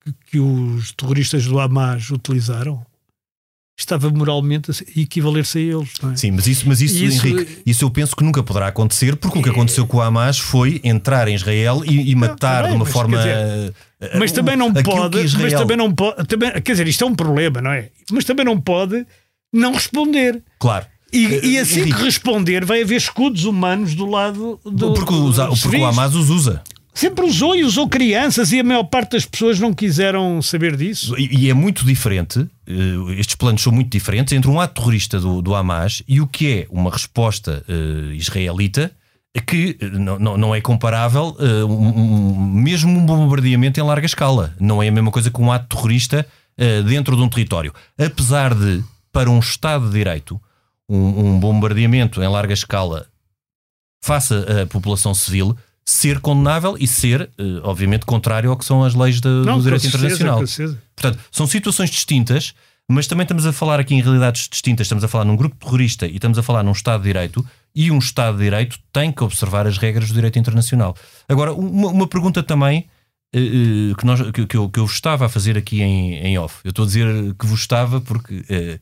que, 0.00 0.12
que 0.12 0.38
os 0.38 0.92
terroristas 0.92 1.46
do 1.46 1.58
Hamas 1.58 2.10
utilizaram, 2.10 2.84
estava 3.80 4.08
moralmente 4.10 4.70
a 4.70 5.00
equivaler-se 5.00 5.58
a 5.58 5.60
eles. 5.60 5.88
Não 6.02 6.12
é? 6.12 6.16
Sim, 6.16 6.30
mas 6.32 6.46
isso, 6.46 6.64
mas 6.68 6.80
isso, 6.80 7.02
isso- 7.04 7.26
Henrique, 7.26 7.58
isso 7.66 7.84
eu 7.84 7.90
penso 7.90 8.14
que 8.16 8.22
nunca 8.24 8.42
poderá 8.42 8.68
acontecer, 8.68 9.16
porque 9.16 9.38
o 9.38 9.42
que 9.42 9.48
aconteceu 9.50 9.86
com 9.86 9.96
o 9.98 10.00
Hamas 10.00 10.38
foi 10.38 10.80
entrar 10.84 11.28
em 11.28 11.34
Israel 11.34 11.82
e, 11.86 12.10
e 12.10 12.14
matar 12.14 12.36
tá 12.36 12.62
bem, 12.62 12.70
de 12.70 12.76
uma 12.76 12.86
forma. 12.86 13.22
quer 13.22 13.72
eh, 14.00 14.18
Mas 14.18 14.32
também 14.32 14.56
não 14.56 14.72
pode, 14.72 15.18
Israel- 15.22 15.42
mas 15.50 15.52
também 15.60 15.76
não 15.76 15.92
pode, 15.92 16.24
também, 16.26 16.50
quer 16.62 16.72
dizer, 16.72 16.88
isto 16.88 17.04
é 17.04 17.06
um 17.06 17.14
problema, 17.14 17.60
não 17.60 17.70
é? 17.70 17.88
Mas 18.10 18.24
também 18.24 18.44
não 18.44 18.60
pode 18.60 19.06
não 19.52 19.72
responder. 19.72 20.42
Claro. 20.58 20.86
E, 21.12 21.26
Eh, 21.26 21.40
e 21.44 21.58
assim 21.58 21.84
que 21.84 21.90
responder, 22.04 22.64
vai 22.64 22.82
haver 22.82 22.96
escudos 22.96 23.44
humanos 23.44 23.94
do 23.96 24.06
lado 24.06 24.60
do. 24.64 24.94
porque, 24.94 25.12
usa- 25.12 25.48
porque 25.48 25.76
o. 25.78 25.84
Hamas 25.86 26.14
os 26.14 26.30
usa. 26.30 26.62
Sempre 27.00 27.24
usou 27.24 27.56
e 27.56 27.64
usou 27.64 27.88
crianças 27.88 28.52
e 28.52 28.60
a 28.60 28.62
maior 28.64 28.84
parte 28.84 29.12
das 29.12 29.24
pessoas 29.24 29.58
não 29.58 29.72
quiseram 29.72 30.42
saber 30.42 30.76
disso. 30.76 31.18
E, 31.18 31.44
e 31.46 31.48
é 31.50 31.54
muito 31.54 31.82
diferente, 31.82 32.46
eh, 32.66 33.18
estes 33.18 33.36
planos 33.36 33.62
são 33.62 33.72
muito 33.72 33.90
diferentes 33.90 34.34
entre 34.34 34.50
um 34.50 34.60
ato 34.60 34.74
terrorista 34.74 35.18
do, 35.18 35.40
do 35.40 35.54
Hamas 35.54 36.02
e 36.06 36.20
o 36.20 36.26
que 36.26 36.52
é 36.52 36.66
uma 36.68 36.90
resposta 36.90 37.64
eh, 37.66 38.14
israelita 38.16 38.92
que 39.46 39.78
eh, 39.80 39.86
não, 39.86 40.18
não, 40.18 40.36
não 40.36 40.54
é 40.54 40.60
comparável, 40.60 41.34
eh, 41.40 41.64
um- 41.64 41.88
um- 42.34 42.44
mesmo 42.52 42.90
um 42.98 43.06
bombardeamento 43.06 43.80
em 43.80 43.82
larga 43.82 44.04
escala. 44.04 44.54
Não 44.60 44.82
é 44.82 44.88
a 44.88 44.92
mesma 44.92 45.10
coisa 45.10 45.30
que 45.30 45.40
um 45.40 45.50
ato 45.50 45.74
terrorista 45.74 46.26
dentro 46.86 47.16
de 47.16 47.22
um 47.22 47.28
território. 47.30 47.72
Apesar 47.98 48.54
de, 48.54 48.84
para 49.10 49.30
um 49.30 49.38
Estado 49.38 49.86
de 49.86 49.92
Direito, 49.92 50.38
um, 50.86 51.28
um 51.30 51.40
bombardeamento 51.40 52.22
em 52.22 52.28
larga 52.28 52.52
escala 52.52 53.06
face 54.04 54.34
à 54.34 54.66
população 54.66 55.14
civil 55.14 55.56
ser 55.90 56.20
condenável 56.20 56.76
e 56.78 56.86
ser, 56.86 57.22
eh, 57.38 57.42
obviamente, 57.62 58.06
contrário 58.06 58.50
ao 58.50 58.56
que 58.56 58.64
são 58.64 58.84
as 58.84 58.94
leis 58.94 59.20
de- 59.20 59.28
Não, 59.28 59.58
do 59.58 59.64
direito 59.64 59.82
certeza, 59.82 60.06
internacional. 60.14 60.38
Portanto, 60.94 61.18
são 61.32 61.46
situações 61.46 61.90
distintas, 61.90 62.54
mas 62.88 63.06
também 63.06 63.24
estamos 63.24 63.44
a 63.46 63.52
falar 63.52 63.80
aqui 63.80 63.94
em 63.94 64.00
realidades 64.02 64.48
distintas. 64.48 64.86
Estamos 64.86 65.02
a 65.04 65.08
falar 65.08 65.24
num 65.24 65.36
grupo 65.36 65.56
terrorista 65.56 66.06
e 66.06 66.14
estamos 66.14 66.38
a 66.38 66.42
falar 66.42 66.62
num 66.62 66.72
Estado 66.72 67.00
de 67.02 67.08
Direito, 67.08 67.44
e 67.74 67.90
um 67.90 67.98
Estado 67.98 68.36
de 68.38 68.44
Direito 68.44 68.78
tem 68.92 69.12
que 69.12 69.22
observar 69.22 69.66
as 69.66 69.78
regras 69.78 70.08
do 70.08 70.14
direito 70.14 70.38
internacional. 70.38 70.96
Agora, 71.28 71.52
uma, 71.52 71.88
uma 71.88 72.06
pergunta 72.06 72.42
também 72.42 72.86
eh, 73.32 73.38
eh, 73.40 73.94
que, 73.96 74.04
nós, 74.04 74.20
que, 74.32 74.44
que 74.46 74.56
eu, 74.56 74.68
que 74.68 74.80
eu 74.80 74.86
vos 74.86 74.94
estava 74.94 75.26
a 75.26 75.28
fazer 75.28 75.56
aqui 75.56 75.80
em, 75.82 76.14
em 76.16 76.38
off. 76.38 76.56
Eu 76.64 76.70
estou 76.70 76.82
a 76.84 76.86
dizer 76.86 77.06
que 77.38 77.46
vos 77.46 77.60
estava 77.60 78.00
porque 78.00 78.44
eh, 78.48 78.78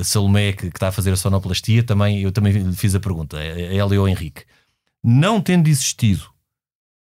a 0.00 0.04
Salomé, 0.04 0.52
que, 0.52 0.70
que 0.70 0.76
está 0.76 0.88
a 0.88 0.92
fazer 0.92 1.12
a 1.12 1.16
sonoplastia, 1.16 1.82
também, 1.82 2.20
eu 2.20 2.30
também 2.30 2.72
fiz 2.74 2.94
a 2.94 3.00
pergunta, 3.00 3.36
a 3.38 3.42
ela 3.44 3.94
e 3.94 3.98
ao 3.98 4.08
Henrique. 4.08 4.42
Não 5.08 5.40
tendo 5.40 5.68
existido 5.68 6.24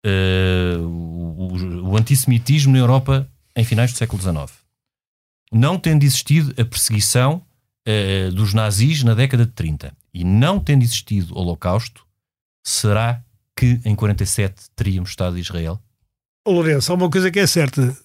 eh, 0.06 0.76
o, 0.78 1.88
o- 1.90 1.96
antissemitismo 1.96 2.72
na 2.72 2.78
Europa 2.78 3.28
em 3.56 3.64
finais 3.64 3.92
do 3.92 3.98
século 3.98 4.22
XIX, 4.22 4.50
não 5.52 5.76
tendo 5.78 6.04
existido 6.04 6.54
a 6.60 6.64
perseguição 6.64 7.42
eh, 7.84 8.30
dos 8.30 8.54
nazis 8.54 9.02
na 9.02 9.14
década 9.14 9.44
de 9.44 9.52
30 9.52 9.92
e 10.14 10.22
não 10.24 10.60
tendo 10.60 10.82
existido 10.84 11.34
o 11.34 11.38
Holocausto, 11.40 12.06
será 12.64 13.20
que 13.56 13.80
em 13.84 13.94
47 13.94 14.54
teríamos 14.76 15.10
Estado 15.10 15.34
de 15.34 15.40
Israel? 15.40 15.80
Ô, 16.46 16.52
Lourenço, 16.52 16.92
há 16.92 16.94
uma 16.94 17.10
coisa 17.10 17.30
que 17.30 17.38
é 17.40 17.46
certa. 17.46 17.96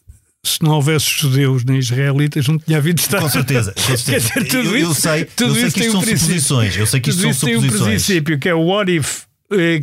Se 0.46 0.62
não 0.62 0.72
houvesse 0.74 1.06
judeus 1.10 1.64
nem 1.64 1.78
israelitas, 1.80 2.48
não 2.48 2.58
tinha 2.60 2.78
havido 2.78 3.00
Estado. 3.02 3.22
Com 3.24 3.30
certeza, 3.30 3.74
com 3.74 3.82
certeza. 3.98 4.30
Quer 4.34 4.40
dizer, 4.44 4.50
tudo 4.52 4.70
eu, 4.70 4.78
eu 4.78 4.92
isso- 4.92 5.02
sei, 5.02 5.26
tudo 5.26 5.56
eu 5.58 5.62
sei 5.62 5.72
que 5.72 5.80
isto 5.80 5.90
um 5.90 5.92
são 5.94 6.02
princípio. 6.02 6.20
suposições. 6.20 6.78
Eu 6.78 6.86
sei 6.88 7.00
que 7.00 7.10
isto 7.10 7.22
são 7.22 7.32
tem 7.48 7.58
um 7.58 7.62
suposições. 7.62 8.06
princípio 8.06 8.40
que 8.40 8.50
é 8.50 8.54
o 8.54 8.62
what 8.66 8.92
if, 8.92 9.24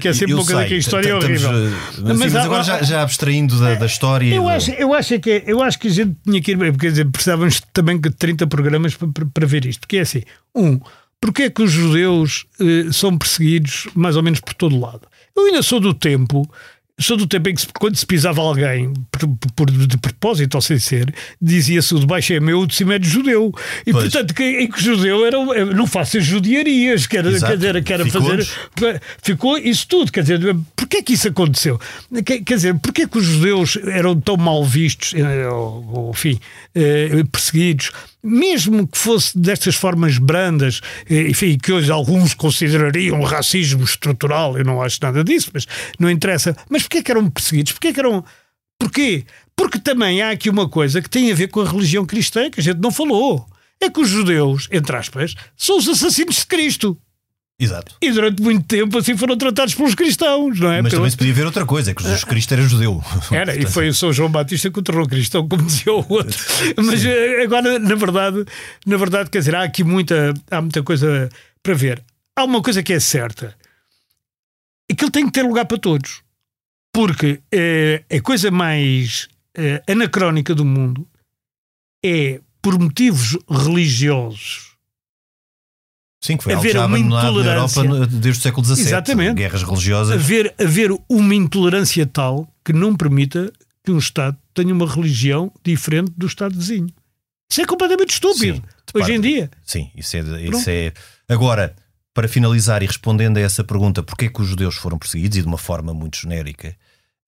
que 0.01 0.09
é 0.09 0.13
sempre 0.13 0.33
Eu 0.33 0.39
uma 0.39 0.45
coisa 0.45 0.61
sei, 0.61 0.69
que 0.69 0.75
a 0.75 0.79
história 0.79 1.09
é 1.11 1.15
horrível. 1.15 1.51
eh, 1.53 2.15
Mas, 2.17 2.35
agora 2.35 2.63
já, 2.65 2.83
já 2.83 3.03
abstraindo 3.03 3.59
da, 3.61 3.75
da 3.77 3.87
história. 3.87 4.35
Eu 4.35 4.43
do- 4.43 4.49
acho, 4.49 4.71
eu, 4.73 4.93
acho 4.93 5.15
é 5.15 5.19
que, 5.19 5.31
é- 5.31 5.45
eu 5.47 5.63
acho 5.63 5.79
que 5.79 5.89
a 5.89 5.91
gente 5.91 6.17
tinha 6.25 6.41
que 6.43 6.51
ir. 6.53 6.77
Quer 6.77 6.91
dizer, 6.91 7.11
precisávamos 7.11 7.61
também 7.73 7.99
de 8.01 8.11
30 8.11 8.47
programas 8.47 8.95
para, 8.95 9.09
para- 9.09 9.27
para 9.27 9.47
ver 9.47 9.65
isto. 9.65 9.81
Porque 9.81 9.99
é 9.99 10.01
assim: 10.01 10.23
um, 10.55 10.81
porque 11.21 11.43
é 11.45 11.51
que 11.51 11.63
os 11.63 11.71
judeus 11.71 12.45
eh, 12.61 12.91
são 12.93 13.17
perseguidos 13.17 13.87
mais 13.95 14.17
ou 14.17 14.23
menos 14.23 14.41
por 14.41 14.53
todo 14.55 14.79
lado? 14.79 15.03
Eu 15.37 15.47
ainda 15.47 15.63
sou 15.63 15.79
do 15.81 15.95
tempo. 15.95 16.49
Sou 17.03 17.17
do 17.17 17.27
tempo 17.27 17.49
em 17.49 17.55
que 17.55 17.67
quando 17.79 17.97
se 17.97 18.07
pisava 18.07 18.41
alguém 18.41 18.93
por, 19.11 19.29
por- 19.57 19.71
de 19.71 19.99
propósito 19.99 20.55
ou 20.55 20.61
sem 20.61 20.79
ser, 20.79 21.13
dizia-se 21.41 21.95
o 21.95 21.99
de 22.01 22.07
baixo 22.07 22.33
é 22.33 22.41
meu, 22.41 22.61
o 22.61 22.67
de 22.67 22.75
cima 22.75 22.95
é 22.95 22.99
de 22.99 23.09
judeu. 23.09 23.53
E 23.87 23.93
Pois. 23.93 24.05
portanto, 24.05 24.33
que, 24.35 24.43
em 24.43 24.69
que 24.71 24.83
judeu 24.83 25.27
era, 25.27 25.39
um- 25.39 25.67
não 25.75 25.87
faça 25.87 26.21
judiarias, 26.21 27.07
que 27.07 27.17
era, 27.17 27.29
Exato. 27.31 27.53
quer 27.53 27.57
dizer, 27.59 27.85
que 27.85 27.93
era 27.93 28.07
fazer 28.07 28.49
ficou 29.23 29.59
isso 29.59 29.87
tudo. 29.89 30.13
Quer 30.13 30.23
dizer, 30.23 30.57
porquê 30.77 30.99
é 30.99 31.03
que 31.03 31.15
isso 31.15 31.29
aconteceu? 31.29 31.81
Quer, 32.25 32.41
dizer, 32.43 32.75
porquê 32.79 33.03
é 33.03 33.07
que 33.09 33.19
os 33.19 33.25
judeus 33.25 33.77
eram 33.85 34.19
tão 34.21 34.37
mal 34.37 34.65
vistos, 34.65 35.15
eh, 35.15 35.49
ou, 35.49 35.85
ou, 35.93 36.11
enfim, 36.11 36.39
eh, 36.75 37.23
perseguidos, 37.31 37.91
mesmo 38.23 38.87
que 38.87 38.97
fosse 38.97 39.37
destas 39.37 39.75
formas 39.75 40.19
brandas, 40.19 40.81
eh, 41.11 41.29
enfim, 41.29 41.59
que 41.59 41.73
hoje 41.73 41.91
alguns 41.91 42.35
considerariam 42.35 43.21
racismo 43.23 43.83
estrutural, 43.83 44.57
eu 44.57 44.65
não 44.65 44.81
acho 44.81 44.99
nada 45.03 45.25
disso, 45.25 45.51
mas 45.53 45.67
não 45.99 46.11
interessa. 46.11 46.57
Mas 46.71 46.83
porquê 46.83 47.03
que 47.03 47.11
eram 47.11 47.29
perseguidos? 47.29 47.73
Porquê 47.73 47.93
que 47.93 48.01
eram. 48.01 48.25
Porquê? 48.79 49.25
Porque 49.57 49.79
também 49.79 50.23
há 50.23 50.31
aqui 50.31 50.49
uma 50.49 50.69
coisa 50.69 51.03
que 51.03 51.11
tem 51.11 51.31
a 51.31 51.35
ver 51.35 51.49
com 51.49 51.61
a 51.61 51.69
religião 51.69 52.07
cristã 52.07 52.51
que 52.51 52.61
a 52.61 52.63
gente 52.63 52.81
não 52.81 52.91
falou. 52.91 53.47
É 53.81 53.91
que 53.91 54.01
os 54.01 54.09
judeus, 54.09 54.69
entre 54.71 54.97
aspas, 54.97 55.35
são 55.57 55.79
os 55.79 55.89
assassinos 55.89 56.37
de 56.37 56.47
Cristo. 56.47 56.97
Exato. 57.63 57.95
E 58.03 58.11
durante 58.11 58.43
muito 58.43 58.65
tempo 58.67 58.99
assim 58.99 59.17
foram 59.17 59.37
tratados 59.37 59.75
pelos 59.75 59.95
cristãos, 59.95 60.59
não 60.59 60.73
é? 60.73 60.83
Mas 60.83 60.91
Pelo- 60.91 61.01
também 61.03 61.11
se 61.11 61.17
podia 61.17 61.33
ver 61.33 61.47
outra 61.47 61.65
coisa, 61.65 61.93
é 61.93 61.95
que 61.95 62.03
Jesus 62.03 62.25
Cristo 62.25 62.53
era 62.55 62.63
judeu. 62.63 63.03
Era, 63.31 63.57
e 63.57 63.65
foi 63.67 63.89
o 63.89 63.95
São 63.95 64.13
João 64.13 64.31
Batista 64.31 64.71
que 64.71 64.79
o 64.79 64.83
tornou 64.83 65.07
cristão, 65.07 65.47
como 65.49 65.63
dizia 65.63 65.93
o 65.93 66.05
outro. 66.13 66.37
Mas 66.77 67.05
eh, 67.05 67.43
agora, 67.45 67.79
na 67.79 67.95
verdade, 67.95 68.45
na 68.85 68.97
verdade, 68.97 69.31
quer 69.31 69.39
dizer, 69.39 69.55
há 69.55 69.63
aqui 69.63 69.85
muita, 69.85 70.35
há 70.51 70.61
muita 70.61 70.83
coisa 70.83 71.29
para 71.63 71.75
ver. 71.75 72.03
Há 72.37 72.45
uma 72.45 72.61
coisa 72.61 72.83
que 72.83 72.93
é 72.93 72.99
certa. 72.99 73.55
Aquilo 74.91 75.11
tem 75.11 75.27
que 75.27 75.33
ter 75.33 75.43
lugar 75.43 75.65
para 75.67 75.79
todos. 75.79 76.21
Porque 76.93 77.41
eh, 77.53 78.03
a 78.11 78.21
coisa 78.21 78.51
mais 78.51 79.29
eh, 79.57 79.83
anacrónica 79.89 80.55
do 80.55 80.65
mundo 80.65 81.07
é 82.05 82.41
por 82.61 82.79
motivos 82.79 83.39
religiosos 83.49 84.72
Sim, 86.23 86.37
que 86.37 86.45
foi 86.45 86.53
haver 86.53 86.77
algo 86.77 86.79
já 86.79 86.87
uma 86.87 86.97
abandonado 86.99 87.43
na 87.43 87.51
Europa 87.51 87.81
intolerância. 87.81 88.21
desde 88.21 88.41
o 88.41 88.43
século 88.43 88.65
XVII. 88.65 88.81
Exatamente. 88.87 89.35
Guerras 89.35 89.63
religiosas. 89.65 90.15
haver, 90.15 90.55
haver 90.59 90.91
uma 91.09 91.35
intolerância 91.35 92.07
tal 92.07 92.49
que 92.65 92.73
não 92.73 92.95
permita 92.95 93.53
que 93.85 93.91
um 93.91 93.99
Estado 93.99 94.37
tenha 94.55 94.73
uma 94.73 94.87
religião 94.87 95.53
diferente 95.65 96.13
do 96.17 96.27
Estado 96.27 96.55
vizinho. 96.55 96.89
Isso 97.51 97.61
é 97.61 97.67
completamente 97.67 98.11
estúpido. 98.11 98.57
Sim, 98.57 98.63
hoje 98.95 99.07
parte. 99.07 99.13
em 99.13 99.21
dia. 99.21 99.51
Sim, 99.65 99.91
isso 99.97 100.17
é, 100.17 100.21
isso 100.21 100.71
é. 100.71 100.93
Agora, 101.29 101.75
para 102.15 102.29
finalizar 102.29 102.85
e 102.85 102.87
respondendo 102.87 103.39
a 103.39 103.41
essa 103.41 103.65
pergunta, 103.65 104.01
porquê 104.01 104.29
que 104.29 104.41
os 104.41 104.47
judeus 104.47 104.77
foram 104.77 104.99
perseguidos 104.99 105.39
e 105.39 105.43
de 105.43 105.49
uma 105.49 105.59
forma 105.59 105.93
muito 105.93 106.19
genérica, 106.19 106.77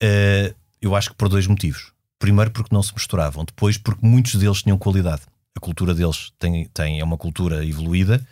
eh, 0.00 0.54
eu 0.80 0.94
acho 0.94 1.10
que 1.10 1.16
por 1.16 1.28
dois 1.28 1.48
motivos. 1.48 1.92
Primeiro, 2.16 2.52
porque 2.52 2.72
não 2.72 2.82
se 2.82 2.94
misturavam. 2.94 3.44
Depois, 3.44 3.76
porque 3.76 4.06
muitos 4.06 4.36
deles 4.36 4.62
tinham 4.62 4.78
qualidade. 4.78 5.22
A 5.56 5.60
cultura 5.60 5.92
deles 5.92 6.32
tem, 6.38 6.66
tem, 6.72 7.00
é 7.00 7.04
uma 7.04 7.18
cultura 7.18 7.66
evoluída 7.66 8.24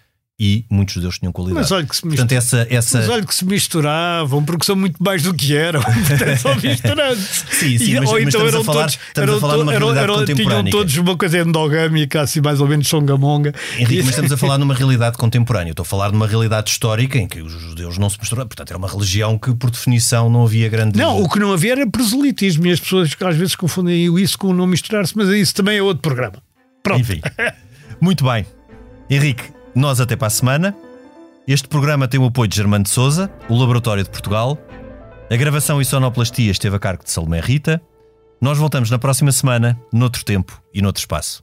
e 0.45 0.65
muitos 0.69 0.95
judeus 0.95 1.21
tinham 1.21 1.31
qualidade. 1.33 1.61
Mas 1.63 1.71
olha 1.71 1.87
que 1.87 1.95
se 1.95 2.03
Portanto, 2.03 2.33
essa. 2.33 2.67
essa... 2.69 2.99
Mas 2.99 3.09
olha 3.09 3.25
que 3.25 3.33
se 3.33 3.45
misturavam, 3.45 4.45
porque 4.45 4.65
são 4.67 4.75
muito 4.75 5.01
mais 5.01 5.23
do 5.23 5.33
que 5.33 5.55
eram. 5.57 5.81
Portanto, 5.87 6.37
são 6.41 6.57
misturantes. 6.57 7.45
Sim, 7.49 7.79
sim, 7.79 7.93
E- 7.93 8.01
mas- 8.01 8.09
ou 8.09 8.15
mas 8.21 8.35
então 8.35 8.47
eram 8.49 8.65
falar- 8.65 8.81
todos, 8.83 8.99
eram 9.17 9.39
to- 9.39 9.71
eram- 9.71 9.95
eram- 9.97 10.25
Tinham 10.25 10.65
todos 10.65 10.97
uma 10.97 11.17
coisa 11.17 11.39
endogâmica, 11.39 12.23
assim 12.23 12.41
mais 12.41 12.61
ou 12.61 12.67
menos 12.67 12.89
songamonga. 12.89 13.55
Henrique, 13.79 13.95
E- 13.95 13.99
mas 14.03 14.09
estamos 14.11 14.33
a 14.33 14.37
falar 14.37 14.59
numa 14.59 14.75
realidade 14.75 15.17
contemporânea. 15.17 15.71
Eu 15.71 15.75
estou 15.75 15.85
a 15.85 15.87
falar 15.87 16.11
numa 16.11 16.27
realidade 16.27 16.71
histórica 16.71 17.17
em 17.19 17.29
que 17.29 17.41
os 17.41 17.53
judeus 17.53 17.97
não 17.99 18.11
se 18.11 18.19
misturavam. 18.19 18.49
Portanto, 18.49 18.71
era 18.71 18.79
uma 18.79 18.89
religião 18.89 19.39
que, 19.39 19.55
por 19.55 19.71
definição, 19.71 20.29
não 20.29 20.43
havia 20.45 20.69
grande. 20.69 20.99
Não, 20.99 21.23
o 21.23 21.29
que 21.29 21.39
não 21.39 21.53
havia 21.53 21.73
era 21.73 21.87
proselitismo 21.89 22.67
e 22.67 22.73
as 22.73 22.81
pessoas 22.81 23.15
que 23.15 23.25
às 23.25 23.37
vezes 23.37 23.55
confundem 23.55 24.13
isso 24.21 24.37
com 24.37 24.49
o 24.49 24.53
não 24.53 24.67
misturar-se, 24.67 25.17
mas 25.17 25.29
isso 25.29 25.55
também 25.55 25.79
é 25.79 25.83
outro 25.83 26.03
programa. 26.03 26.35
Pronto. 26.83 27.01
Enfim. 27.01 27.21
Muito 28.01 28.25
bem. 28.25 28.45
Henrique, 29.09 29.45
nós 29.75 30.01
até 30.01 30.17
para 30.17 30.27
a 30.27 30.31
semana. 30.31 30.77
Este 31.47 31.67
programa 31.67 32.07
tem 32.07 32.21
o 32.21 32.27
apoio 32.27 32.49
de 32.49 32.57
Germano 32.57 32.85
de 32.85 32.91
Souza, 32.91 33.31
o 33.49 33.57
Laboratório 33.57 34.05
de 34.05 34.11
Portugal. 34.11 34.59
A 35.31 35.37
gravação 35.37 35.81
e 35.81 35.85
sonoplastia 35.85 36.51
esteve 36.51 36.77
a 36.77 36.79
cargo 36.79 37.05
de 37.05 37.11
Salomé 37.11 37.41
Rita. 37.41 37.81
Nós 38.41 38.59
voltamos 38.59 38.91
na 38.91 38.99
próxima 38.99 39.33
semana, 39.33 39.79
noutro 39.93 40.25
tempo 40.25 40.61
e 40.75 40.83
noutro 40.83 41.01
espaço. 41.01 41.43